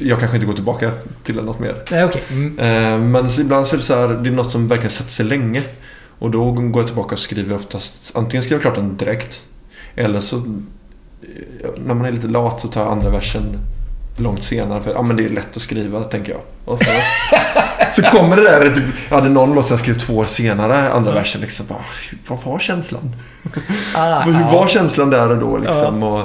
jag 0.00 0.18
kanske 0.18 0.36
inte 0.36 0.46
går 0.46 0.54
tillbaka 0.54 0.90
till 1.22 1.36
något 1.36 1.58
mer. 1.58 1.82
Nej, 1.90 2.04
okay. 2.04 2.22
Mm. 2.30 2.58
Eh, 2.58 2.98
men 2.98 3.40
ibland 3.40 3.66
så 3.66 3.76
är 3.76 3.78
det 3.78 3.84
så 3.84 3.94
här, 3.94 4.08
det 4.08 4.28
är 4.28 4.32
något 4.32 4.52
som 4.52 4.68
verkligen 4.68 4.90
sätter 4.90 5.10
sig 5.10 5.26
länge. 5.26 5.62
Och 6.18 6.30
då 6.30 6.50
går 6.50 6.82
jag 6.82 6.86
tillbaka 6.86 7.14
och 7.14 7.18
skriver 7.18 7.56
oftast, 7.56 8.12
antingen 8.14 8.42
skriver 8.42 8.64
jag 8.64 8.74
klart 8.74 8.84
den 8.84 8.96
direkt. 8.96 9.42
Eller 9.96 10.20
så, 10.20 10.36
eh, 10.36 11.70
när 11.76 11.94
man 11.94 12.04
är 12.04 12.12
lite 12.12 12.28
lat 12.28 12.60
så 12.60 12.68
tar 12.68 12.80
jag 12.82 12.92
andra 12.92 13.10
versen 13.10 13.58
långt 14.16 14.42
senare. 14.42 14.80
För 14.80 14.92
ja, 14.92 15.02
men 15.02 15.16
det 15.16 15.24
är 15.24 15.28
lätt 15.28 15.56
att 15.56 15.62
skriva, 15.62 16.04
tänker 16.04 16.32
jag. 16.32 16.40
Och 16.64 16.78
så, 16.78 16.84
så 18.02 18.02
kommer 18.02 18.36
det 18.36 18.42
där, 18.42 18.70
typ, 18.70 18.84
jag 19.08 19.16
hade 19.16 19.28
någon 19.28 19.54
låt 19.54 19.66
som 19.66 19.72
jag 19.72 19.80
skrev 19.80 19.98
två 19.98 20.16
år 20.16 20.24
senare, 20.24 20.90
andra 20.90 21.10
mm. 21.10 21.14
versen. 21.14 21.40
Liksom, 21.40 21.66
bara, 21.66 21.84
vad 22.28 22.42
var 22.44 22.58
känslan? 22.58 23.16
Ah, 23.94 24.20
Hur 24.24 24.32
var 24.32 24.64
ah. 24.64 24.68
känslan 24.68 25.10
där 25.10 25.30
och 25.30 25.38
då? 25.38 25.58
Liksom, 25.58 26.02
och, 26.02 26.24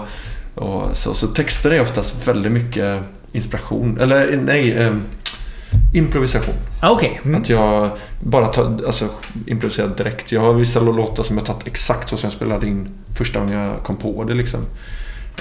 och 0.56 0.98
så, 0.98 1.14
så 1.14 1.28
texter 1.28 1.72
är 1.72 1.82
oftast 1.82 2.28
väldigt 2.28 2.52
mycket 2.52 3.04
inspiration. 3.32 4.00
Eller 4.00 4.38
nej, 4.38 4.78
eh, 4.78 4.94
improvisation. 5.94 6.56
Ah, 6.80 6.92
okay. 6.92 7.10
Mm. 7.24 7.42
Att 7.42 7.50
jag 7.50 7.92
bara 8.20 8.48
tar, 8.48 8.86
alltså, 8.86 9.10
improviserar 9.46 9.96
direkt. 9.96 10.32
Jag 10.32 10.42
har 10.42 10.54
vissa 10.54 10.80
låtar 10.80 11.24
som 11.24 11.38
jag 11.38 11.46
tagit 11.46 11.68
exakt 11.68 12.10
så 12.10 12.18
som 12.18 12.28
jag 12.28 12.34
spelade 12.34 12.68
in 12.68 12.90
första 13.18 13.40
gången 13.40 13.60
jag 13.60 13.84
kom 13.84 13.96
på 13.96 14.24
det. 14.24 14.34
Liksom. 14.34 14.60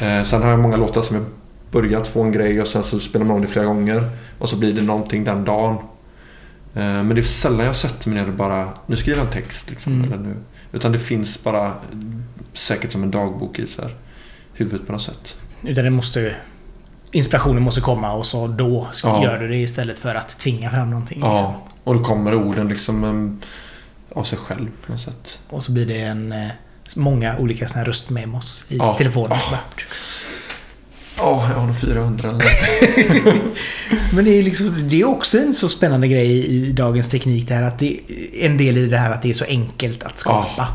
Eh, 0.03 0.23
sen 0.23 0.43
har 0.43 0.51
jag 0.51 0.61
många 0.61 0.77
låtar 0.77 1.03
som 1.03 1.17
jag 1.17 1.25
börjat 1.71 2.09
få 2.09 2.23
en 2.23 2.33
grej 2.33 2.61
och 2.61 2.67
sen 2.67 2.83
så 2.83 3.01
spelar 3.01 3.27
man 3.27 3.37
om 3.37 3.43
det 3.43 3.49
flera 3.49 3.67
gånger. 3.67 4.11
Och 4.39 4.49
så 4.49 4.57
blir 4.57 4.73
det 4.73 4.83
någonting 4.83 5.25
den 5.25 5.45
dagen. 5.45 5.77
Eh, 6.75 6.83
men 6.83 7.09
det 7.09 7.21
är 7.21 7.23
sällan 7.23 7.67
jag 7.67 7.77
sätter 7.77 8.09
mig 8.09 8.23
ner 8.23 8.29
och 8.29 8.37
bara, 8.37 8.69
nu 8.87 8.97
skriver 8.97 9.19
jag 9.19 9.27
en 9.27 9.33
text. 9.33 9.71
Liksom, 9.71 9.93
mm. 9.93 10.13
eller 10.13 10.23
nu. 10.23 10.35
Utan 10.73 10.93
det 10.93 10.99
finns 10.99 11.45
bara 11.45 11.75
säkert 12.53 12.93
som 12.93 13.03
en 13.03 13.11
dagbok 13.11 13.59
i 13.59 13.67
så 13.67 13.83
här, 13.83 13.95
huvudet 14.53 14.87
på 14.87 14.93
något 14.93 15.03
sätt. 15.03 15.37
Utan 15.63 15.85
det 15.85 15.91
måste 15.91 16.35
inspirationen 17.13 17.63
måste 17.63 17.81
komma 17.81 18.13
och 18.13 18.27
så 18.27 18.47
då 18.47 18.89
ska 18.93 19.09
ja. 19.09 19.25
gör 19.25 19.39
du 19.39 19.49
det 19.49 19.57
istället 19.57 19.99
för 19.99 20.15
att 20.15 20.39
tvinga 20.39 20.71
fram 20.71 20.91
någonting. 20.91 21.19
Ja, 21.21 21.33
liksom. 21.33 21.55
och 21.85 21.95
då 21.95 22.05
kommer 22.05 22.35
orden 22.35 22.69
liksom 22.69 23.05
um, 23.05 23.41
av 24.13 24.23
sig 24.23 24.39
själv 24.39 24.71
på 24.87 24.93
något 24.93 25.01
sätt. 25.01 25.39
Och 25.49 25.63
så 25.63 25.73
blir 25.73 25.87
det 25.87 26.01
en 26.01 26.33
eh, 26.33 26.49
många 26.95 27.39
olika 27.39 27.69
såna 27.69 27.79
här 27.79 27.87
röstmemos 27.87 28.65
i 28.69 28.77
ja. 28.77 28.99
telefonen. 28.99 29.39
Ja, 31.17 31.31
oh, 31.31 31.51
jag 31.51 31.57
har 31.57 31.67
nog 31.67 31.81
400 31.81 32.29
eller 32.29 32.45
Men 34.15 34.25
det 34.25 34.31
är, 34.31 34.43
liksom, 34.43 34.89
det 34.89 35.01
är 35.01 35.05
också 35.05 35.39
en 35.39 35.55
så 35.55 35.69
spännande 35.69 36.09
grej 36.09 36.47
i 36.47 36.73
dagens 36.73 37.09
teknik 37.09 37.49
det 37.49 37.55
här 37.55 37.63
att 37.63 37.79
det 37.79 38.01
en 38.41 38.57
del 38.57 38.79
i 38.79 38.87
det 38.87 38.99
här 38.99 39.11
att 39.11 39.23
det 39.23 39.31
är 39.31 39.35
så 39.35 39.45
enkelt 39.45 40.03
att 40.03 40.19
skapa. 40.19 40.69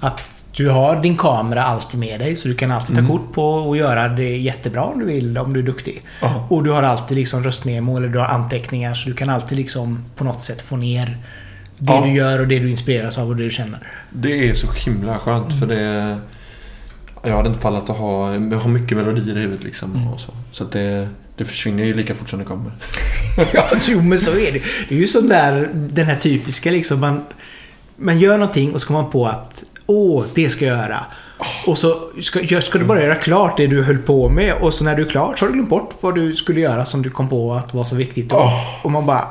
Att 0.00 0.22
du 0.52 0.68
har 0.68 1.02
din 1.02 1.16
kamera 1.16 1.62
alltid 1.62 2.00
med 2.00 2.20
dig 2.20 2.36
så 2.36 2.48
du 2.48 2.54
kan 2.54 2.70
alltid 2.70 2.94
ta 2.94 3.00
mm. 3.00 3.10
kort 3.10 3.32
på 3.32 3.44
och 3.44 3.76
göra 3.76 4.08
det 4.08 4.36
jättebra 4.36 4.82
om 4.82 4.98
du 4.98 5.06
vill, 5.06 5.38
om 5.38 5.52
du 5.52 5.60
är 5.60 5.64
duktig. 5.64 6.02
Oh. 6.22 6.52
Och 6.52 6.64
du 6.64 6.70
har 6.70 6.82
alltid 6.82 7.16
liksom 7.16 7.44
röstmemo 7.44 7.96
eller 7.96 8.08
du 8.08 8.18
har 8.18 8.26
anteckningar 8.26 8.94
så 8.94 9.08
du 9.08 9.14
kan 9.14 9.30
alltid 9.30 9.58
liksom 9.58 10.04
på 10.16 10.24
något 10.24 10.42
sätt 10.42 10.62
få 10.62 10.76
ner 10.76 11.18
det 11.78 11.92
ja. 11.92 12.04
du 12.04 12.12
gör 12.12 12.40
och 12.40 12.48
det 12.48 12.58
du 12.58 12.70
inspireras 12.70 13.18
av 13.18 13.28
och 13.28 13.36
det 13.36 13.42
du 13.42 13.50
känner. 13.50 13.78
Det 14.10 14.48
är 14.48 14.54
så 14.54 14.72
himla 14.72 15.18
skönt 15.18 15.52
mm. 15.52 15.58
för 15.58 15.66
det... 15.66 16.18
Jag 17.22 17.36
hade 17.36 17.48
inte 17.48 17.60
pallat 17.60 17.90
att 17.90 17.96
ha... 17.96 18.34
Jag 18.34 18.58
har 18.58 18.70
mycket 18.70 18.96
melodier 18.96 19.36
i 19.36 19.40
huvudet 19.40 19.64
liksom. 19.64 19.94
Mm. 19.94 20.08
Och 20.08 20.20
så 20.20 20.32
så 20.52 20.64
det, 20.64 21.08
det 21.36 21.44
försvinner 21.44 21.84
ju 21.84 21.94
lika 21.94 22.14
fort 22.14 22.28
som 22.28 22.38
det 22.38 22.44
kommer. 22.44 22.72
ja, 23.52 23.66
jo 23.88 24.02
men 24.02 24.18
så 24.18 24.30
är 24.30 24.52
det. 24.52 24.62
Det 24.88 24.94
är 24.94 25.00
ju 25.00 25.06
sån 25.06 25.28
där... 25.28 25.70
Den 25.74 26.06
här 26.06 26.16
typiska 26.16 26.70
liksom. 26.70 27.00
Man, 27.00 27.24
man 27.96 28.20
gör 28.20 28.38
någonting 28.38 28.74
och 28.74 28.80
så 28.80 28.86
kommer 28.86 29.02
man 29.02 29.10
på 29.10 29.26
att 29.26 29.64
Åh, 29.90 30.24
det 30.34 30.50
ska 30.50 30.66
jag 30.66 30.78
göra. 30.78 31.04
Och 31.66 31.78
så 31.78 31.96
ska, 32.22 32.60
ska, 32.60 32.78
du 32.78 32.84
bara 32.84 33.02
göra 33.02 33.14
klart 33.14 33.56
det 33.56 33.66
du 33.66 33.82
höll 33.82 33.98
på 33.98 34.28
med 34.28 34.54
och 34.60 34.74
så 34.74 34.84
när 34.84 34.96
du 34.96 35.02
är 35.02 35.10
klar 35.10 35.34
så 35.36 35.44
har 35.44 35.48
du 35.48 35.54
glömt 35.54 35.70
bort 35.70 35.94
vad 36.00 36.14
du 36.14 36.34
skulle 36.34 36.60
göra 36.60 36.84
som 36.84 37.02
du 37.02 37.10
kom 37.10 37.28
på 37.28 37.52
att 37.52 37.74
var 37.74 37.84
så 37.84 37.96
viktigt. 37.96 38.32
Och, 38.32 38.50
och 38.82 38.90
man 38.90 39.06
bara... 39.06 39.28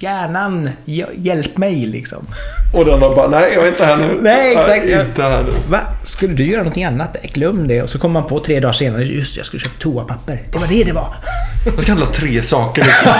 Hjärnan, 0.00 0.70
hjälp 1.16 1.56
mig 1.56 1.86
liksom. 1.86 2.26
Och 2.74 2.84
den 2.84 3.00
bara, 3.00 3.28
nej 3.28 3.52
jag 3.54 3.64
är 3.64 3.68
inte 3.68 3.84
här 3.84 3.96
nu. 3.96 4.18
Nej, 4.22 4.56
exakt. 4.56 4.84
Nej, 4.84 5.06
inte 5.08 5.22
här 5.22 5.42
nu. 5.42 5.52
Va? 5.68 5.78
Skulle 6.04 6.34
du 6.34 6.46
göra 6.46 6.58
någonting 6.58 6.84
annat? 6.84 7.16
Glöm 7.32 7.68
det. 7.68 7.82
Och 7.82 7.90
så 7.90 7.98
kommer 7.98 8.20
man 8.20 8.28
på 8.28 8.40
tre 8.40 8.60
dagar 8.60 8.72
senare, 8.72 9.04
just 9.04 9.36
jag 9.36 9.46
skulle 9.46 9.60
köpa 9.60 9.74
toapapper. 9.78 10.42
Det 10.52 10.58
var 10.58 10.66
det 10.66 10.84
det 10.84 10.92
var. 10.92 11.14
Man 11.74 11.82
ska 11.82 11.92
handla 11.92 12.06
tre 12.06 12.42
saker 12.42 12.84
liksom. 12.84 13.12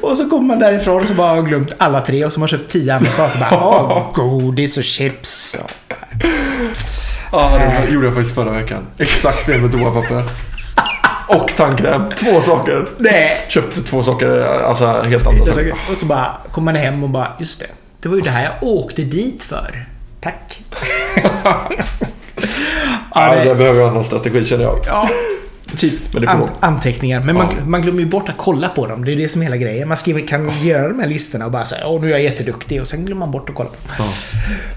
och 0.00 0.18
så 0.18 0.30
kommer 0.30 0.46
man 0.48 0.58
därifrån 0.58 1.02
och 1.02 1.08
så 1.08 1.14
bara 1.14 1.34
har 1.34 1.42
glömt 1.42 1.74
alla 1.78 2.00
tre 2.00 2.24
och 2.24 2.32
så 2.32 2.36
har 2.36 2.40
man 2.40 2.48
köpt 2.48 2.70
tio 2.72 2.94
andra 2.94 3.12
saker. 3.12 3.38
Bara, 3.50 4.02
godis 4.14 4.76
och 4.76 4.84
chips. 4.84 5.56
Ja, 7.32 7.58
det 7.86 7.92
gjorde 7.92 8.06
jag 8.06 8.14
faktiskt 8.14 8.34
förra 8.34 8.50
veckan. 8.50 8.86
Exakt 8.98 9.46
det 9.46 9.58
med 9.58 9.72
toapapper. 9.72 10.24
Och 11.28 11.52
tandkräm. 11.56 12.02
Två 12.16 12.40
saker. 12.40 12.88
Nej. 12.98 13.30
Köpte 13.48 13.82
två 13.82 14.02
saker, 14.02 14.40
alltså 14.42 14.86
helt 14.86 15.26
andra 15.26 15.46
saker. 15.46 15.74
Och 15.90 15.96
så 15.96 16.06
bara 16.06 16.36
kommer 16.52 16.72
man 16.72 16.82
hem 16.82 17.04
och 17.04 17.10
bara, 17.10 17.32
just 17.40 17.60
det. 17.60 17.66
Det 18.02 18.08
var 18.08 18.16
ju 18.16 18.22
det 18.22 18.30
här 18.30 18.44
jag 18.44 18.68
åkte 18.68 19.02
dit 19.02 19.42
för. 19.42 19.86
Tack. 20.20 20.62
ja, 23.14 23.34
det... 23.34 23.44
det 23.44 23.54
behöver 23.54 23.80
jag 23.80 23.86
ha 23.86 23.94
någon 23.94 24.04
strategi 24.04 24.44
känner 24.44 24.64
jag. 24.64 24.78
Ja. 24.86 25.08
Typ 25.76 26.28
an 26.28 26.48
anteckningar. 26.60 27.22
Men 27.22 27.34
man, 27.34 27.54
man 27.66 27.82
glömmer 27.82 28.00
ju 28.00 28.06
bort 28.06 28.28
att 28.28 28.36
kolla 28.36 28.68
på 28.68 28.86
dem. 28.86 29.04
Det 29.04 29.12
är 29.12 29.16
det 29.16 29.28
som 29.28 29.40
är 29.42 29.44
hela 29.44 29.56
grejen. 29.56 29.88
Man 29.88 29.96
skriver, 29.96 30.26
kan 30.26 30.48
oh. 30.48 30.66
göra 30.66 30.88
de 30.88 31.00
här 31.00 31.06
listorna 31.06 31.46
och 31.46 31.52
bara 31.52 31.64
säga 31.64 31.86
åh 31.86 32.00
nu 32.00 32.06
är 32.06 32.10
jag 32.10 32.22
jätteduktig 32.22 32.80
och 32.80 32.88
sen 32.88 33.04
glömmer 33.04 33.20
man 33.20 33.30
bort 33.30 33.48
att 33.48 33.54
kolla 33.54 33.68
på 33.68 34.02
dem. 34.02 34.08
Ja. 34.08 34.14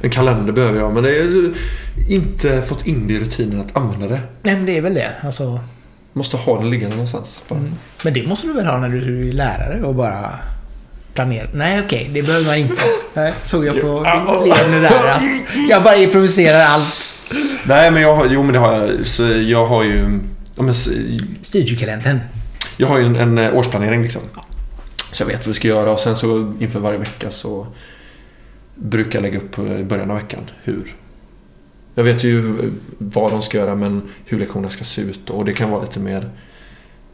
En 0.02 0.10
kalender 0.10 0.54
behöver 0.54 0.80
jag 0.80 0.93
men 0.93 1.04
det 1.04 1.18
är 1.18 1.54
inte 2.10 2.62
fått 2.62 2.88
in 2.88 3.08
det 3.08 3.14
i 3.14 3.20
rutinen 3.20 3.62
att 3.62 3.78
använda 3.78 4.08
det. 4.08 4.20
Nej 4.41 4.56
men 4.56 4.66
det 4.66 4.78
är 4.78 4.82
väl 4.82 4.93
det. 4.93 5.12
Alltså... 5.24 5.60
Måste 6.18 6.38
ha 6.38 6.59
den 6.59 6.70
liggande 6.70 6.95
någonstans. 6.95 7.43
Mm. 7.51 7.74
Men 8.03 8.13
det 8.13 8.28
måste 8.28 8.47
du 8.47 8.53
väl 8.53 8.65
ha 8.65 8.78
när 8.78 8.89
du 8.89 9.30
är 9.30 9.34
lärare 9.34 9.84
och 9.84 9.95
bara 9.95 10.30
planera? 11.13 11.47
Nej 11.53 11.82
okej, 11.86 11.99
okay, 12.01 12.13
det 12.13 12.28
behöver 12.28 12.45
man 12.45 12.57
inte. 12.57 12.82
Nej, 13.13 13.34
såg 13.43 13.65
jag 13.65 13.82
på 13.82 13.88
Lene 14.45 14.80
där 14.80 15.11
att 15.11 15.70
jag 15.70 15.84
bara 15.84 15.95
improviserar 15.95 16.65
allt. 16.65 17.13
Nej 17.63 17.91
men 17.91 18.01
jag 18.01 18.15
har, 18.15 18.26
jo 18.26 18.43
men 18.43 18.53
det 18.53 18.59
har 18.59 18.74
jag. 18.74 19.05
Så 19.05 19.24
jag 19.24 19.65
har 19.65 19.84
ju 19.84 20.20
Ja, 20.57 20.63
men, 20.63 20.74
Studiekalendern. 21.41 22.20
Jag 22.78 22.88
har 22.88 22.97
ju 22.97 23.05
en, 23.05 23.15
en 23.15 23.38
eh, 23.38 23.55
årsplanering 23.55 24.01
liksom. 24.01 24.22
Så 25.11 25.24
jag 25.24 25.28
vet 25.28 25.38
vad 25.39 25.47
vi 25.47 25.53
ska 25.53 25.68
göra 25.68 25.91
och 25.91 25.99
sen 25.99 26.15
så 26.15 26.53
inför 26.59 26.80
varje 26.80 26.97
vecka 26.97 27.32
så 27.32 27.68
brukar 28.76 29.20
jag 29.20 29.22
lägga 29.22 29.39
upp 29.39 29.59
i 29.59 29.84
början 29.84 30.11
av 30.11 30.18
veckan 30.18 30.39
hur. 30.63 30.95
Jag 31.98 32.04
vet 32.04 32.24
ju 32.24 32.72
vad 32.98 33.32
de 33.32 33.41
ska 33.41 33.58
göra 33.58 33.76
men 33.76 34.02
hur 34.26 34.39
lektionerna 34.39 34.70
ska 34.70 34.84
se 34.84 35.02
ut 35.02 35.30
och 35.30 35.45
det 35.45 35.54
kan 35.54 35.72
vara 35.72 35.82
lite 35.82 36.00
mer 36.00 36.30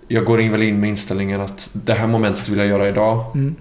jag 0.08 0.26
går 0.26 0.42
in 0.42 0.52
väl 0.52 0.64
in 0.64 0.80
med 0.80 0.90
inställningen 0.90 1.42
att 1.42 1.70
det 1.74 1.94
här 1.94 2.08
momentet 2.08 2.50
vill 2.50 2.60
jag 2.60 2.68
göra 2.68 2.90
idag. 2.90 3.26
Mm. 3.36 3.56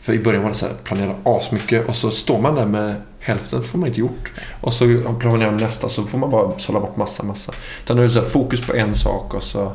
För 0.00 0.12
i 0.12 0.18
början 0.18 0.42
var 0.42 0.50
det 0.50 0.56
så 0.56 0.66
här, 0.66 0.74
planera 0.84 1.14
asmycket 1.24 1.88
och 1.88 1.94
så 1.94 2.10
står 2.10 2.40
man 2.40 2.54
där 2.54 2.66
med 2.66 2.94
hälften 3.18 3.62
får 3.62 3.78
man 3.78 3.88
inte 3.88 4.00
gjort. 4.00 4.32
Och 4.60 4.74
så 4.74 4.84
planerar 5.18 5.50
man 5.50 5.60
nästa 5.60 5.88
så 5.88 6.06
får 6.06 6.18
man 6.18 6.30
bara 6.30 6.58
sålla 6.58 6.80
bort 6.80 6.96
massa, 6.96 7.22
massa. 7.22 7.52
Utan 7.84 7.96
nu 7.96 8.02
är 8.02 8.06
det 8.06 8.12
så 8.12 8.20
här, 8.20 8.28
fokus 8.28 8.66
på 8.66 8.74
en 8.74 8.94
sak 8.94 9.34
och 9.34 9.42
så 9.42 9.72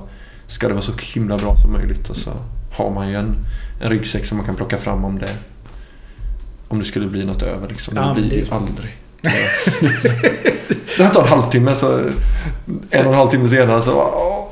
ska 0.48 0.68
det 0.68 0.74
vara 0.74 0.84
så 0.84 0.94
himla 1.14 1.38
bra 1.38 1.56
som 1.56 1.72
möjligt. 1.72 2.10
Och 2.10 2.16
så 2.16 2.32
har 2.74 2.90
man 2.90 3.10
ju 3.10 3.16
en, 3.16 3.36
en 3.82 3.90
ryggsäck 3.90 4.26
som 4.26 4.38
man 4.38 4.46
kan 4.46 4.56
plocka 4.56 4.78
fram 4.78 5.06
om 5.06 5.20
det 5.20 5.38
om 6.68 6.80
det 6.80 6.86
skulle 6.86 7.08
bli 7.08 7.26
något 7.26 7.44
över. 7.44 7.68
Liksom. 7.68 7.94
Ja, 7.98 8.06
det 8.08 8.22
blir 8.22 8.30
det 8.30 8.36
ju 8.36 8.46
aldrig. 8.52 8.92
Det 10.98 11.04
här 11.04 11.10
tar 11.10 11.22
en 11.22 11.28
halvtimme 11.28 11.76
så 11.76 11.98
en 12.90 13.06
och 13.06 13.14
en 13.14 13.14
halv 13.14 13.30
timme 13.30 13.48
senare 13.48 13.82
så 13.82 13.92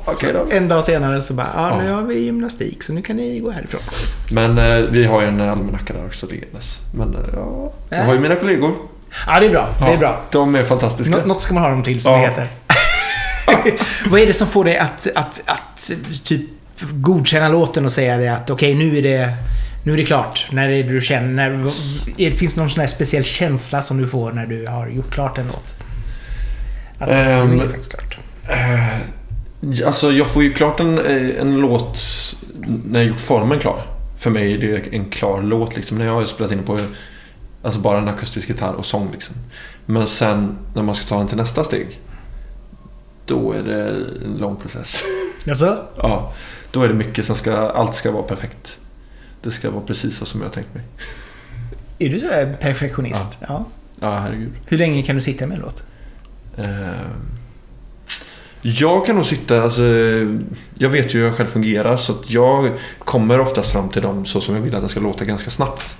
okay 0.06 0.32
då. 0.32 0.46
En 0.50 0.68
dag 0.68 0.84
senare 0.84 1.22
så 1.22 1.34
bara, 1.34 1.48
ja, 1.54 1.80
nu 1.82 1.92
har 1.92 2.02
vi 2.02 2.18
gymnastik 2.18 2.82
så 2.82 2.92
nu 2.92 3.02
kan 3.02 3.16
ni 3.16 3.38
gå 3.38 3.50
härifrån. 3.50 3.80
Men 4.30 4.58
eh, 4.58 4.76
vi 4.76 5.04
har 5.04 5.20
ju 5.20 5.28
en 5.28 5.40
almanacka 5.40 5.92
där 5.92 6.06
också 6.06 6.26
liggandes. 6.26 6.78
Men 6.94 7.14
eh, 7.14 7.20
ja, 7.32 7.72
jag 7.88 8.04
har 8.04 8.14
ju 8.14 8.20
mina 8.20 8.34
kollegor. 8.34 8.74
Ja, 9.26 9.40
det 9.40 9.46
är 9.46 9.50
bra. 9.50 9.68
Det 9.78 9.92
är 9.92 9.98
bra. 9.98 10.20
De 10.30 10.54
är 10.54 10.62
fantastiska. 10.62 11.16
Nå 11.16 11.26
något 11.26 11.42
ska 11.42 11.54
man 11.54 11.62
ha 11.62 11.70
dem 11.70 11.82
till, 11.82 12.02
som 12.02 12.12
ja. 12.12 12.18
det 12.18 12.24
heter. 12.24 12.48
Vad 14.10 14.20
är 14.20 14.26
det 14.26 14.32
som 14.32 14.46
får 14.46 14.64
dig 14.64 14.78
att, 14.78 15.08
att, 15.14 15.42
att 15.46 15.90
typ 16.24 16.40
godkänna 16.80 17.48
låten 17.48 17.84
och 17.84 17.92
säga 17.92 18.16
det 18.16 18.28
att 18.28 18.50
okej, 18.50 18.76
okay, 18.76 18.88
nu 18.88 18.98
är 18.98 19.02
det 19.02 19.32
nu 19.82 19.92
är 19.92 19.96
det 19.96 20.04
klart. 20.04 20.48
När 20.52 20.68
är 20.68 20.82
det 20.82 20.92
du 20.92 21.00
känner... 21.00 21.50
När, 21.50 22.30
finns 22.30 22.54
det 22.54 22.60
någon 22.60 22.70
sån 22.70 22.80
här 22.80 22.86
speciell 22.86 23.24
känsla 23.24 23.82
som 23.82 23.98
du 23.98 24.08
får 24.08 24.32
när 24.32 24.46
du 24.46 24.66
har 24.66 24.88
gjort 24.88 25.12
klart 25.12 25.38
en 25.38 25.46
låt? 25.46 25.76
Att 26.98 27.08
um, 27.08 27.14
är 27.14 27.64
det 27.64 27.68
faktiskt 27.68 27.92
klart. 27.92 28.18
Uh, 28.50 28.98
Alltså 29.86 30.12
jag 30.12 30.28
får 30.28 30.42
ju 30.42 30.52
klart 30.52 30.80
en, 30.80 30.98
eh, 30.98 31.40
en 31.40 31.56
låt 31.56 32.00
när 32.84 33.00
jag 33.00 33.08
gjort 33.08 33.20
formen 33.20 33.58
klar. 33.58 33.82
För 34.18 34.30
mig 34.30 34.54
är 34.54 34.58
det 34.58 34.94
en 34.96 35.10
klar 35.10 35.42
låt 35.42 35.76
liksom. 35.76 35.98
När 35.98 36.06
jag 36.06 36.14
har 36.14 36.24
spelat 36.24 36.52
in 36.52 36.62
på 36.62 36.78
Alltså 37.62 37.80
bara 37.80 37.98
en 37.98 38.08
akustisk 38.08 38.48
gitarr 38.48 38.72
och 38.72 38.86
sång 38.86 39.12
liksom. 39.12 39.34
Men 39.86 40.06
sen 40.06 40.58
när 40.74 40.82
man 40.82 40.94
ska 40.94 41.08
ta 41.08 41.18
den 41.18 41.28
till 41.28 41.36
nästa 41.36 41.64
steg. 41.64 42.00
Då 43.26 43.52
är 43.52 43.62
det 43.62 43.88
en 44.24 44.36
lång 44.38 44.56
process. 44.56 45.02
Alltså? 45.48 45.78
ja, 45.96 46.32
då 46.70 46.82
är 46.82 46.88
det 46.88 46.94
mycket 46.94 47.24
som 47.24 47.36
ska, 47.36 47.56
allt 47.56 47.94
ska 47.94 48.10
vara 48.10 48.22
perfekt. 48.22 48.78
Det 49.42 49.50
ska 49.50 49.70
vara 49.70 49.84
precis 49.84 50.16
så 50.16 50.26
som 50.26 50.42
jag 50.42 50.52
tänkt 50.52 50.74
mig. 50.74 50.84
Är 51.98 52.08
du 52.08 52.20
så 52.20 52.28
här 52.28 52.56
perfektionist? 52.60 53.38
Ja. 53.48 53.64
Ja, 54.00 54.18
herregud. 54.18 54.52
Hur 54.66 54.78
länge 54.78 55.02
kan 55.02 55.16
du 55.16 55.22
sitta 55.22 55.46
med 55.46 55.56
en 55.56 55.62
låt? 55.62 55.82
Eh, 56.56 56.66
jag 58.62 59.06
kan 59.06 59.16
nog 59.16 59.26
sitta, 59.26 59.62
alltså, 59.62 59.82
jag 60.78 60.88
vet 60.88 61.14
ju 61.14 61.18
hur 61.18 61.26
jag 61.26 61.34
själv 61.34 61.46
fungerar 61.46 61.96
så 61.96 62.12
att 62.12 62.30
jag 62.30 62.72
kommer 62.98 63.40
oftast 63.40 63.72
fram 63.72 63.88
till 63.88 64.02
dem 64.02 64.24
så 64.24 64.40
som 64.40 64.54
jag 64.54 64.62
vill 64.62 64.74
att 64.74 64.82
det 64.82 64.88
ska 64.88 65.00
låta 65.00 65.24
ganska 65.24 65.50
snabbt. 65.50 65.96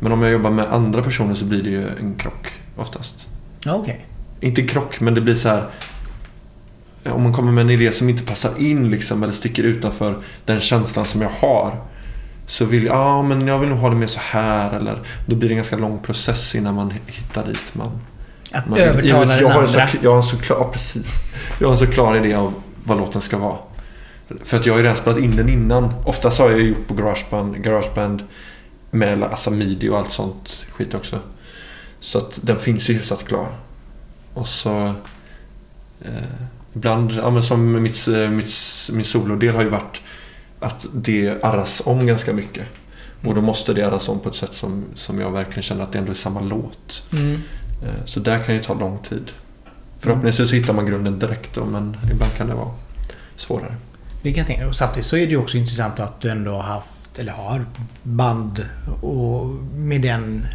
Men 0.00 0.12
om 0.12 0.22
jag 0.22 0.32
jobbar 0.32 0.50
med 0.50 0.72
andra 0.72 1.02
personer 1.02 1.34
så 1.34 1.44
blir 1.44 1.62
det 1.62 1.70
ju 1.70 1.88
en 1.88 2.14
krock 2.14 2.52
oftast. 2.76 3.28
Ja, 3.64 3.74
okej. 3.74 4.06
Inte 4.40 4.62
krock, 4.62 5.00
men 5.00 5.14
det 5.14 5.20
blir 5.20 5.34
så 5.34 5.48
här. 5.48 5.66
Om 7.04 7.22
man 7.22 7.32
kommer 7.32 7.52
med 7.52 7.62
en 7.62 7.70
idé 7.70 7.92
som 7.92 8.08
inte 8.08 8.22
passar 8.22 8.52
in 8.58 8.90
liksom, 8.90 9.22
eller 9.22 9.32
sticker 9.32 9.62
utanför 9.62 10.18
den 10.44 10.60
känslan 10.60 11.04
som 11.04 11.22
jag 11.22 11.30
har. 11.30 11.76
Så 12.50 12.64
vill 12.64 12.84
jag, 12.84 12.96
ja 12.96 13.22
men 13.22 13.46
jag 13.46 13.58
vill 13.58 13.68
nog 13.68 13.78
ha 13.78 13.90
det 13.90 13.96
mer 13.96 14.06
så 14.06 14.20
här 14.20 14.76
eller 14.76 15.02
då 15.26 15.36
blir 15.36 15.48
det 15.48 15.52
en 15.52 15.56
ganska 15.56 15.76
lång 15.76 15.98
process 15.98 16.54
innan 16.54 16.74
man 16.74 16.92
hittar 17.06 17.46
dit 17.46 17.74
man... 17.74 18.00
Att 18.52 18.68
man 18.68 18.78
övertala 18.78 19.08
jag, 19.08 19.28
den 19.28 19.38
jag 19.38 19.48
har 19.48 19.62
en 19.62 19.68
så, 19.68 19.80
andra. 19.80 19.98
jag 20.02 20.10
har 20.10 20.16
en 20.16 20.22
så 20.22 20.36
klar, 20.36 20.70
precis. 20.72 21.14
Jag 21.60 21.66
har 21.66 21.72
en 21.72 21.78
så 21.78 21.86
klar 21.86 22.16
idé 22.16 22.34
av 22.34 22.54
vad 22.84 22.98
låten 22.98 23.20
ska 23.20 23.38
vara. 23.38 23.56
För 24.44 24.56
att 24.56 24.66
jag 24.66 24.72
har 24.72 24.78
ju 24.78 24.82
redan 24.82 24.96
spelat 24.96 25.18
in 25.18 25.36
den 25.36 25.48
innan. 25.48 25.94
Oftast 26.04 26.38
har 26.38 26.50
jag 26.50 26.60
gjort 26.60 26.88
på 26.88 26.94
Garageband, 26.94 27.62
Garageband 27.64 28.22
med 28.90 29.22
alltså 29.22 29.50
midi 29.50 29.88
och 29.88 29.98
allt 29.98 30.10
sånt 30.10 30.66
skit 30.72 30.94
också. 30.94 31.18
Så 32.00 32.18
att 32.18 32.38
den 32.42 32.56
finns 32.56 32.90
ju 32.90 32.94
hyfsat 32.94 33.24
klar. 33.24 33.48
Och 34.34 34.48
så... 34.48 34.94
Eh, 36.02 36.12
ibland, 36.74 37.12
ja 37.12 37.30
men 37.30 37.42
som 37.42 37.82
mitt, 37.82 38.06
mitt, 38.30 38.52
min 38.92 39.04
solodel 39.04 39.54
har 39.54 39.62
ju 39.62 39.68
varit 39.68 40.00
att 40.60 40.86
det 40.94 41.38
arras 41.44 41.82
om 41.84 42.06
ganska 42.06 42.32
mycket. 42.32 42.66
Och 43.24 43.34
då 43.34 43.40
måste 43.40 43.72
det 43.72 43.82
arras 43.82 44.08
om 44.08 44.20
på 44.20 44.28
ett 44.28 44.34
sätt 44.34 44.54
som, 44.54 44.84
som 44.94 45.20
jag 45.20 45.30
verkligen 45.30 45.62
känner 45.62 45.82
att 45.82 45.92
det 45.92 45.98
ändå 45.98 46.10
är 46.10 46.16
samma 46.16 46.40
låt. 46.40 47.02
Mm. 47.12 47.42
Eh, 47.82 48.04
Så 48.04 48.20
där 48.20 48.38
kan 48.38 48.54
ju 48.54 48.62
ta 48.62 48.74
lång 48.74 48.98
tid. 49.08 49.30
Förhoppningsvis 49.98 50.48
så 50.48 50.54
hittar 50.54 50.72
man 50.74 50.86
grunden 50.86 51.18
direkt 51.18 51.54
då, 51.54 51.64
men 51.64 51.96
ibland 52.12 52.32
kan 52.36 52.46
det 52.48 52.54
vara 52.54 52.70
svårare. 53.36 53.74
Det 54.22 54.30
kan 54.32 54.38
jag 54.38 54.46
tänka 54.46 54.60
mig. 54.62 54.68
Och 54.68 54.76
samtidigt 54.76 55.06
så 55.06 55.16
är 55.16 55.20
det 55.26 55.30
ju 55.32 55.36
också 55.36 55.56
intressant 55.58 56.00
att 56.00 56.20
du 56.20 56.30
ändå 56.30 56.50
har 56.50 56.62
haft, 56.62 57.18
eller 57.18 57.32
har, 57.32 57.64
band 58.02 58.66
och 59.02 59.46
med 59.74 60.02
den... 60.02 60.46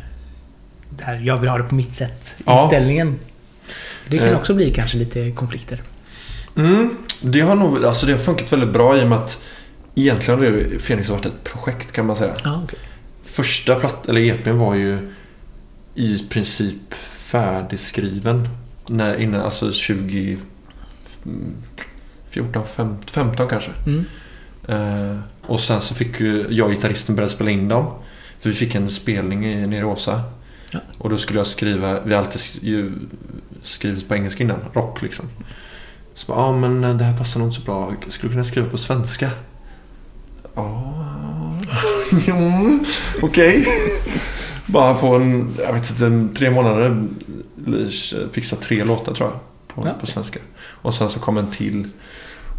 Där 0.89 1.19
jag 1.23 1.37
vill 1.37 1.49
ha 1.49 1.57
det 1.57 1.63
på 1.63 1.75
mitt 1.75 1.95
sätt. 1.95 2.35
Ja. 2.45 2.63
Inställningen. 2.63 3.19
Det 4.07 4.17
kan 4.17 4.27
Eh. 4.27 4.37
också 4.37 4.53
bli 4.53 4.71
kanske 4.71 4.97
lite 4.97 5.31
konflikter. 5.31 5.81
Mm, 6.55 6.97
det 7.21 7.39
har 7.41 7.55
nog 7.55 7.85
alltså 7.85 8.05
det 8.05 8.11
har 8.11 8.19
funkat 8.19 8.53
väldigt 8.53 8.73
bra 8.73 8.97
i 8.97 9.03
och 9.03 9.07
med 9.07 9.17
att 9.17 9.39
egentligen 9.95 10.39
har 10.39 10.79
Phoenix 10.79 11.09
varit 11.09 11.25
ett 11.25 11.43
projekt 11.43 11.91
kan 11.91 12.05
man 12.05 12.15
säga. 12.15 12.33
Ja, 12.43 12.61
okej. 12.63 12.79
Första 13.23 13.75
platt, 13.75 14.09
eller 14.09 14.21
EPn 14.21 14.57
var 14.57 14.75
ju 14.75 14.97
i 15.95 16.19
princip 16.29 16.93
färdigskriven. 17.03 18.49
När, 18.87 19.15
innan, 19.15 19.41
alltså 19.41 19.71
20... 19.71 20.37
14, 22.29 22.65
15, 22.65 22.97
15 23.07 23.47
kanske. 23.47 23.71
Mm. 23.85 24.05
Eh, 24.67 25.19
och 25.41 25.59
sen 25.59 25.81
så 25.81 25.95
fick 25.95 26.19
ju 26.19 26.47
jag 26.49 26.65
och 26.65 26.73
gitarristen 26.73 27.15
börja 27.15 27.29
spela 27.29 27.51
in 27.51 27.67
dem. 27.67 27.93
För 28.39 28.49
vi 28.49 28.55
fick 28.55 28.75
en 28.75 28.89
spelning 28.89 29.45
i, 29.45 29.67
nere 29.67 29.79
i 29.79 29.83
Åsa. 29.83 30.23
Ja. 30.71 30.79
Och 30.97 31.09
då 31.09 31.17
skulle 31.17 31.39
jag 31.39 31.47
skriva, 31.47 31.99
vi 31.99 32.13
har 32.13 32.21
alltid 32.21 32.41
skrivit 33.63 34.07
på 34.07 34.15
engelska 34.15 34.43
innan, 34.43 34.59
rock 34.73 35.01
liksom. 35.01 35.25
Så 36.15 36.33
bara, 36.33 36.39
ja 36.39 36.57
men 36.57 36.97
det 36.97 37.03
här 37.03 37.17
passar 37.17 37.39
nog 37.39 37.49
inte 37.49 37.59
så 37.59 37.65
bra. 37.65 37.93
Skulle 38.09 38.29
du 38.29 38.33
kunna 38.33 38.43
skriva 38.43 38.69
på 38.69 38.77
svenska? 38.77 39.31
Ja, 40.55 40.93
jo, 42.27 42.79
okej. 43.21 43.65
Bara 44.65 44.93
på 44.93 45.15
en, 45.15 45.55
jag 45.65 45.73
vet 45.73 45.89
inte, 46.01 46.37
tre 46.39 46.51
månader 46.51 47.07
fixa 48.31 48.55
tre 48.55 48.83
låtar 48.83 49.13
tror 49.13 49.29
jag. 49.29 49.39
På, 49.75 49.87
Ja. 49.87 49.93
på 49.99 50.05
svenska. 50.07 50.39
Och 50.65 50.93
sen 50.93 51.09
så 51.09 51.19
kom 51.19 51.37
en 51.37 51.51
till. 51.51 51.87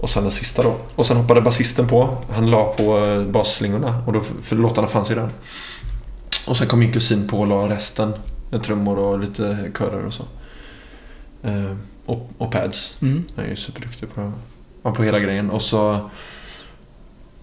Och 0.00 0.10
sen 0.10 0.22
den 0.22 0.32
sista 0.32 0.62
då. 0.62 0.76
Och 0.94 1.06
sen 1.06 1.16
hoppade 1.16 1.40
basisten 1.40 1.88
på. 1.88 2.18
Han 2.30 2.50
la 2.50 2.64
på 2.64 3.04
eh, 3.04 3.22
basslingorna. 3.22 4.02
Och 4.06 4.12
då, 4.12 4.20
för 4.20 4.56
låtarna 4.56 4.88
fanns 4.88 5.10
ju 5.10 5.14
där. 5.14 5.28
Och 6.48 6.56
sen 6.56 6.68
kom 6.68 6.78
min 6.78 6.92
kusin 6.92 7.28
på 7.28 7.38
och 7.38 7.46
la 7.46 7.68
resten. 7.68 8.12
Med 8.50 8.62
trummor 8.62 8.98
och 8.98 9.18
lite 9.18 9.70
körer 9.78 10.06
och 10.06 10.14
så. 10.14 10.22
Eh, 11.42 11.76
och, 12.06 12.30
och 12.38 12.52
pads. 12.52 12.96
Mm. 13.02 13.22
Han 13.36 13.44
är 13.44 13.48
ju 13.48 13.56
superduktig 13.56 14.08
på, 14.14 14.32
på 14.92 15.02
hela 15.02 15.18
grejen. 15.20 15.50
Och 15.50 15.62
så 15.62 16.10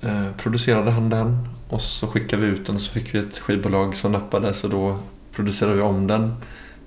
eh, 0.05 0.27
producerade 0.37 0.91
han 0.91 1.09
den. 1.09 1.47
Och 1.69 1.81
så 1.81 2.07
skickade 2.07 2.41
vi 2.41 2.47
ut 2.47 2.65
den 2.65 2.75
och 2.75 2.81
så 2.81 2.91
fick 2.91 3.15
vi 3.15 3.19
ett 3.19 3.39
skivbolag 3.39 3.97
som 3.97 4.11
nappade. 4.11 4.53
Så 4.53 4.67
då 4.67 4.99
producerade 5.35 5.75
vi 5.75 5.81
om 5.81 6.07
den. 6.07 6.35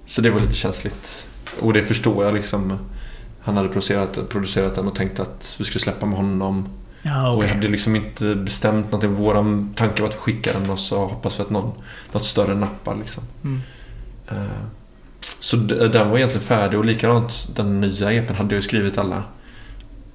Så 0.05 0.21
det 0.21 0.31
var 0.31 0.41
lite 0.41 0.55
känsligt. 0.55 1.29
Och 1.61 1.73
det 1.73 1.83
förstår 1.83 2.25
jag 2.25 2.35
liksom. 2.35 2.79
Han 3.41 3.57
hade 3.57 3.69
producerat, 3.69 4.29
producerat 4.29 4.75
den 4.75 4.87
och 4.89 4.95
tänkte 4.95 5.23
att 5.23 5.57
vi 5.59 5.64
skulle 5.64 5.81
släppa 5.81 6.07
med 6.07 6.17
honom. 6.19 6.69
Ja, 7.03 7.31
Och 7.31 7.37
okej. 7.37 7.49
jag 7.49 7.55
hade 7.55 7.69
liksom 7.69 7.97
inte 7.97 8.35
bestämt 8.35 8.85
någonting. 8.87 9.14
Vår 9.14 9.75
tanke 9.75 10.03
var 10.03 10.09
att 10.09 10.14
skicka 10.14 10.53
den 10.53 10.71
och 10.71 10.79
så 10.79 11.07
hoppas 11.07 11.39
vi 11.39 11.43
att 11.43 11.51
någon, 11.51 11.73
något 12.12 12.25
större 12.25 12.55
nappar 12.55 12.97
liksom. 12.97 13.23
Mm. 13.45 13.61
Eh, 14.29 14.35
Så 15.21 15.57
den 15.57 16.11
var 16.11 16.17
egentligen 16.17 16.47
färdig 16.47 16.79
och 16.79 16.85
likadant 16.85 17.49
den 17.57 17.81
nya 17.81 18.12
EPn 18.12 18.35
hade 18.35 18.55
jag 18.55 18.64
skrivit 18.64 18.99
alla. 18.99 19.23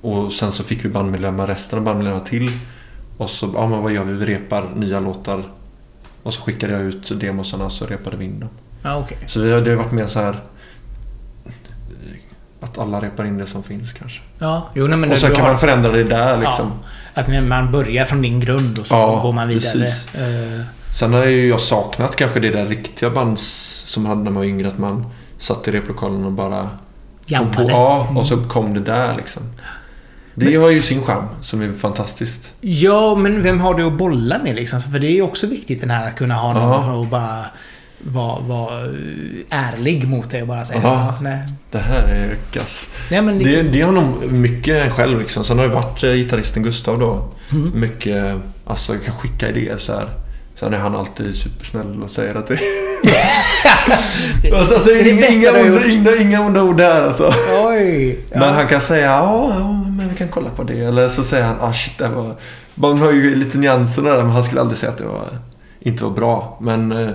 Och 0.02 0.32
sen 0.32 0.52
så 0.52 0.64
fick 0.64 0.86
vi 0.86 0.90
bandmedlemmar, 0.90 1.48
resten 1.48 1.80
av 1.80 1.86
bandmedlemmarna 1.86 2.26
till. 2.26 2.52
Och 3.22 3.30
så, 3.30 3.50
ja 3.54 3.68
men 3.68 3.82
vad 3.84 3.92
gör 3.92 4.04
vi? 4.04 4.14
Vi 4.14 4.26
repar 4.26 4.70
nya 4.76 5.00
låtar. 5.00 5.44
Och 6.24 6.34
så 6.34 6.42
skickade 6.42 6.74
jag 6.74 6.82
ut 6.82 7.20
demosarna 7.20 7.70
så 7.70 7.86
repade 7.86 8.18
vi 8.18 8.26
in 8.26 8.40
dem. 8.40 8.50
Ja, 8.84 8.98
okej. 8.98 9.18
Så 9.28 9.40
vi 9.42 9.52
har, 9.52 9.62
det 9.62 9.70
har 9.72 9.78
varit 9.78 9.92
mer 9.92 10.08
så 10.08 10.20
här 10.20 10.36
att 12.62 12.78
alla 12.78 13.02
repar 13.02 13.24
in 13.26 13.38
det 13.38 13.46
som 13.46 13.64
finns 13.64 13.94
kanske. 13.94 14.22
Ja, 14.40 14.70
jo, 14.74 14.88
nej, 14.88 14.98
men 14.98 15.12
och 15.12 15.16
du 15.18 15.22
kan 15.22 15.36
har- 15.36 15.52
man 15.52 15.60
förändra 15.60 15.92
det 15.92 16.04
där 16.04 16.38
liksom. 16.38 16.72
Ja, 17.16 17.22
att 17.22 17.48
man 17.48 17.72
börjar 17.72 18.06
från 18.06 18.22
din 18.22 18.40
grund 18.40 18.80
och 18.80 18.88
så 18.88 18.96
Ja, 18.96 19.20
går 19.22 19.32
man 19.34 19.48
vidare. 19.48 19.62
precis. 19.80 20.16
Eh, 20.16 20.62
Sen 21.00 21.14
har 21.14 21.26
ju 21.26 21.48
jag 21.48 21.60
saknat 21.60 22.16
kanske 22.16 22.40
det 22.40 22.50
där 22.50 22.66
riktiga 22.66 23.10
bands 23.10 23.42
som 23.86 24.06
hade 24.06 24.24
när 24.24 24.32
man 24.32 24.36
var 24.36 24.44
yngre. 24.44 24.68
Att 24.68 24.78
man 24.78 25.06
satt 25.38 25.68
i 25.68 25.72
replokalen 25.72 26.26
och 26.26 26.32
bara 26.32 26.62
kom 26.62 26.70
på 27.52 27.62
jammade. 27.62 27.74
A 27.76 28.02
Mm. 28.04 28.18
och 28.18 28.26
så 28.26 28.38
kom 28.44 28.74
det 28.74 28.80
där 28.80 29.16
liksom. 29.18 29.44
Det 30.46 30.56
har 30.56 30.70
ju 30.70 30.82
sin 30.82 31.02
charm 31.04 31.26
som 31.42 31.62
är 31.62 31.74
fantastiskt. 31.74 32.54
Ja, 32.62 33.16
men 33.16 33.44
vem 33.44 33.60
har 33.60 33.74
du 33.74 33.84
att 33.84 33.94
bolla 33.94 34.40
med 34.44 34.56
liksom? 34.56 34.82
För 34.82 35.00
det 35.00 35.08
är 35.08 35.12
ju 35.12 35.22
också 35.22 35.48
viktigt 35.48 35.82
den 35.82 35.90
här 35.90 36.08
att 36.08 36.16
kunna 36.16 36.34
ha 36.36 36.54
någon 36.54 36.86
Ja. 36.86 36.94
och 36.94 37.06
bara 37.08 37.46
vara 38.04 38.40
vara 38.40 38.82
ärlig 39.50 40.08
mot 40.08 40.30
dig 40.30 40.42
och 40.42 40.48
bara 40.48 40.66
säga 40.66 40.80
Ja. 40.84 40.94
ja, 40.94 41.16
nej. 41.22 41.40
Det 41.72 41.80
här 41.80 42.04
är 42.08 42.36
kass. 42.52 42.94
nej 43.12 43.22
men 43.22 43.40
Det, 43.40 43.62
det 43.62 43.82
har 43.82 43.92
nog 43.92 44.32
mycket 44.32 44.92
själv 44.92 45.20
liksom. 45.20 45.44
Sen 45.44 45.60
har 45.60 45.68
det 45.68 45.74
varit 45.74 46.04
eh, 46.04 46.12
gitarristen 46.14 46.64
Gustav 46.64 47.00
då. 47.00 47.28
Mm. 47.52 47.72
Mycket, 47.80 48.38
alltså 48.66 48.94
kan 49.06 49.14
skicka 49.16 49.50
idéer 49.50 49.78
så 49.78 49.94
här. 49.94 50.10
Sen 50.62 50.74
är 50.74 50.78
han 50.78 50.96
alltid 50.96 51.36
supersnäll 51.36 52.04
och 52.04 52.12
säger 52.12 52.36
att 52.36 52.48
det... 52.48 52.56
det, 54.42 54.52
alltså, 54.52 54.74
alltså, 54.74 54.90
det 54.90 55.00
är 55.00 55.04
det 55.04 55.34
inga, 55.34 55.52
onda, 55.52 55.88
inga, 55.88 56.16
inga 56.16 56.42
onda 56.42 56.64
ord 56.64 56.78
där 56.78 57.02
alltså. 57.02 57.34
Oj! 57.66 58.20
Ja. 58.32 58.40
Men 58.40 58.54
han 58.54 58.68
kan 58.68 58.82
säga 58.82 59.08
ja, 59.08 59.84
men 59.98 60.10
vi 60.10 60.16
kan 60.16 60.28
kolla 60.28 60.50
på 60.50 60.64
det. 60.64 60.80
Eller 60.80 61.08
så 61.10 61.24
säger 61.24 61.46
han 61.46 61.56
ah 61.62 61.74
shit 61.74 61.98
det 61.98 62.10
var... 62.10 62.36
Man 62.76 62.98
har 62.98 63.12
ju 63.12 63.36
lite 63.36 63.58
nyanser 63.58 64.02
där 64.02 64.24
men 64.24 64.30
han 64.30 64.44
skulle 64.44 64.62
aldrig 64.62 64.78
säga 64.78 64.92
att 64.92 64.98
det 64.98 65.06
var, 65.06 65.28
inte 65.80 66.04
var 66.04 66.12
bra. 66.12 66.58
Men, 66.62 66.92
eh, 66.92 67.10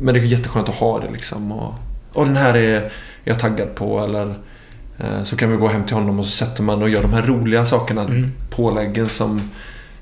men 0.00 0.14
det 0.14 0.20
är 0.20 0.24
jätteskönt 0.24 0.68
att 0.68 0.74
ha 0.74 1.00
det 1.00 1.10
liksom. 1.12 1.52
Och, 1.52 1.74
och 2.12 2.26
den 2.26 2.36
här 2.36 2.56
är 2.56 2.92
jag 3.24 3.38
taggad 3.38 3.74
på 3.74 4.00
eller 4.00 4.34
eh, 4.98 5.22
så 5.24 5.36
kan 5.36 5.50
vi 5.50 5.56
gå 5.56 5.68
hem 5.68 5.84
till 5.84 5.96
honom 5.96 6.18
och 6.18 6.24
så 6.24 6.30
sätter 6.30 6.62
man 6.62 6.82
och 6.82 6.88
gör 6.90 7.02
de 7.02 7.12
här 7.12 7.22
roliga 7.22 7.64
sakerna. 7.64 8.02
Mm. 8.02 8.32
Påläggen 8.50 9.08
som... 9.08 9.50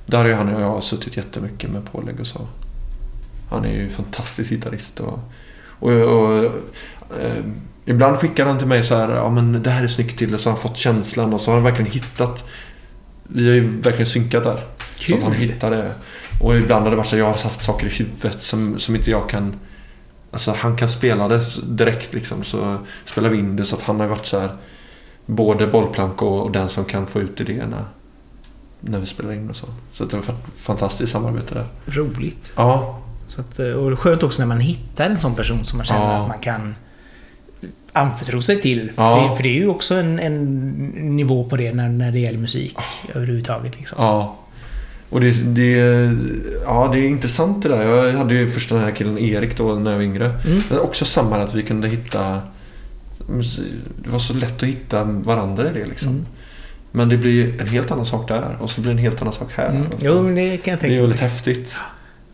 Där 0.06 0.18
har 0.18 0.26
ju 0.26 0.34
han 0.34 0.54
och 0.54 0.62
jag 0.62 0.82
suttit 0.82 1.16
jättemycket 1.16 1.70
med 1.70 1.84
pålägg 1.92 2.20
och 2.20 2.26
så. 2.26 2.46
Han 3.50 3.64
är 3.64 3.72
ju 3.72 3.88
fantastisk 3.88 4.50
gitarrist 4.50 5.00
och... 5.00 5.18
och, 5.78 5.92
och 5.92 6.44
eh, 7.20 7.44
ibland 7.84 8.18
skickar 8.18 8.46
han 8.46 8.58
till 8.58 8.66
mig 8.66 8.84
så 8.84 8.94
här, 8.96 9.10
ja 9.10 9.30
men 9.30 9.62
det 9.62 9.70
här 9.70 9.84
är 9.84 9.88
snyggt 9.88 10.18
till 10.18 10.34
och 10.34 10.40
så 10.40 10.50
har 10.50 10.56
han 10.56 10.62
fått 10.62 10.76
känslan 10.76 11.34
och 11.34 11.40
så 11.40 11.50
har 11.50 11.56
han 11.56 11.64
verkligen 11.64 11.92
hittat... 11.92 12.48
Vi 13.22 13.46
har 13.46 13.54
ju 13.54 13.80
verkligen 13.80 14.06
synkat 14.06 14.44
där. 14.44 14.60
Så 14.96 15.14
att 15.14 15.22
han 15.22 15.32
Kul! 15.32 15.40
hittar 15.40 15.70
det. 15.70 15.94
Och 16.40 16.56
ibland 16.56 16.82
har 16.84 16.90
det 16.90 16.96
varit 16.96 17.06
så 17.06 17.16
att 17.16 17.18
jag 17.18 17.26
har 17.26 17.32
haft 17.32 17.62
saker 17.62 17.86
i 17.86 17.90
huvudet 17.90 18.42
som, 18.42 18.78
som 18.78 18.96
inte 18.96 19.10
jag 19.10 19.28
kan... 19.28 19.54
Alltså 20.30 20.54
han 20.58 20.76
kan 20.76 20.88
spela 20.88 21.28
det 21.28 21.40
direkt 21.62 22.14
liksom. 22.14 22.44
Så 22.44 22.78
spelar 23.04 23.28
vi 23.28 23.38
in 23.38 23.56
det 23.56 23.64
så 23.64 23.76
att 23.76 23.82
han 23.82 24.00
har 24.00 24.06
varit 24.06 24.26
så 24.26 24.40
här... 24.40 24.50
Både 25.26 25.66
bollplank 25.66 26.22
och, 26.22 26.42
och 26.42 26.50
den 26.50 26.68
som 26.68 26.84
kan 26.84 27.06
få 27.06 27.20
ut 27.20 27.40
idéerna. 27.40 27.84
När 28.86 28.98
vi 28.98 29.06
spelar 29.06 29.32
in 29.32 29.50
och 29.50 29.56
så. 29.56 29.66
Så 29.92 30.04
det 30.04 30.16
var 30.16 30.22
ett 30.22 30.34
fantastiskt 30.56 31.12
samarbete 31.12 31.54
där. 31.54 31.66
Roligt. 31.86 32.52
Ja. 32.56 33.00
Så 33.28 33.40
att, 33.40 33.58
eh, 33.58 33.66
och 33.66 33.98
skönt 33.98 34.22
också 34.22 34.42
när 34.42 34.46
man 34.46 34.60
hittar 34.60 35.10
en 35.10 35.18
sån 35.18 35.34
person 35.34 35.64
som 35.64 35.76
man 35.76 35.86
känner 35.86 36.00
Ja. 36.12 36.16
att 36.16 36.28
man 36.28 36.38
kan 36.38 36.74
anförtro 37.92 38.42
sig 38.42 38.60
till. 38.60 38.92
Ja. 38.96 39.28
Det, 39.30 39.36
för 39.36 39.42
det 39.42 39.48
är 39.48 39.60
ju 39.60 39.68
också 39.68 39.94
en, 39.94 40.18
en 40.18 40.44
nivå 41.16 41.44
på 41.44 41.56
det 41.56 41.72
när, 41.72 41.88
när 41.88 42.12
det 42.12 42.18
gäller 42.18 42.38
musik 42.38 42.76
överhuvudtaget. 43.14 43.76
Liksom. 43.78 44.04
Ja. 44.04 44.36
Och 45.10 45.20
det, 45.20 45.30
det, 45.44 45.70
ja, 46.64 46.90
det 46.92 46.98
är 46.98 47.08
intressant 47.08 47.62
det 47.62 47.68
där. 47.68 47.82
Jag 47.82 48.12
hade 48.12 48.34
ju 48.34 48.50
först 48.50 48.68
den 48.70 48.78
här 48.80 48.90
killen 48.90 49.18
Erik 49.18 49.56
då 49.56 49.74
när 49.74 49.90
jag 49.90 49.98
var 49.98 50.04
yngre. 50.04 50.26
Mm. 50.46 50.62
Men 50.70 50.78
också 50.78 51.04
samma 51.04 51.36
att 51.36 51.54
vi 51.54 51.62
kunde 51.62 51.88
hitta... 51.88 52.40
Det 54.04 54.10
var 54.10 54.18
så 54.18 54.34
lätt 54.34 54.62
att 54.62 54.68
hitta 54.68 55.04
varandra 55.04 55.70
i 55.70 55.72
det 55.72 55.86
liksom. 55.86 56.08
Mm. 56.08 56.26
Men 56.96 57.08
det 57.08 57.16
blir 57.16 57.60
en 57.60 57.66
helt 57.68 57.90
annan 57.90 58.04
sak 58.04 58.28
där 58.28 58.56
och 58.60 58.70
så 58.70 58.80
blir 58.80 58.92
det 58.92 58.98
en 58.98 59.02
helt 59.04 59.20
annan 59.22 59.32
sak 59.34 59.48
här. 59.56 59.68
Mm. 59.68 59.82
Alltså, 59.92 60.06
Jo, 60.06 60.22
men 60.22 60.34
det 60.34 60.42
kan 60.42 60.50
jag 60.50 60.62
det 60.64 60.70
är 60.70 60.76
tänka 60.76 60.86
ju 60.86 60.92
mig. 60.92 61.00
väldigt 61.00 61.20
häftigt. 61.20 61.76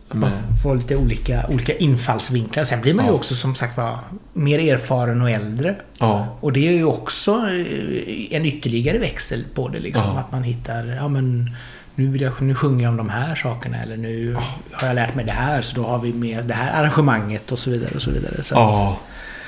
Att 0.09 0.17
man 0.17 0.31
får 0.63 0.75
lite 0.75 0.95
olika, 0.95 1.45
olika 1.49 1.73
infallsvinklar. 1.77 2.63
Sen 2.63 2.81
blir 2.81 2.93
man 2.93 3.05
ju 3.05 3.11
Ja. 3.11 3.15
också 3.15 3.35
som 3.35 3.55
sagt 3.55 3.77
var 3.77 3.99
mer 4.33 4.59
erfaren 4.73 5.21
och 5.21 5.29
äldre. 5.29 5.75
Ja, 5.99 6.37
Och 6.41 6.53
det 6.53 6.67
är 6.67 6.71
ju 6.71 6.83
också 6.85 7.31
eh, 7.31 8.35
en 8.35 8.45
ytterligare 8.45 8.97
växel 8.97 9.43
på 9.53 9.67
det 9.67 9.79
liksom. 9.79 10.03
Ja. 10.13 10.19
Att 10.19 10.31
man 10.31 10.43
hittar, 10.43 10.85
ja 10.85 11.07
men 11.07 11.51
nu, 11.95 12.07
vill 12.07 12.21
jag, 12.21 12.41
nu 12.41 12.55
sjunger 12.55 12.83
jag 12.83 12.89
om 12.91 12.97
de 12.97 13.09
här 13.09 13.35
sakerna 13.35 13.77
eller 13.83 13.97
nu 13.97 14.37
har 14.71 14.87
jag 14.87 14.95
lärt 14.95 15.15
mig 15.15 15.25
det 15.25 15.31
här 15.31 15.61
så 15.61 15.75
då 15.75 15.83
har 15.83 15.99
vi 15.99 16.13
med 16.13 16.45
det 16.45 16.53
här 16.53 16.81
arrangemanget 16.81 17.51
och 17.51 17.59
så 17.59 17.69
vidare 17.69 17.91
och 17.95 18.01
så 18.01 18.11
vidare. 18.11 18.43
Så 18.43 18.55
ja. 18.55 18.97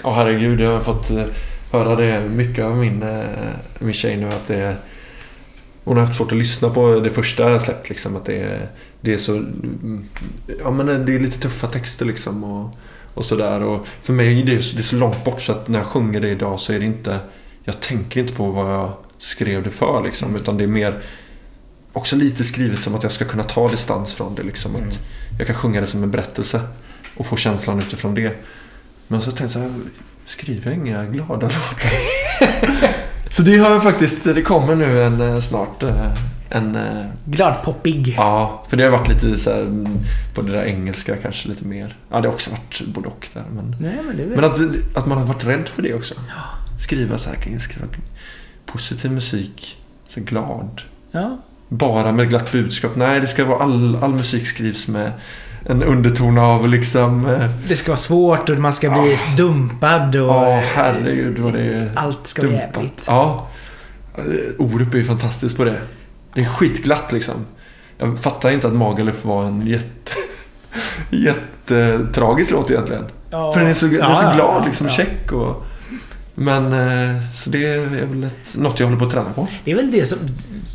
Ja, 0.03 0.13
herregud. 0.15 0.61
Jag 0.61 0.71
har 0.73 0.79
fått 0.79 1.11
eh, 1.11 1.23
höra 1.71 1.95
det 1.95 2.21
mycket 2.29 2.65
av 2.65 2.77
min, 2.77 3.03
eh, 3.03 3.23
min 3.79 3.93
tjej 3.93 4.17
nu. 4.17 4.27
Att 4.27 4.47
det 4.47 4.55
är, 4.55 4.75
hon 5.83 5.97
har 5.97 6.05
haft 6.05 6.17
svårt 6.17 6.31
att 6.31 6.37
lyssna 6.37 6.69
på 6.69 6.99
det 6.99 7.09
första 7.09 7.59
släppt. 7.59 7.89
Liksom, 7.89 8.15
att 8.15 8.25
det, 8.25 8.37
är, 8.37 8.67
det 9.01 9.13
är 9.13 9.17
så... 9.17 9.31
mm, 9.35 10.05
Ja, 10.59 10.71
men 10.71 11.05
det 11.05 11.15
är 11.15 11.19
lite 11.19 11.39
tuffa 11.39 11.67
texter 11.67 12.05
liksom. 12.05 12.43
Och, 12.43 12.69
och 13.13 13.25
sådär. 13.25 13.61
Och 13.63 13.87
för 14.01 14.13
mig 14.13 14.41
är 14.41 14.45
det, 14.45 14.51
det 14.51 14.79
är 14.79 14.83
så 14.83 14.95
långt 14.95 15.23
bort 15.25 15.41
så 15.41 15.51
att 15.51 15.67
när 15.67 15.79
jag 15.79 15.85
sjunger 15.87 16.21
det 16.21 16.29
idag 16.29 16.59
så 16.59 16.73
är 16.73 16.79
det 16.79 16.85
inte... 16.85 17.19
Jag 17.63 17.79
tänker 17.79 18.19
inte 18.19 18.33
på 18.33 18.51
vad 18.51 18.73
jag 18.73 18.93
skrev 19.17 19.63
det 19.63 19.69
för 19.69 20.03
liksom. 20.03 20.35
Utan 20.35 20.57
det 20.57 20.63
är 20.63 20.67
mer 20.67 21.01
också 21.93 22.15
lite 22.15 22.43
skrivet 22.43 22.79
som 22.79 22.95
att 22.95 23.03
jag 23.03 23.11
ska 23.11 23.25
kunna 23.25 23.43
ta 23.43 23.67
distans 23.67 24.13
från 24.13 24.35
det. 24.35 24.43
Liksom, 24.43 24.75
Mm. 24.75 24.87
att 24.87 24.99
jag 25.37 25.47
kan 25.47 25.55
sjunga 25.55 25.81
det 25.81 25.87
som 25.87 26.03
en 26.03 26.11
berättelse 26.11 26.61
och 27.17 27.25
få 27.25 27.35
känslan 27.35 27.79
utifrån 27.79 28.15
det. 28.15 28.33
Men 29.07 29.21
så 29.21 29.31
tänkte 29.31 29.59
jag, 29.59 29.71
skriver 30.25 30.71
jag 30.71 30.73
inga 30.79 31.05
glada 31.05 31.47
låtar? 31.47 31.91
så 33.33 33.41
det 33.41 33.57
har 33.57 33.69
jag 33.69 33.83
faktiskt, 33.83 34.23
det 34.23 34.41
kommer 34.41 34.75
nu 34.75 35.03
en 35.03 35.21
eh, 35.21 35.39
snart 35.39 35.83
eh, 35.83 36.13
en... 36.49 36.75
eh, 36.75 37.05
Gladpoppig. 37.25 38.13
Ja, 38.17 38.65
för 38.69 38.77
det 38.77 38.83
har 38.83 38.91
varit 38.91 39.07
lite 39.07 39.35
så 39.35 39.51
här, 39.51 39.61
mm, 39.61 39.99
på 40.33 40.41
det 40.41 40.51
där 40.51 40.63
engelska 40.63 41.15
kanske 41.15 41.49
lite 41.49 41.65
mer. 41.65 41.97
Ja, 42.11 42.21
det 42.21 42.27
har 42.27 42.33
också 42.33 42.51
varit 42.51 42.81
både 42.87 43.07
och 43.07 43.29
där. 43.33 43.43
Men, 43.55 43.75
Nej, 43.79 43.99
men 44.07 44.17
det 44.17 44.25
men 44.25 44.43
att, 44.43 44.59
att 44.97 45.05
man 45.05 45.17
har 45.17 45.25
varit 45.25 45.45
rädd 45.45 45.69
för 45.69 45.81
det 45.81 45.93
också. 45.93 46.13
Skriva 46.79 47.17
så 47.17 47.29
här, 47.29 47.57
skriva 47.59 47.87
positiv 48.65 49.11
musik, 49.11 49.77
så 50.07 50.21
glad. 50.21 50.81
Ja. 51.11 51.37
Bara 51.69 52.11
med 52.11 52.29
glatt 52.29 52.51
budskap. 52.51 52.95
Nej, 52.95 53.19
det 53.19 53.27
ska 53.27 53.45
vara 53.45 53.63
all, 53.63 53.95
all 53.95 54.13
musik 54.13 54.47
skrivs 54.47 54.87
med 54.87 55.11
en 55.65 55.83
underton 55.83 56.37
av 56.37 56.69
liksom... 56.69 57.25
eh, 57.25 57.49
Det 57.67 57.75
ska 57.75 57.91
vara 57.91 57.97
svårt 57.97 58.49
och 58.49 58.57
man 58.57 58.73
ska 58.73 58.89
bli 58.89 59.17
dumpad 59.37 60.15
och... 60.15 60.27
Ja, 60.35 60.61
herregud 60.75 61.39
vad 61.39 61.53
det 61.53 61.61
är 61.63 61.91
Allt 61.95 62.27
ska 62.27 62.41
dumpat. 62.41 62.59
jävligt. 62.75 63.03
Ja. 63.07 63.47
Eh, 64.17 64.23
Orup 64.57 64.93
är 64.93 64.97
ju 64.97 65.03
fantastiskt 65.05 65.57
på 65.57 65.63
det. 65.63 65.77
Det 66.33 66.41
är 66.41 66.45
skitglatt 66.45 67.11
liksom. 67.11 67.35
Jag 67.97 68.19
fattar 68.19 68.51
inte 68.51 68.67
att 68.67 68.73
Magaluf 68.73 69.25
var 69.25 69.43
en 69.43 69.67
jätte... 69.67 70.11
jättetragisk 71.09 72.51
låt 72.51 72.71
egentligen. 72.71 73.05
Ja. 73.29 73.53
För 73.53 73.59
den 73.59 73.69
är 73.69 73.73
så, 73.73 73.85
den 73.85 73.95
är 73.95 73.99
Ja, 73.99 74.15
så 74.15 74.23
ja, 74.25 74.33
glad, 74.35 74.55
ja, 74.61 74.65
liksom 74.65 74.87
ja. 74.87 74.93
check 74.93 75.31
och... 75.31 75.65
Men, 76.35 76.73
eh, 76.73 77.21
så 77.33 77.49
det 77.49 77.65
är 77.65 77.79
väl 78.05 78.23
ett, 78.23 78.55
något 78.57 78.79
jag 78.79 78.87
håller 78.87 78.99
på 78.99 79.05
att 79.05 79.11
träna 79.11 79.33
på. 79.33 79.47
Det 79.65 79.71
är 79.71 79.75
väl 79.75 79.91
det 79.91 80.05
som 80.05 80.17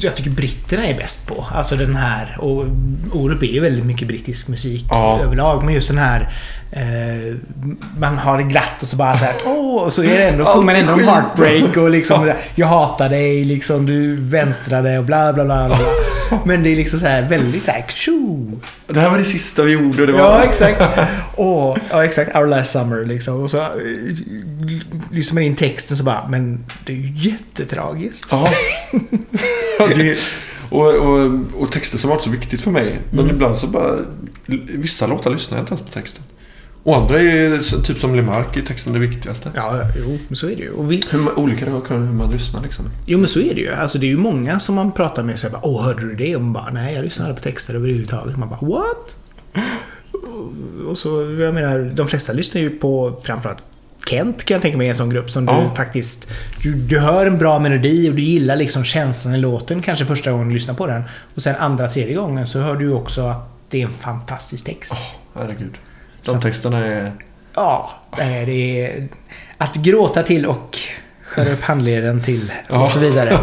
jag 0.00 0.16
tycker 0.16 0.30
britterna 0.30 0.86
är 0.86 0.94
bäst 0.94 1.28
på. 1.28 1.46
Alltså 1.54 1.76
den 1.76 1.96
här... 1.96 2.36
Och 2.40 2.64
Orup 3.12 3.42
är 3.42 3.46
ju 3.46 3.61
väldigt 3.61 3.84
mycket 3.84 4.09
brittisk 4.09 4.48
musik 4.48 4.84
Ja. 4.90 5.20
överlag. 5.22 5.64
Men 5.64 5.74
just 5.74 5.88
den 5.88 5.98
här... 5.98 6.32
Eh, 6.70 7.34
man 7.98 8.18
har 8.18 8.38
det 8.38 8.42
glatt 8.44 8.82
och 8.82 8.88
så 8.88 8.96
bara 8.96 9.18
så 9.18 9.24
här, 9.24 9.34
åh, 9.46 9.82
och 9.82 9.92
så 9.92 10.02
är 10.02 10.18
det 10.18 10.28
ändå, 10.28 10.44
sjunger 10.44 10.66
man 10.66 10.74
ändå 10.74 10.92
om 10.92 11.04
heartbreak 11.04 11.76
och 11.76 11.90
liksom 11.90 12.26
Ja. 12.28 12.34
Jag 12.54 12.66
hatar 12.66 13.08
dig, 13.08 13.44
liksom 13.44 13.86
du 13.86 14.16
vänstrade 14.16 14.98
och 14.98 15.04
bla 15.04 15.32
bla 15.32 15.44
bla. 15.44 15.66
bla. 15.66 15.78
Men 16.44 16.62
det 16.62 16.72
är 16.72 16.76
liksom 16.76 17.00
så 17.00 17.06
här 17.06 17.28
väldigt 17.28 17.64
så 17.64 17.70
här, 17.70 17.84
tjo. 17.88 18.50
Det 18.86 19.00
här 19.00 19.10
var 19.10 19.18
det 19.18 19.24
sista 19.24 19.62
vi 19.62 19.72
gjorde. 19.72 20.06
Det 20.06 20.12
var... 20.12 20.20
Ja, 20.20 20.42
exakt. 20.44 20.82
Åh, 21.36 21.76
ja, 21.90 22.04
exakt. 22.04 22.36
Our 22.36 22.46
last 22.46 22.72
summer 22.72 23.04
liksom. 23.04 23.42
Och 23.42 23.50
så 23.50 23.58
eh, 23.58 23.66
lyssnar 25.10 25.34
man 25.34 25.42
in 25.42 25.56
texten 25.56 25.96
så 25.96 26.04
bara, 26.04 26.28
men 26.28 26.64
det 26.86 26.92
är 26.92 26.96
ju 26.96 27.30
jättetragiskt. 27.30 28.28
Ja. 28.30 28.48
Det, 29.96 30.18
och, 30.70 30.94
och, 30.94 31.30
och 31.58 31.72
texter 31.72 31.98
som 31.98 32.10
varit 32.10 32.22
så 32.22 32.30
viktigt 32.30 32.60
för 32.60 32.70
mig. 32.70 32.98
Men 33.10 33.18
Mm. 33.24 33.34
ibland 33.34 33.56
så 33.58 33.66
bara... 33.66 33.96
Vissa 34.66 35.06
låtar 35.06 35.30
lyssnar 35.30 35.58
jag 35.58 35.62
inte 35.62 35.72
ens 35.74 35.82
på 35.86 35.92
texten. 35.92 36.22
Och 36.89 36.97
andra 36.97 37.20
är 37.20 37.82
typ 37.82 37.99
som 37.99 38.14
Lemark 38.14 38.57
är 38.57 38.62
texten 38.62 38.93
det 38.93 38.99
viktigaste. 38.99 39.51
Ja, 39.55 39.80
jo, 39.99 40.18
men 40.28 40.36
så 40.36 40.47
är 40.47 40.57
det 40.57 40.62
ju. 40.62 40.70
Och 40.70 40.93
vi, 40.93 41.03
Hur, 41.11 41.39
olika 41.39 41.64
hur 41.64 41.99
man 41.99 42.30
lyssnar 42.30 42.62
liksom. 42.62 42.84
jo, 43.07 43.18
men 43.18 43.28
så 43.28 43.41
är 43.41 43.55
det 43.55 43.61
ju. 43.61 43.72
Alltså 43.74 43.99
det 43.99 44.07
är 44.07 44.09
ju 44.09 44.16
många 44.16 44.59
som 44.61 44.74
man 44.74 44.93
pratar 44.93 45.22
med 45.22 45.32
och 45.32 45.39
säger 45.39 45.53
bara, 45.53 45.66
Åh, 45.66 45.84
hörde 45.84 46.01
du 46.01 46.14
det? 46.14 46.36
Och 46.36 46.43
man 46.43 46.53
bara, 46.53 46.70
nej, 46.72 46.95
jag 46.95 47.05
lyssnar 47.05 47.26
aldrig 47.26 47.36
på 47.45 47.51
texter 47.51 47.74
överhuvudtaget. 47.74 48.36
Man 48.36 48.49
bara, 48.49 48.66
what? 48.66 49.16
Och- 50.89 50.99
så, 50.99 51.09
jag 51.41 51.55
menar, 51.55 51.93
de 51.95 52.09
flesta 52.09 52.32
lyssnar 52.32 52.61
ju 52.62 52.70
på 52.70 53.20
framförallt 53.22 53.62
Kent 54.11 54.45
kan 54.45 54.55
jag 54.55 54.62
tänka 54.62 54.78
mig 54.78 54.86
är 54.86 54.91
en 54.91 54.97
sån 54.97 55.11
grupp 55.11 55.30
som 55.30 55.45
Ja. 55.45 55.68
du 55.70 55.76
faktiskt... 55.76 56.28
Du, 56.62 56.74
du 56.74 56.99
hör 56.99 57.26
en 57.26 57.39
bra 57.39 57.59
melodi 57.59 58.11
och 58.11 58.14
du 58.14 58.22
gillar 58.22 58.57
liksom 58.57 58.84
känslan 58.84 59.34
i 59.34 59.39
låten 59.39 59.82
kanske 59.82 60.05
första 60.07 60.30
gången 60.32 60.49
du 60.49 60.55
lyssnar 60.55 60.74
på 60.74 60.86
den. 60.86 61.03
Och 61.34 61.43
sen 61.43 61.55
andra, 61.59 61.89
tredje 61.89 62.14
gången 62.14 62.47
så 62.47 62.61
hör 62.61 62.76
du 62.76 62.93
också 62.93 63.22
att 63.26 63.49
det 63.70 63.82
är 63.82 63.86
en 63.86 63.93
fantastisk 64.01 64.64
text. 64.64 64.97
Herregud. 65.34 65.72
De 66.33 66.41
texterna 66.41 66.87
är... 66.87 67.12
Ja, 67.55 67.91
det 68.16 68.81
är... 68.85 69.09
Att 69.59 69.74
gråta 69.74 70.22
till 70.22 70.47
och 70.47 70.79
skära 71.22 71.53
upp 71.53 71.62
handleden 71.62 72.22
till 72.22 72.53
och 72.68 72.89
så 72.89 72.99
vidare. 72.99 73.31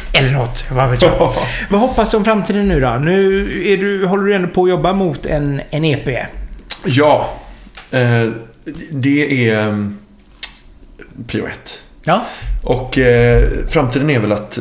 Eller 0.12 0.30
något, 0.30 0.70
vad 0.70 0.90
vet 0.90 1.02
jag. 1.02 1.32
Vad 1.70 1.80
hoppas 1.80 2.10
du 2.10 2.16
om 2.16 2.24
framtiden 2.24 2.68
nu 2.68 2.80
då? 2.80 2.90
Nu 2.90 3.46
är 3.68 3.76
du, 3.76 4.06
håller 4.06 4.24
du 4.24 4.34
ändå 4.34 4.48
på 4.48 4.64
att 4.64 4.70
jobba 4.70 4.92
mot 4.92 5.26
en, 5.26 5.62
en 5.70 5.84
EP. 5.84 6.26
ja. 6.84 7.30
Eh, 7.90 8.28
det 8.90 9.48
är 9.48 9.60
mm, 9.60 9.98
prio 11.26 11.46
ett. 11.46 11.82
Ja. 12.04 12.24
Och 12.62 12.98
eh, 12.98 13.48
framtiden 13.68 14.10
är 14.10 14.18
väl 14.18 14.32
att 14.32 14.58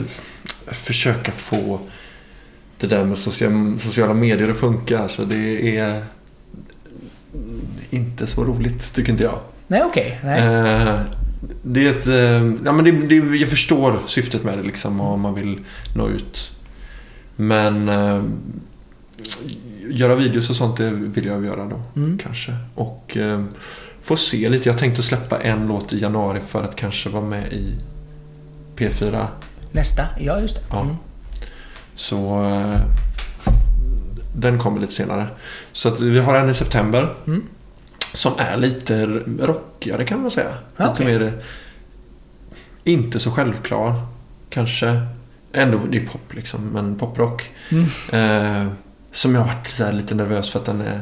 försöka 0.72 1.32
få 1.32 1.80
det 2.80 2.88
där 2.88 3.05
med 3.05 3.17
social, 3.17 3.80
sociala 3.80 4.13
medier 4.13 4.51
att 4.51 4.57
funka. 4.57 4.99
Alltså 4.99 5.25
det 5.25 5.77
är 5.77 6.03
inte 7.89 8.27
så 8.27 8.43
roligt, 8.43 8.93
tycker 8.93 9.11
inte 9.11 9.23
jag. 9.23 9.39
Nej, 9.67 9.82
okej. 9.86 10.19
Nej. 10.23 10.41
Eh, 10.41 10.99
det 11.63 11.86
är 11.86 11.89
ett... 11.89 12.07
Eh, 12.07 12.65
ja, 12.65 12.71
men 12.71 12.86
det, 12.86 12.91
det, 12.91 13.38
jag 13.38 13.49
förstår 13.49 13.99
syftet 14.07 14.43
med 14.43 14.57
det 14.57 14.63
liksom 14.63 15.01
och 15.01 15.19
man 15.19 15.34
vill 15.34 15.59
nå 15.95 16.09
ut. 16.09 16.51
Men 17.36 17.89
eh, 17.89 18.23
göra 19.89 20.15
videos 20.15 20.49
och 20.49 20.55
sånt 20.55 20.77
det 20.77 20.89
vill 20.89 21.25
jag 21.25 21.45
göra 21.45 21.65
då. 21.65 21.82
Mm. 21.95 22.17
Kanske. 22.17 22.55
Och 22.75 23.17
eh, 23.17 23.43
få 24.01 24.17
se 24.17 24.49
lite. 24.49 24.69
Jag 24.69 24.77
tänkte 24.77 25.03
släppa 25.03 25.41
en 25.41 25.67
låt 25.67 25.93
i 25.93 25.99
januari 25.99 26.39
för 26.47 26.63
att 26.63 26.75
kanske 26.75 27.09
vara 27.09 27.25
med 27.25 27.53
i 27.53 27.75
P4. 28.75 29.25
Nästa. 29.71 30.03
Ja, 30.19 30.39
just 30.39 30.55
det. 30.55 30.61
Ja. 30.69 30.82
Mm. 30.82 30.95
Så 32.00 32.43
eh, 32.43 32.82
den 34.36 34.60
kommer 34.60 34.82
lite 34.82 34.93
senare. 34.93 35.28
Så 35.72 35.89
att 35.89 36.02
vi 36.02 36.20
har 36.20 36.36
en 36.36 36.50
i 36.50 36.54
september. 36.54 37.16
Mm. 37.28 37.43
Som 38.00 38.34
är 38.38 38.58
lite 38.58 39.06
rockigare 39.39 40.06
kan 40.06 40.22
man 40.22 40.32
säga. 40.32 40.54
Ja, 40.78 40.89
lite 40.89 41.06
mer... 41.06 41.34
Inte 42.84 43.20
så 43.20 43.32
självklar. 43.32 44.02
Kanske. 44.50 45.02
Ändå, 45.54 45.80
det 45.91 45.97
är 45.97 46.06
pop 46.06 46.34
liksom, 46.34 46.66
men 46.66 46.95
poprock. 46.95 47.52
Mm. 47.70 47.86
Eh, 48.14 48.72
som 49.12 49.36
jag 49.36 49.41
har 49.41 49.47
varit 49.47 49.68
så 49.68 49.91
lite 49.91 50.16
nervös 50.16 50.50
för 50.50 50.60
att 50.60 50.66
den 50.66 50.82
är... 50.82 51.02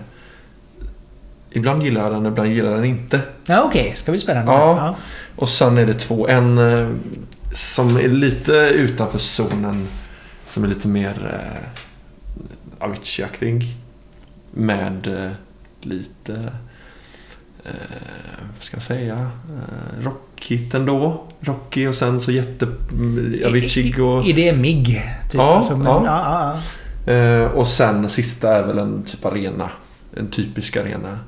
Ibland 1.51 1.83
gillar 1.83 2.01
jag 2.01 2.11
den, 2.11 2.25
ibland 2.25 2.49
gillar 2.49 2.69
jag 2.69 2.79
den 2.79 2.89
inte. 2.89 3.21
Ja, 3.47 3.63
okej. 3.63 3.91
Ska 3.95 4.11
vi 4.11 4.17
spännande. 4.17 4.51
Ja. 4.51 4.95
Och 5.35 5.49
sen 5.49 5.77
är 5.77 5.85
det 5.85 5.93
två. 5.93 6.27
En 6.27 6.57
eh, 6.57 6.89
som 7.53 7.97
är 7.97 8.07
lite 8.07 8.53
utanför 8.53 9.19
zonen. 9.19 9.87
Som 10.47 10.63
är 10.63 10.67
lite 10.67 10.87
mer 10.87 11.41
eh, 11.43 12.87
Avicii-aktig. 12.87 13.75
Med 14.51 15.07
eh, 15.07 15.31
lite... 15.81 16.33
Eh, 17.63 17.71
vad 18.55 18.63
ska 18.63 18.77
jag 18.77 18.83
säga? 18.83 19.31
Eh, 19.49 20.03
rockigt 20.03 20.73
ändå. 20.73 21.23
Rocky 21.39 21.87
och 21.87 21.95
sen 21.95 22.19
så 22.19 22.31
jätte... 22.31 22.67
Avicii 23.45 24.01
och... 24.01 24.27
Är 24.29 24.33
det 24.33 24.53
MIG? 24.53 25.01
Typ? 25.23 25.33
Ja, 25.33 25.55
alltså, 25.55 25.77
men, 25.77 25.87
ja. 25.87 26.03
ja. 26.05 26.53
Ja, 26.53 26.59
Eh, 27.07 27.45
och 27.45 27.67
sen 27.67 28.09
sista 28.09 28.55
är 28.55 28.63
väl 28.63 28.77
en 28.77 29.03
typ 29.03 29.25
arena. 29.25 29.69
En 30.17 30.27
typisk 30.27 30.77
arena. 30.77 31.19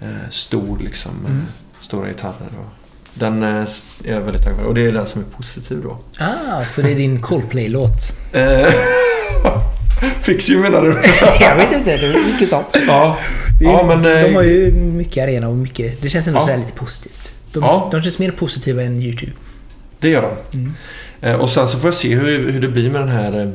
Eh, 0.00 0.28
stor 0.30 0.78
liksom. 0.78 1.12
Mm. 1.26 1.42
Stora 1.80 2.08
gitarrer. 2.08 2.50
Och 2.58 2.81
den 3.14 3.42
eh, 3.42 3.48
är 3.48 3.66
jag 4.04 4.20
väldigt 4.20 4.42
taggad 4.42 4.58
för. 4.58 4.66
Och 4.66 4.74
det 4.74 4.86
är 4.86 4.92
den 4.92 5.06
som 5.06 5.20
är 5.20 5.36
positiv 5.36 5.80
då. 5.82 5.98
Ah, 6.18 6.64
så 6.64 6.82
det 6.82 6.90
är 6.90 6.94
din 6.94 7.20
Coldplay-låt. 7.22 8.12
Eh, 8.32 8.66
Fix 10.22 10.50
you 10.50 10.62
menar 10.62 10.82
du? 10.82 10.88
jag 11.40 11.56
vet 11.56 11.72
inte, 11.72 11.96
det 11.96 12.06
är 12.06 12.32
mycket 12.32 12.48
sånt. 12.48 12.66
ja. 12.86 13.18
Det 13.60 13.64
är, 13.64 13.70
ja, 13.70 13.82
men... 13.86 14.02
de 14.02 14.10
eh, 14.10 14.34
har 14.34 14.42
ju 14.42 14.72
mycket 14.72 15.22
arena 15.24 15.48
och 15.48 15.56
mycket... 15.56 16.02
Det 16.02 16.08
känns 16.08 16.26
ändå 16.26 16.40
Ja. 16.40 16.46
så 16.46 16.56
lite 16.56 16.72
positivt. 16.72 17.32
De, 17.52 17.62
Ja. 17.62 17.88
de 17.92 18.02
känns 18.02 18.18
mer 18.18 18.30
positiva 18.30 18.82
än 18.82 19.02
YouTube. 19.02 19.32
Det 19.98 20.08
gör 20.08 20.36
de. 20.50 20.58
Mm. 21.20 21.40
Och 21.40 21.50
sen 21.50 21.68
så 21.68 21.78
får 21.78 21.86
jag 21.88 21.94
se 21.94 22.14
hur, 22.14 22.52
hur 22.52 22.60
det 22.60 22.68
blir 22.68 22.90
med 22.90 23.00
den 23.00 23.08
här 23.08 23.52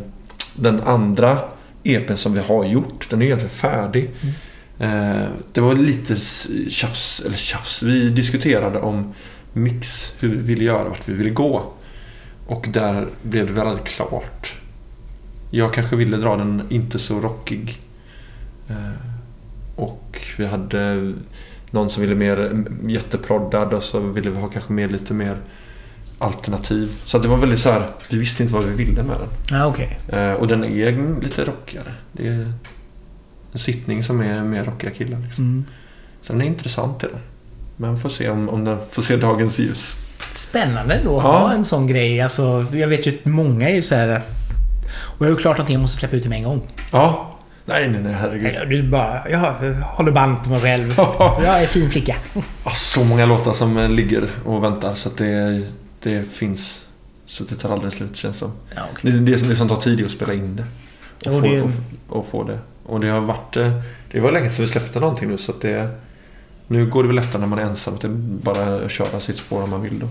den 0.55 0.82
andra 0.82 1.38
EPn 1.84 2.16
som 2.16 2.34
vi 2.34 2.39
har 2.39 2.66
gjort. 2.66 3.08
Den 3.10 3.22
är 3.22 3.26
egentligen 3.26 3.55
färdig. 3.55 4.10
Eh, 4.80 5.24
det 5.53 5.62
var 5.62 5.76
lite 5.76 6.16
tjafs, 6.70 7.22
eller 7.26 7.38
tjafs. 7.38 7.84
Vi 7.84 8.10
diskuterade 8.10 8.80
om 8.80 9.14
mix, 9.58 10.14
hur 10.20 10.30
vi 10.30 10.38
ville 10.38 10.64
göra, 10.64 10.89
vart 10.89 11.10
vi 11.10 11.14
ville 11.14 11.30
gå. 11.30 11.74
Och 12.47 12.68
där 12.74 13.08
blev 13.22 13.47
det 13.47 13.53
väldigt 13.53 13.86
klart. 13.86 14.55
Jag 15.51 15.74
kanske 15.74 15.95
ville 15.95 16.18
dra 16.18 16.36
den 16.36 16.62
inte 16.70 16.99
så 16.99 17.20
rockig. 17.20 17.80
Eh, 18.70 18.76
och 19.76 20.22
vi 20.38 20.45
hade 20.45 21.14
någon 21.72 21.89
som 21.89 22.01
ville 22.01 22.16
mer 22.16 22.66
jätteproddad 22.88 23.74
och 23.74 23.84
så 23.84 23.99
ville 23.99 24.30
vi 24.30 24.39
ha 24.39 24.47
kanske 24.47 24.74
mer, 24.74 24.88
lite 24.88 25.14
mer 25.14 25.38
alternativ. 26.18 26.88
Så 27.05 27.18
det 27.18 27.28
var 27.28 27.38
väldigt 27.38 27.60
så 27.60 27.72
här, 27.72 27.89
vi 28.10 28.18
visste 28.18 28.43
inte 28.43 28.55
vad 28.55 28.64
vi 28.64 28.86
ville 28.86 29.03
med 29.03 29.18
den. 29.18 29.30
Ja, 29.60 29.66
okej. 29.66 29.99
Eh, 30.08 30.34
och 30.34 30.47
den 30.47 30.64
är 30.64 31.22
lite 31.22 31.45
rockigare. 31.45 31.93
Det 32.12 32.28
är 32.28 32.53
en 33.51 33.60
sittning 33.60 34.03
som 34.03 34.22
är 34.22 34.43
mer 34.43 34.64
rockiga 34.64 34.91
killar. 34.91 35.20
Liksom. 35.20 35.43
Mm. 35.43 35.66
Så 36.22 36.34
den 36.34 36.41
är 36.41 36.45
intressant 36.45 37.03
i 37.03 37.08
den. 37.08 37.20
Men 37.78 37.97
får 37.97 38.09
se 38.09 38.30
om, 38.30 38.49
om 38.49 38.65
den 38.65 38.78
får 38.91 39.01
se 39.01 39.15
dagens 39.15 39.59
ljus. 39.59 39.95
Spännande 40.34 40.93
ändå 40.95 41.17
att 41.17 41.23
Ja. 41.25 41.38
ha 41.39 41.53
en 41.53 41.65
sån 41.65 41.88
grej. 41.88 42.21
Alltså, 42.21 42.65
jag 42.73 42.88
vet 42.88 43.07
ju 43.07 43.11
att 43.19 43.25
många 43.25 43.69
är 43.69 43.75
ju 43.75 43.84
så 43.84 43.95
här 43.95 44.07
att... 44.07 44.28
Och 44.99 45.25
jag 45.25 45.28
är 45.28 45.32
ju 45.32 45.38
klart 45.38 45.59
att 45.59 45.69
jag 45.69 45.82
måste 45.82 45.97
släppa 45.97 46.15
ut 46.15 46.23
det 46.23 46.30
med 46.30 46.38
en 46.38 46.43
gång. 46.43 46.61
Ja. 46.91 47.34
Nej, 47.65 47.89
nej, 47.89 48.01
nej, 48.01 48.13
herregud. 48.13 48.69
Du 48.69 48.89
bara, 48.89 49.30
jag 49.30 49.39
håller 49.84 50.11
band 50.11 50.43
på 50.43 50.49
mig 50.49 50.61
själv. 50.61 50.93
Jag 51.19 51.63
är 51.63 51.67
fin 51.67 51.89
flicka. 51.89 52.15
Så 52.75 53.03
många 53.03 53.25
låtar 53.25 53.53
som 53.53 53.78
ligger 53.91 54.23
och 54.45 54.63
väntar 54.63 54.93
så 54.93 55.09
att 55.09 55.17
det, 55.17 55.61
det 56.03 56.23
finns. 56.32 56.82
Så 57.25 57.43
det 57.43 57.55
tar 57.55 57.69
aldrig 57.73 57.93
slut 57.93 58.15
känns 58.15 58.38
som. 58.38 58.51
Ja, 58.75 58.82
okej. 58.93 59.11
Det 59.11 59.17
är 59.17 59.21
det 59.21 59.38
som, 59.38 59.49
det 59.49 59.55
som 59.55 59.67
tar 59.69 59.75
tid 59.75 60.05
att 60.05 60.11
spela 60.11 60.34
in 60.34 60.55
det. 60.55 60.61
Och, 61.30 61.34
Jo, 61.36 61.39
få, 61.41 61.47
det- 61.47 61.61
och, 61.61 62.17
och 62.17 62.25
få 62.28 62.43
det. 62.43 62.59
Och 62.86 62.99
det 62.99 63.07
har 63.09 63.19
varit... 63.21 63.57
eh, 63.57 63.71
Det 64.11 64.19
var 64.19 64.32
länge 64.32 64.49
sedan 64.49 64.65
vi 64.65 64.71
släppte 64.71 64.99
någonting 64.99 65.30
nu 65.30 65.38
så 65.38 65.51
att 65.51 65.61
det... 65.61 65.89
Nu 66.68 66.86
går 66.86 67.03
det 67.03 67.07
väl 67.07 67.15
lättare 67.15 67.39
när 67.41 67.47
man 67.47 67.59
är 67.59 67.63
ensam. 67.63 67.93
Att 67.93 68.01
det 68.01 68.07
är 68.07 68.11
bara 68.43 68.86
att 68.86 68.91
köra 68.91 69.20
sitt 69.20 69.38
spår 69.38 69.63
om 69.63 69.70
man 69.70 69.82
vill 69.82 69.99
då. 69.99 70.07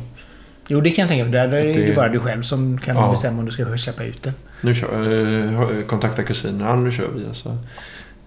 Jo, 0.69 0.81
det 0.81 0.91
kan 0.91 1.03
jag 1.03 1.09
tänka 1.09 1.25
mig. 1.25 1.33
Där, 1.33 1.49
är 1.53 1.65
det 1.65 1.73
Det- 1.87 1.97
bara 1.97 2.09
du 2.09 2.21
själv 2.21 2.43
som 2.43 2.79
kan 2.79 2.97
Ja. 2.97 3.11
bestämma 3.11 3.39
om 3.39 3.47
du 3.47 3.53
ska 3.53 3.77
släppa 3.77 4.05
ut 4.05 4.23
det. 4.23 4.33
Nu 4.61 4.75
kör, 4.75 5.77
eh, 5.77 5.81
kontakta 5.83 6.23
kusinen. 6.23 6.61
Ja, 6.61 6.77
nu 6.77 6.93
kör 6.93 7.09
vi. 7.15 7.35
Så 7.35 7.59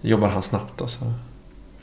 jobbar 0.00 0.28
han 0.28 0.42
snabbt. 0.42 0.80
Och 0.80 0.90
så. 0.90 1.12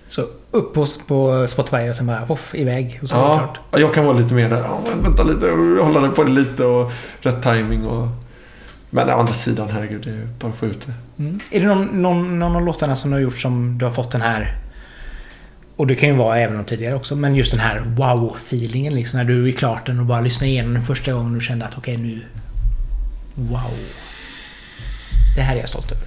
Så 0.07 0.21
upp 0.51 0.73
på, 0.73 0.87
på 1.07 1.47
Spotify 1.47 1.89
och 1.89 1.95
sen 1.95 2.07
bara 2.07 2.25
voff, 2.25 2.55
iväg. 2.55 2.99
Och 3.03 3.09
så 3.09 3.15
Ja, 3.15 3.37
klart. 3.37 3.59
ja, 3.71 3.79
jag 3.79 3.93
kan 3.93 4.05
vara 4.05 4.17
lite 4.17 4.33
mer 4.33 4.49
där. 4.49 4.65
Men 4.93 5.03
vänta 5.03 5.23
lite. 5.23 5.49
Hålla 5.83 6.09
på 6.11 6.23
det 6.23 6.31
lite 6.31 6.65
och 6.65 6.91
rätt 7.21 7.41
timing 7.43 7.85
och... 7.85 8.07
Men 8.89 9.09
å 9.09 9.19
andra 9.19 9.33
sidan, 9.33 9.67
herregud. 9.71 10.01
Det 10.03 10.09
är 10.09 10.27
bara 10.39 10.51
att 10.51 10.57
få 10.57 10.65
ut 10.65 10.87
det. 10.87 11.23
Mm. 11.23 11.39
Är 11.51 11.59
det 11.59 11.65
någon, 11.67 12.01
någon, 12.01 12.39
någon 12.39 12.55
av 12.55 12.65
låtarna 12.65 12.95
som 12.95 13.11
du 13.11 13.15
har 13.17 13.21
gjort 13.21 13.37
som 13.37 13.77
du 13.77 13.85
har 13.85 13.91
fått 13.91 14.11
den 14.11 14.21
här... 14.21 14.55
Och 15.77 15.87
det 15.87 15.95
kan 15.95 16.09
ju 16.09 16.15
vara 16.15 16.37
även 16.39 16.57
de 16.57 16.65
tidigare 16.65 16.95
också, 16.95 17.15
men 17.15 17.35
just 17.35 17.51
den 17.51 17.59
här 17.59 17.79
wow-feelingen 17.79 18.93
liksom. 18.93 19.17
När 19.19 19.25
du 19.25 19.47
är 19.47 19.51
klart 19.51 19.85
den 19.85 19.99
och 19.99 20.05
bara 20.05 20.21
lyssnar 20.21 20.47
igenom 20.47 20.73
den 20.73 20.83
första 20.83 21.13
gången 21.13 21.35
och 21.35 21.41
kände 21.41 21.65
att 21.65 21.77
okej 21.77 21.97
nu... 21.97 22.21
Wow. 23.35 23.73
Det 25.35 25.41
här 25.41 25.55
är 25.55 25.59
jag 25.59 25.69
stolt 25.69 25.91
över. 25.91 26.03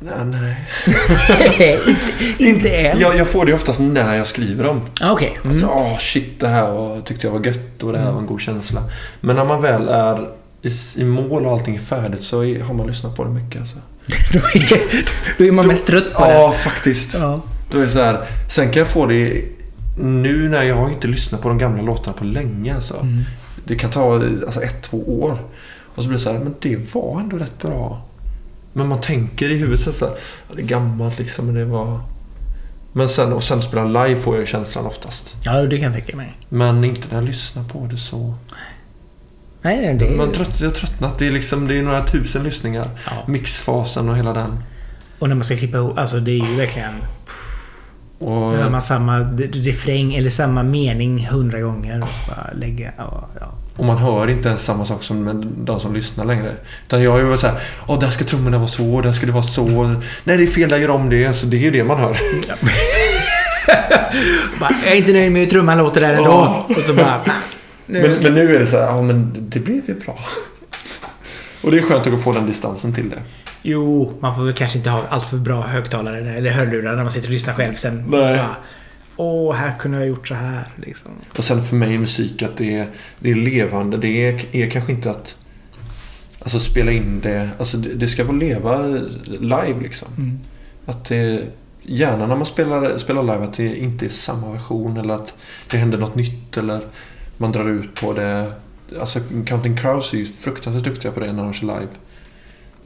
Nej, 0.00 0.24
nej. 0.24 1.78
inte, 1.88 2.04
inte 2.44 2.68
än. 2.76 3.00
Jag, 3.00 3.16
jag 3.16 3.28
får 3.28 3.46
det 3.46 3.54
oftast 3.54 3.80
när 3.80 4.14
jag 4.14 4.26
skriver 4.26 4.64
dem. 4.64 4.80
Okej. 5.02 5.34
Alltså, 5.44 5.66
Mm. 5.66 5.78
åh 5.78 5.98
shit, 5.98 6.40
det 6.40 6.48
här 6.48 6.70
var, 6.70 7.00
tyckte 7.00 7.26
jag 7.26 7.32
var 7.34 7.46
gött 7.46 7.82
och 7.82 7.92
det 7.92 7.98
här 7.98 8.10
var 8.12 8.18
en 8.20 8.26
god 8.26 8.40
känsla. 8.40 8.82
Men 9.20 9.36
när 9.36 9.44
man 9.44 9.62
väl 9.62 9.88
är 9.88 10.28
i, 10.62 10.70
i 10.96 11.04
mål 11.04 11.46
och 11.46 11.52
allting 11.52 11.76
är 11.76 11.80
färdigt 11.80 12.22
så 12.22 12.44
är, 12.44 12.60
har 12.60 12.74
man 12.74 12.86
lyssnat 12.86 13.16
på 13.16 13.24
det 13.24 13.30
mycket. 13.30 13.60
Alltså. 13.60 13.76
då, 14.32 14.38
är, 14.38 15.04
då 15.38 15.44
är 15.44 15.52
man 15.52 15.66
mest 15.66 15.86
trött 15.86 16.14
på 16.14 16.22
Ja, 16.22 16.48
det. 16.48 16.58
faktiskt. 16.70 17.14
Ja. 17.14 17.40
Då 17.70 17.78
är 17.78 17.86
så 17.86 17.98
här, 18.02 18.24
sen 18.48 18.70
kan 18.70 18.78
jag 18.80 18.88
få 18.88 19.06
det 19.06 19.44
nu 19.98 20.48
när 20.48 20.62
jag 20.62 20.76
har 20.76 20.88
inte 20.90 21.08
lyssnat 21.08 21.42
på 21.42 21.48
de 21.48 21.58
gamla 21.58 21.82
låtarna 21.82 22.16
på 22.16 22.24
länge. 22.24 22.74
Alltså. 22.74 22.96
Mm. 22.96 23.24
Det 23.64 23.76
kan 23.76 23.90
ta 23.90 24.14
alltså, 24.14 24.62
ett, 24.62 24.82
två 24.82 25.22
år. 25.22 25.38
Och 25.94 26.02
så 26.02 26.08
blir 26.08 26.18
det 26.18 26.24
så 26.24 26.32
här, 26.32 26.38
men 26.38 26.54
det 26.60 26.94
var 26.94 27.20
ändå 27.20 27.36
rätt 27.36 27.62
bra. 27.62 28.02
Men 28.72 28.88
man 28.88 29.00
tänker 29.00 29.50
i 29.50 29.56
huvudet 29.56 29.94
så 29.94 30.06
här, 30.06 30.14
det 30.54 30.62
är 30.62 30.66
gammalt 30.66 31.18
liksom, 31.18 31.46
men 31.46 31.54
det 31.54 31.64
var... 31.64 32.00
Men 32.92 33.08
sen, 33.08 33.32
och 33.32 33.44
sen 33.44 33.62
spela 33.62 34.04
live 34.04 34.20
får 34.20 34.38
jag 34.38 34.48
känslan 34.48 34.86
oftast. 34.86 35.36
ja, 35.44 35.62
det 35.62 35.76
kan 35.76 35.84
jag 35.84 35.94
tänka 35.94 36.16
mig. 36.16 36.36
Men 36.48 36.84
inte 36.84 37.08
när 37.08 37.14
jag 37.14 37.24
lyssnar 37.24 37.64
på 37.64 37.86
det 37.90 37.96
så. 37.96 38.18
Nej, 38.26 38.34
nej, 39.62 39.94
det... 39.94 40.10
Man 40.16 40.32
trött, 40.32 40.60
jag 40.60 40.68
har 40.68 40.74
tröttnat. 40.74 41.18
Det 41.18 41.26
är 41.26 41.30
liksom, 41.30 41.68
det 41.68 41.78
är 41.78 41.82
några 41.82 42.04
tusen 42.04 42.42
lyssningar. 42.42 42.90
ja. 43.06 43.12
Mixfasen 43.26 44.08
och 44.08 44.16
hela 44.16 44.32
den. 44.32 44.62
Och 45.18 45.28
när 45.28 45.34
man 45.36 45.44
ska 45.44 45.56
klippa 45.56 45.78
ihop, 45.78 45.98
alltså 45.98 46.20
det 46.20 46.30
är 46.30 46.46
ju 46.46 46.56
verkligen... 46.56 46.94
Och, 48.18 48.52
Hör 48.52 48.70
man 48.70 48.82
samma 48.82 49.18
refräng 49.52 50.14
eller 50.14 50.30
samma 50.30 50.62
mening 50.62 51.26
hundra 51.26 51.60
gånger 51.60 52.02
och 52.02 52.14
så 52.14 52.22
bara 52.28 52.50
lägga... 52.54 52.92
Ja, 52.96 53.28
ja. 53.40 53.46
och 53.76 53.84
man 53.84 53.98
hör 53.98 54.30
inte 54.30 54.48
ens 54.48 54.64
samma 54.64 54.84
sak 54.84 55.02
som 55.02 55.44
de 55.64 55.80
som 55.80 55.94
lyssnar 55.94 56.24
längre. 56.24 56.52
Utan 56.86 57.02
jag 57.02 57.20
är 57.20 57.30
ju 57.30 57.36
så 57.36 57.46
här, 57.46 57.60
åh 57.86 58.00
där 58.00 58.10
ska 58.10 58.24
trummorna 58.24 58.58
vara 58.58 58.68
så, 58.68 59.00
där 59.00 59.12
ska 59.12 59.26
det 59.26 59.32
vara 59.32 59.42
så. 59.42 59.66
Nej 60.24 60.36
det 60.36 60.42
är 60.42 60.46
fel, 60.46 60.68
där 60.68 60.78
gör 60.78 60.90
om 60.90 61.10
det. 61.10 61.32
Så 61.32 61.46
det 61.46 61.56
är 61.56 61.60
ju 61.60 61.70
det 61.70 61.84
man 61.84 61.98
hör. 61.98 62.16
Bara, 64.60 64.70
jag 64.84 64.92
är 64.92 64.96
inte 64.96 65.12
nöjd 65.12 65.32
med 65.32 65.42
hur 65.42 65.50
trumman 65.50 65.78
låter 65.78 66.00
där 66.00 66.14
ändå. 66.14 66.66
Och 66.76 66.84
så 66.84 66.94
bara... 66.94 67.20
Fan, 67.20 67.34
nu, 67.88 68.02
Men, 68.02 68.22
men 68.22 68.34
nu 68.34 68.54
är 68.56 68.58
det 68.58 68.66
så 68.66 68.76
här, 68.76 68.86
ja 68.86 69.02
men 69.02 69.32
det 69.34 69.60
blev 69.60 69.88
ju 69.88 69.94
bra. 69.94 70.18
Och 71.62 71.70
det 71.70 71.78
är 71.78 71.82
skönt 71.82 72.06
att 72.06 72.22
få 72.22 72.32
den 72.32 72.46
distansen 72.46 72.92
till 72.92 73.10
det. 73.10 73.22
Jo, 73.62 74.12
man 74.20 74.36
får 74.36 74.44
väl 74.44 74.54
kanske 74.54 74.78
inte 74.78 74.90
ha 74.90 75.06
allt 75.08 75.26
för 75.26 75.36
bra 75.36 75.60
högtalare 75.60 76.30
eller 76.30 76.50
hörlurar 76.50 76.96
när 76.96 77.02
man 77.02 77.12
sitter 77.12 77.28
och 77.28 77.32
lyssnar 77.32 77.54
själv 77.54 77.74
sen. 77.74 77.96
Nej. 77.96 78.06
Bara, 78.10 78.56
Åh, 79.20 79.54
här 79.54 79.78
kunde 79.78 79.96
jag 79.96 80.04
ha 80.04 80.08
gjort 80.08 80.28
så 80.28 80.34
här. 80.34 80.64
Liksom. 80.76 81.10
Och 81.36 81.44
sen 81.44 81.64
för 81.64 81.76
mig 81.76 81.98
musik 81.98 82.42
att 82.42 82.56
det 82.56 82.78
är, 82.78 82.88
det 83.18 83.30
är 83.30 83.34
levande. 83.34 83.96
Det 83.96 84.28
är, 84.28 84.56
är 84.56 84.70
kanske 84.70 84.92
inte 84.92 85.10
att 85.10 85.36
alltså 86.38 86.60
spela 86.60 86.92
in 86.92 87.20
det. 87.20 87.50
Alltså 87.58 87.76
det, 87.76 87.94
det 87.94 88.08
ska 88.08 88.24
vara 88.24 88.36
leva 88.36 88.86
live 89.26 89.80
liksom. 89.82 90.08
Mm. 90.16 90.38
Att 90.86 91.04
det, 91.04 91.42
gärna 91.82 92.26
när 92.26 92.36
man 92.36 92.46
spelar, 92.46 92.98
spelar 92.98 93.22
live 93.22 93.44
att 93.44 93.54
det 93.54 93.76
inte 93.76 94.04
är 94.06 94.10
samma 94.10 94.52
version 94.52 94.96
eller 94.96 95.14
att 95.14 95.34
det 95.70 95.76
händer 95.76 95.98
något 95.98 96.14
nytt 96.14 96.56
eller 96.56 96.80
man 97.38 97.52
drar 97.52 97.68
ut 97.68 98.00
på 98.00 98.12
det. 98.12 98.52
Alltså 99.00 99.20
Counting 99.46 99.76
Crows 99.76 100.12
är 100.12 100.18
ju 100.18 100.26
fruktansvärt 100.26 100.84
duktiga 100.84 101.12
på 101.12 101.20
det 101.20 101.32
när 101.32 101.42
de 101.42 101.52
kör 101.52 101.66
live. 101.66 101.92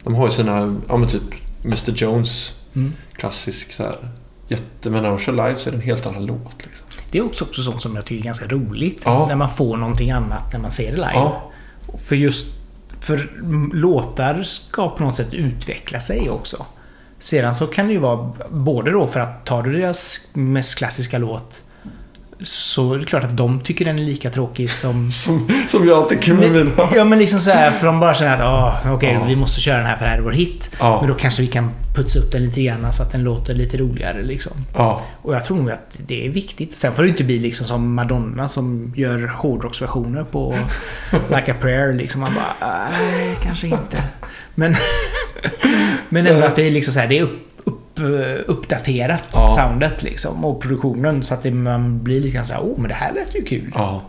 De 0.02 0.14
har 0.14 0.24
ju 0.24 0.30
sina, 0.30 0.76
ja 0.88 0.96
men 0.96 1.08
typ 1.08 1.22
Mr 1.64 1.90
Jones, 1.90 2.58
Mm. 2.74 2.92
klassisk 3.12 3.72
så 3.72 3.82
här. 3.82 4.08
Jätte, 4.48 4.90
men 4.90 5.02
när 5.02 5.08
de 5.08 5.18
kör 5.18 5.32
live 5.32 5.56
så 5.56 5.68
är 5.68 5.72
det 5.72 5.76
en 5.78 5.82
helt 5.82 6.06
annan 6.06 6.26
låt. 6.26 6.64
Liksom. 6.64 6.86
Det 7.10 7.18
är 7.18 7.24
också, 7.24 7.44
också 7.44 7.62
sånt 7.62 7.80
som 7.80 7.96
jag 7.96 8.04
tycker 8.04 8.20
är 8.22 8.24
ganska 8.24 8.46
roligt. 8.46 9.02
Ja. 9.04 9.26
När 9.28 9.36
man 9.36 9.50
får 9.50 9.76
någonting 9.76 10.10
annat 10.10 10.52
när 10.52 10.60
man 10.60 10.70
ser 10.70 10.90
det 10.90 10.96
live. 10.96 11.12
Ja, 11.14 11.50
För 12.04 12.16
just... 12.16 12.46
För 13.00 13.30
låtar 13.74 14.42
ska 14.42 14.88
på 14.88 15.04
något 15.04 15.16
sätt 15.16 15.34
utveckla 15.34 16.00
sig 16.00 16.30
också. 16.30 16.66
Sedan 17.18 17.54
så 17.54 17.66
kan 17.66 17.86
det 17.86 17.92
ju 17.92 17.98
vara 17.98 18.32
både 18.50 18.90
då 18.90 19.06
för 19.06 19.20
att 19.20 19.46
tar 19.46 19.62
du 19.62 19.72
deras 19.72 20.20
mest 20.32 20.78
klassiska 20.78 21.18
låt 21.18 21.61
så 22.44 22.94
är 22.94 22.98
det 22.98 23.04
klart 23.04 23.24
att 23.24 23.36
de 23.36 23.60
tycker 23.60 23.84
den 23.84 23.98
är 23.98 24.02
lika 24.02 24.30
tråkig 24.30 24.70
som... 24.70 25.12
som, 25.12 25.48
som 25.68 25.88
jag 25.88 26.08
tycker 26.08 26.34
med 26.34 26.52
mina. 26.52 26.70
ja 26.94 27.04
men 27.04 27.18
liksom 27.18 27.40
så 27.40 27.50
här, 27.50 27.70
för 27.70 27.86
de 27.86 28.00
bara 28.00 28.14
känner 28.14 28.34
att 28.34 28.42
ah, 28.42 28.92
okej, 28.94 29.12
Ja. 29.12 29.24
vi 29.28 29.36
måste 29.36 29.60
köra 29.60 29.76
den 29.76 29.86
här 29.86 29.96
för 29.96 30.04
det 30.04 30.10
här 30.10 30.18
är 30.18 30.22
vår 30.22 30.32
hit. 30.32 30.70
Ja. 30.78 31.00
Men 31.00 31.10
då 31.10 31.14
kanske 31.16 31.42
vi 31.42 31.48
kan 31.48 31.70
putsa 31.94 32.18
upp 32.18 32.32
den 32.32 32.44
lite 32.44 32.62
grann 32.62 32.92
så 32.92 33.02
att 33.02 33.12
den 33.12 33.22
låter 33.24 33.54
lite 33.54 33.76
roligare 33.76 34.22
liksom. 34.22 34.52
Ja, 34.74 35.02
Och 35.22 35.34
jag 35.34 35.44
tror 35.44 35.56
nog 35.56 35.70
att 35.70 35.98
det 36.06 36.26
är 36.26 36.30
viktigt. 36.30 36.76
Sen 36.76 36.92
får 36.94 37.02
det 37.02 37.08
inte 37.08 37.24
bli 37.24 37.38
liksom 37.38 37.66
som 37.66 37.94
Madonna 37.94 38.48
som 38.48 38.92
gör 38.96 39.26
hårdrocksversioner 39.26 40.24
på 40.24 40.58
Like 41.36 41.52
a 41.52 41.54
prayer 41.60 41.92
liksom. 41.92 42.20
Man 42.20 42.34
bara, 42.34 42.88
nej, 42.90 43.36
kanske 43.42 43.66
inte. 43.66 44.02
Men, 44.54 44.74
men 46.08 46.26
ändå 46.26 46.46
att 46.46 46.56
det 46.56 46.66
är 46.66 46.70
liksom 46.70 46.94
så 46.94 47.00
här, 47.00 47.06
det 47.08 47.18
är 47.18 47.22
upp, 47.22 47.51
uppdaterat 48.46 49.22
Ja. 49.32 49.56
soundet 49.58 50.02
liksom. 50.02 50.44
Och 50.44 50.60
produktionen 50.62 51.22
så 51.22 51.34
att 51.34 51.42
det, 51.42 51.50
man 51.50 52.02
blir 52.02 52.20
lite 52.20 52.44
så 52.44 52.54
här, 52.54 52.60
oh 52.62 52.78
men 52.78 52.88
det 52.88 52.94
här 52.94 53.12
lät 53.14 53.34
ju 53.34 53.42
kul. 53.44 53.72
ja. 53.74 54.02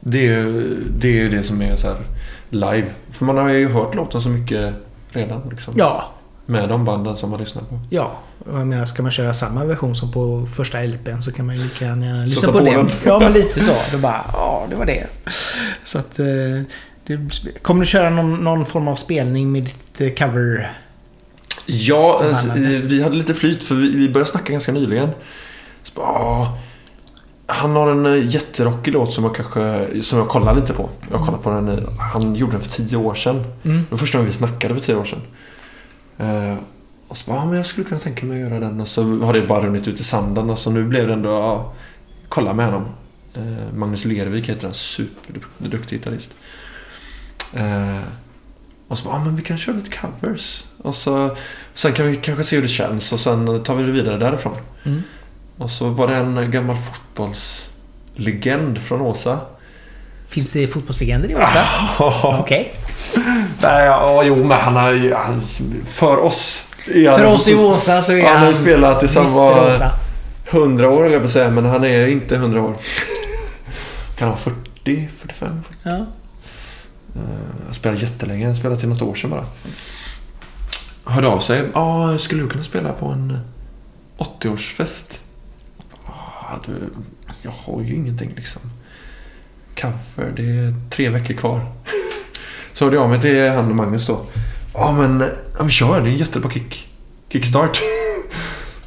Det 0.00 0.18
är, 0.18 0.22
ju- 0.38 0.84
det 0.98 1.20
är 1.20 1.28
det 1.28 1.42
som 1.42 1.62
är 1.62 1.76
så 1.76 1.86
här 1.88 1.96
live. 2.50 2.86
För 3.10 3.24
man 3.24 3.38
har 3.38 3.48
ju 3.48 3.68
hört 3.68 3.94
låten 3.94 4.20
så 4.20 4.28
mycket 4.28 4.74
redan. 5.12 5.48
Liksom, 5.50 5.74
Ja, 5.76 6.04
Med 6.46 6.68
de 6.68 6.84
banden 6.84 7.16
som 7.16 7.30
man 7.30 7.40
lyssnar 7.40 7.62
på. 7.62 7.80
ja. 7.90 8.12
Och 8.50 8.58
jag 8.60 8.66
menar, 8.66 8.84
ska 8.84 9.02
man 9.02 9.12
köra 9.12 9.34
samma 9.34 9.64
version 9.64 9.94
som 9.96 10.12
på 10.12 10.46
första 10.46 10.78
LPn 10.82 11.20
så 11.22 11.32
kan 11.32 11.46
man 11.46 11.56
ju 11.56 11.62
lika 11.64 11.84
gärna 11.84 12.24
lyssna 12.24 12.52
på, 12.52 12.58
på 12.58 12.64
den. 12.64 12.74
den. 12.74 12.88
Ja, 13.04 13.18
men 13.18 13.32
lite 13.40 13.60
så. 13.60 13.72
Då 13.92 13.98
bara, 13.98 14.24
ja, 14.32 14.66
det 14.70 14.76
var 14.76 14.86
det. 14.86 15.06
Så 15.84 15.98
att... 15.98 16.18
eh, 16.18 16.26
Det, 17.06 17.18
kommer 17.62 17.80
du 17.80 17.86
köra 17.86 18.10
någon, 18.10 18.34
någon 18.34 18.66
form 18.66 18.88
av 18.88 18.96
spelning 18.96 19.52
med 19.52 19.62
ditt 19.64 20.00
eh, 20.00 20.26
cover? 20.26 20.72
Ja, 21.66 22.24
eh, 22.24 22.54
vi 22.62 23.02
hade 23.02 23.16
lite 23.16 23.34
flyt 23.34 23.64
för 23.64 23.74
vi, 23.74 24.08
började 24.08 24.30
snacka 24.30 24.52
ganska 24.52 24.72
nyligen. 24.72 25.10
Så 25.82 26.02
ah, 26.02 26.58
han 27.46 27.76
har 27.76 27.90
en 27.90 28.06
eh, 28.06 28.28
jätterockig 28.28 28.94
låt 28.94 29.12
som 29.12 29.24
jag 29.24 29.34
kanske, 29.34 29.88
som 30.02 30.18
jag 30.18 30.28
kollar 30.28 30.54
lite 30.54 30.72
på. 30.72 30.88
Jag 31.10 31.20
kollar 31.20 31.38
på 31.38 31.50
den, 31.50 31.68
eh, 31.68 31.78
han 31.98 32.34
gjorde 32.34 32.52
den 32.52 32.60
för 32.60 32.70
tio 32.70 32.96
år 32.96 33.14
sedan. 33.14 33.44
Mm. 33.64 33.76
Det 33.76 33.90
var 33.90 33.98
första 33.98 34.18
gången 34.18 34.30
vi 34.30 34.36
snackade 34.36 34.74
för 34.74 34.80
tio 34.80 34.96
år 34.96 35.04
sedan. 35.04 35.22
Eh, 36.18 36.56
och 37.08 37.16
så 37.16 37.30
bara, 37.30 37.40
ah, 37.40 37.44
men 37.44 37.56
jag 37.56 37.66
skulle 37.66 37.86
kunna 37.86 38.00
tänka 38.00 38.26
mig 38.26 38.42
att 38.42 38.50
göra 38.50 38.60
den. 38.60 38.80
Och 38.80 38.88
så 38.88 39.18
har 39.18 39.32
det 39.32 39.40
bara 39.42 39.66
runnit 39.66 39.88
ut 39.88 40.00
i 40.00 40.04
sanden. 40.04 40.50
Och 40.50 40.58
så 40.58 40.70
nu 40.70 40.84
blev 40.84 41.06
det 41.06 41.12
ändå, 41.12 41.30
ja, 41.30 41.72
kolla 42.28 42.54
med 42.54 42.66
honom. 42.66 42.84
Eh, 43.34 43.74
Magnus 43.74 44.04
Lervik 44.04 44.48
heter 44.48 44.64
han, 44.64 44.74
superduktig 44.74 45.98
gitarrist. 45.98 46.34
Eh, 47.54 48.00
och 48.88 48.98
så 48.98 49.04
bara, 49.04 49.14
ah, 49.16 49.24
men 49.24 49.36
vi 49.36 49.42
kan 49.42 49.58
köra 49.58 49.76
lite 49.76 49.90
covers. 49.96 50.64
Och 50.78 50.94
så, 50.94 51.36
sen 51.74 51.92
kan 51.92 52.06
vi 52.06 52.16
kanske 52.16 52.44
se 52.44 52.56
hur 52.56 52.62
det 52.62 52.68
känns 52.68 53.12
och 53.12 53.20
sen 53.20 53.62
tar 53.62 53.74
vi 53.74 53.84
det 53.84 53.92
vidare 53.92 54.18
därifrån. 54.18 54.56
Mm. 54.84 55.02
Och 55.58 55.70
så 55.70 55.88
var 55.88 56.08
det 56.08 56.14
en 56.14 56.50
gammal 56.50 56.76
fotbollslegend 56.76 58.78
från 58.78 59.00
Åsa. 59.00 59.38
Finns 60.28 60.52
det 60.52 60.68
fotbollslegender 60.68 61.30
i 61.30 61.34
Åsa? 61.34 61.64
Okej. 62.40 62.74
Nej, 63.62 63.86
ja, 63.86 64.22
jo, 64.24 64.44
men 64.44 64.60
han 64.60 64.76
har 64.76 64.92
ju... 64.92 65.14
För 65.84 66.16
oss... 66.16 66.64
För 66.84 67.24
oss 67.24 67.48
i 67.48 67.54
Åsa 67.54 68.02
så 68.02 68.12
är 68.12 68.22
Han 68.22 68.32
har 68.32 68.38
han 68.38 68.48
ju 68.48 68.54
spelat 68.54 69.00
tills 69.00 69.14
han 69.14 69.32
var 69.32 69.68
Åsa. 69.68 69.90
100 70.50 70.90
år, 70.90 71.02
höll 71.02 71.12
jag 71.12 71.22
på 71.22 71.26
att 71.26 71.32
säga. 71.32 71.50
Men 71.50 71.64
han 71.64 71.84
är 71.84 72.06
inte 72.06 72.34
100 72.34 72.62
år. 72.62 72.74
Kan 74.16 74.28
han 74.28 74.28
vara 74.28 74.56
40, 74.84 75.08
45? 75.18 75.62
Ja. 75.82 76.06
Uh, 77.16 77.22
han 77.64 77.74
spelade 77.74 78.00
jättelänge. 78.00 78.46
Han 78.46 78.56
spelade 78.56 78.80
till 78.80 78.88
något 78.88 79.02
år 79.02 79.14
sedan 79.14 79.30
bara. 79.30 79.46
Hörde 81.04 81.26
av 81.28 81.38
sig. 81.40 81.68
Ja, 81.74 82.18
skulle 82.18 82.42
du 82.42 82.48
kunna 82.48 82.64
spela 82.64 82.92
på 82.92 83.06
en 83.06 83.38
80-årsfest? 84.18 85.18
Ja, 86.06 86.60
du, 86.66 86.72
jag 87.42 87.50
har 87.50 87.80
ju 87.82 87.94
ingenting 87.94 88.32
liksom. 88.36 88.62
Cover, 89.80 90.32
det 90.36 90.42
är 90.42 90.74
tre 90.90 91.08
veckor 91.08 91.34
kvar. 91.34 91.66
Så 92.72 92.84
hörde 92.84 92.96
jag 92.96 93.02
av 93.04 93.10
mig 93.10 93.20
till 93.20 93.48
han 93.50 93.70
och 93.70 93.76
Magnus 93.76 94.06
då. 94.06 94.20
Ja 94.74 94.92
men, 94.92 95.20
ja, 95.56 95.60
men 95.62 95.70
kör, 95.70 96.00
det 96.00 96.10
är 96.10 96.12
jättebra 96.12 96.50
kick. 96.50 96.88
Kickstart. 97.28 97.80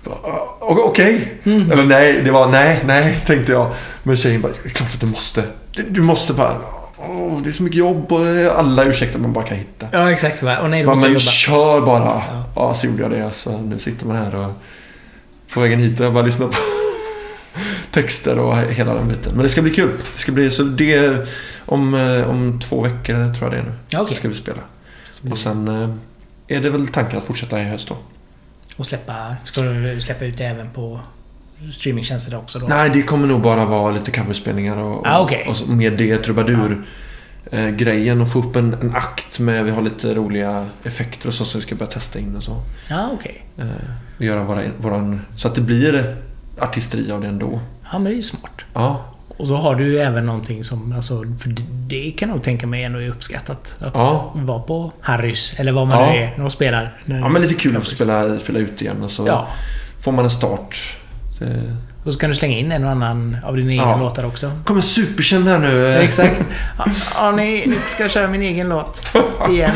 Ja, 0.06 0.58
o- 0.62 0.84
Okej. 0.86 1.40
Eller 1.44 1.84
nej, 1.84 2.22
det 2.24 2.32
var 2.32 2.48
nej, 2.48 2.82
nej 2.86 3.20
tänkte 3.28 3.52
jag. 3.52 3.72
Men 4.04 4.18
tjejen 4.18 4.42
bara, 4.42 4.52
det 4.64 4.70
är 4.70 4.74
klart 4.74 4.94
att 4.94 5.00
du 5.02 5.06
måste. 5.08 5.44
Du 5.90 6.02
måste 6.02 6.34
bara. 6.34 6.56
Åh, 7.02 7.42
det 7.44 7.50
är 7.50 7.54
så 7.54 7.64
mycket 7.64 7.78
jobb 7.80 8.12
och 8.12 8.26
alla 8.60 8.84
ursäkter 8.84 9.20
man 9.20 9.34
bara 9.34 9.46
kan 9.46 9.58
hitta. 9.58 9.88
Ja, 9.92 10.12
exakt. 10.12 10.44
va? 10.44 10.58
Och 10.60 10.70
nej, 10.70 10.84
Bara, 10.86 10.90
måste 10.96 11.06
men 11.06 11.14
jobba. 11.14 11.20
kör 11.32 11.82
bara. 11.82 12.04
Ja. 12.04 12.44
Ja. 12.56 12.74
så 12.74 12.88
gjorde 12.88 13.02
jag 13.04 13.12
det. 13.12 13.32
Så 13.32 13.58
nu 13.58 13.80
sitter 13.80 14.06
man 14.08 14.16
här 14.16 14.36
och 14.36 14.52
på 15.54 15.60
vägen 15.62 15.80
hit 15.80 16.00
och 16.00 16.06
jag 16.06 16.14
bara 16.14 16.26
lyssnar 16.26 16.48
på 16.48 16.54
texter 17.92 18.40
och 18.40 18.58
hela 18.58 18.94
den 18.94 19.08
biten. 19.08 19.34
Men 19.34 19.44
det 19.44 19.50
ska 19.50 19.62
bli 19.62 19.72
kul. 19.72 19.92
Det 20.14 20.20
ska 20.20 20.32
bli 20.32 20.52
så 20.52 20.64
det 20.64 21.28
om, 21.66 21.94
eh, 21.94 22.30
om 22.30 22.60
två 22.60 22.82
veckor 22.82 23.34
tror 23.34 23.42
jag 23.42 23.52
det 23.52 23.58
är 23.58 23.64
nu. 23.64 23.74
Ja, 23.90 24.02
okej. 24.02 24.14
Så 24.14 24.20
ska 24.20 24.28
vi 24.28 24.34
spela. 24.34 24.62
Och 25.32 25.38
sen 25.38 25.68
eh, 25.68 25.90
är 26.58 26.62
det 26.62 26.70
väl 26.70 26.88
tanken 26.88 27.18
att 27.18 27.26
fortsätta 27.26 27.60
i 27.62 27.64
höst 27.64 27.88
då. 27.88 27.98
Och 28.78 28.86
släppa... 28.86 29.36
Ska 29.44 29.62
du 29.62 30.02
släppa 30.02 30.26
ut 30.26 30.38
det 30.38 30.44
även 30.46 30.70
på 30.70 31.00
streamingtjänster 31.72 32.38
också 32.38 32.60
då? 32.60 32.68
Nej, 32.68 32.90
det 32.94 33.02
kommer 33.02 33.28
nog 33.28 33.42
bara 33.42 33.66
vara 33.66 33.92
lite 33.92 34.12
coverspelningar 34.12 34.78
och, 34.78 35.08
Ah, 35.08 35.20
okej. 35.20 35.48
och 35.64 35.70
med 35.70 35.98
det 35.98 36.18
trubadur. 36.18 36.82
Eh, 37.52 37.68
grejen 37.70 38.22
och 38.22 38.32
få 38.32 38.40
upp 38.40 38.56
en, 38.56 38.74
en 38.82 38.96
akt 38.96 39.40
med, 39.40 39.66
vi 39.66 39.72
har 39.72 39.82
lite 39.82 40.14
roliga 40.14 40.66
effekter 40.84 41.28
och 41.28 41.34
så 41.34 41.46
som 41.46 41.60
vi 41.62 41.66
ska 41.66 41.76
börja 41.76 41.92
testa 41.92 42.20
in 42.20 42.36
och 42.36 42.44
så. 42.44 42.62
Ja, 42.90 43.10
okej. 43.14 43.46
Eh, 43.58 43.66
och 44.18 44.24
göra 44.24 44.44
våra, 44.44 44.64
våran, 44.78 45.22
så 45.36 45.48
att 45.48 45.56
det 45.56 45.62
blir 45.62 46.18
artisteri 46.60 47.12
av 47.12 47.22
det 47.22 47.28
ändå. 47.28 47.60
Ja, 47.84 47.90
men 48.00 48.04
det 48.04 48.12
är 48.12 48.16
ju 48.16 48.24
smart. 48.24 48.62
Ja, 48.74 49.06
Och 49.38 49.48
så 49.48 49.56
har 49.56 49.76
du 49.76 49.88
ju 49.88 50.00
även 50.00 50.26
någonting 50.26 50.64
som, 50.64 50.92
alltså, 50.92 51.24
för 51.40 51.56
det- 51.88 52.12
kan 52.12 52.30
jag 52.30 52.36
nog 52.36 52.44
tänka 52.46 52.68
mig 52.68 52.84
ändå 52.84 53.00
är 53.02 53.10
uppskattat. 53.10 53.76
Att 53.80 53.94
Ja. 53.94 54.32
vara 54.36 54.60
på 54.60 54.92
Harrys, 55.02 55.54
eller 55.58 55.72
vad 55.72 55.88
man 55.88 56.00
Ja. 56.00 56.12
nu 56.12 56.18
är, 56.20 56.30
när 56.36 56.40
de 56.40 56.50
spelar. 56.50 56.98
När 57.06 57.20
ja 57.20 57.30
men 57.30 57.42
lite 57.42 57.54
kul 57.54 57.78
att 57.78 57.84
få 57.84 57.90
spela, 57.96 58.40
spela 58.40 58.60
ut 58.60 58.82
igen 58.82 59.04
och 59.04 59.12
så 59.12 59.28
Ja. 59.28 59.48
får 60.04 60.12
man 60.12 60.26
en 60.26 60.32
start. 60.32 60.98
Det 61.40 61.76
Och 62.04 62.14
så 62.14 62.20
kan 62.20 62.30
du 62.30 62.36
slänga 62.36 62.58
in 62.58 62.72
en 62.72 62.84
och 62.84 62.90
annan 62.90 63.38
av 63.46 63.56
dina 63.58 63.72
egna 63.72 63.84
Ja. 63.84 63.98
låtar 63.98 64.24
också. 64.26 64.52
kommer 64.66 64.82
superkänd 64.82 65.48
här 65.48 65.60
nu. 65.60 65.88
eh. 65.90 65.98
Exakt. 66.04 66.42
Ja, 67.16 67.32
ni, 67.32 67.64
nu 67.68 67.76
ska 67.88 68.04
jag 68.04 68.12
köra 68.12 68.28
min 68.28 68.42
egen 68.42 68.70
låt. 68.70 69.04
Igen. 69.50 69.72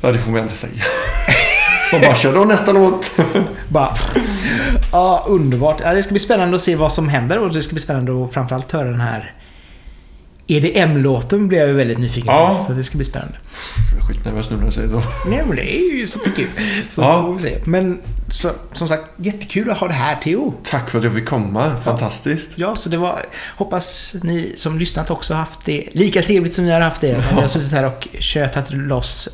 Ja, 0.00 0.12
det 0.12 0.18
får 0.18 0.30
man 0.30 0.40
aldrig 0.40 0.58
säga. 0.58 0.72
Och 1.92 2.00
bara 2.00 2.14
kör 2.14 2.34
då 2.34 2.44
nästa 2.44 2.72
låt. 2.72 3.10
Bara... 3.68 3.94
Ja, 4.92 5.24
underbart. 5.28 5.76
Ja, 5.84 5.94
det 5.94 6.02
ska 6.02 6.10
bli 6.12 6.20
spännande 6.20 6.56
att 6.56 6.62
se 6.62 6.76
vad 6.76 6.92
som 6.92 7.08
händer 7.08 7.38
och 7.38 7.52
det 7.52 7.62
ska 7.62 7.72
bli 7.72 7.82
spännande 7.82 8.24
att 8.24 8.32
framförallt 8.34 8.72
höra 8.72 8.84
den 8.90 9.00
här 9.00 9.32
EDM-låten 10.46 11.48
blir 11.48 11.58
jag 11.58 11.68
ju 11.68 11.74
väldigt 11.74 11.98
nyfiken 11.98 12.26
på. 12.26 12.32
Ja. 12.32 12.64
Så 12.66 12.72
det 12.72 12.84
ska 12.84 12.96
bli 12.96 13.04
spännande. 13.06 13.34
Jag 13.92 13.98
är 14.02 14.06
skitnervös 14.14 14.50
nu 14.50 14.56
när 14.56 14.64
jag 14.64 14.72
säger 14.72 14.88
så. 14.88 15.02
Nej, 15.28 15.42
men 15.46 15.56
det 15.56 15.76
är 15.76 15.94
ju 15.98 16.06
så 16.06 16.18
kul. 16.18 16.46
Så 16.90 17.00
Ja. 17.02 17.22
får 17.22 17.34
vi 17.34 17.42
se. 17.42 17.58
Men 17.64 18.00
så, 18.30 18.50
som 18.72 18.88
sagt, 18.88 19.04
jättekul 19.16 19.70
att 19.70 19.78
ha 19.78 19.88
det 19.88 19.94
här 19.94 20.16
Theo. 20.16 20.54
Tack 20.62 20.90
för 20.90 20.98
att 20.98 21.04
jag 21.04 21.14
fick 21.14 21.26
komma. 21.26 21.76
Fantastiskt. 21.84 22.58
Ja, 22.58 22.76
så 22.76 22.88
det 22.88 22.96
var... 22.96 23.18
Hoppas 23.56 24.14
ni 24.22 24.52
som 24.56 24.78
lyssnat 24.78 25.10
också 25.10 25.34
haft 25.34 25.64
det 25.64 25.88
lika 25.92 26.22
trevligt 26.22 26.54
som 26.54 26.64
ni 26.66 26.72
har 26.72 26.80
haft 26.80 27.00
det. 27.00 27.12
när 27.18 27.34
Vi 27.34 27.40
har 27.40 27.48
suttit 27.48 27.72
här 27.72 27.84
och 27.86 28.08
tjötat 28.18 28.70
loss. 28.70 29.28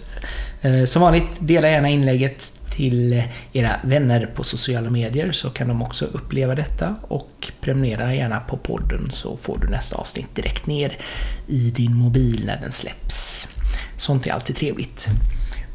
Eh, 0.63 0.85
Som 0.85 1.03
vanligt, 1.03 1.27
dela 1.39 1.69
gärna 1.71 1.89
inlägget 1.89 2.53
till 2.79 3.23
era 3.53 3.81
vänner 3.83 4.27
på 4.35 4.45
sociala 4.45 4.91
medier 4.91 5.33
så 5.33 5.51
kan 5.51 5.69
de 5.69 5.83
också 5.83 6.05
uppleva 6.05 6.55
detta. 6.55 6.95
Och 7.09 7.53
prenumerera 7.61 8.15
gärna 8.15 8.41
på 8.41 8.57
podden 8.57 9.11
så 9.13 9.37
får 9.37 9.59
du 9.59 9.69
nästa 9.69 9.97
avsnitt 9.97 10.35
direkt 10.35 10.67
ner 10.67 10.99
i 11.47 11.71
din 11.71 11.95
mobil 11.95 12.43
när 12.47 12.61
den 12.61 12.73
släpps. 12.73 13.49
Sånt 13.97 14.27
är 14.27 14.33
alltid 14.33 14.57
trevligt. 14.57 15.07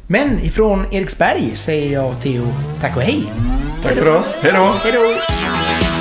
Men 0.06 0.38
ifrån 0.38 0.86
Eriksberg 0.90 1.56
säger 1.56 1.92
jag 1.92 2.10
och 2.10 2.22
Theo 2.22 2.46
tack 2.80 2.96
och 2.96 3.02
hej! 3.02 3.24
Tack 3.82 3.94
för 3.94 4.16
oss. 4.16 4.34
Hej 4.42 4.52
då! 4.52 4.74
Hej 4.82 4.92
då! 4.92 5.93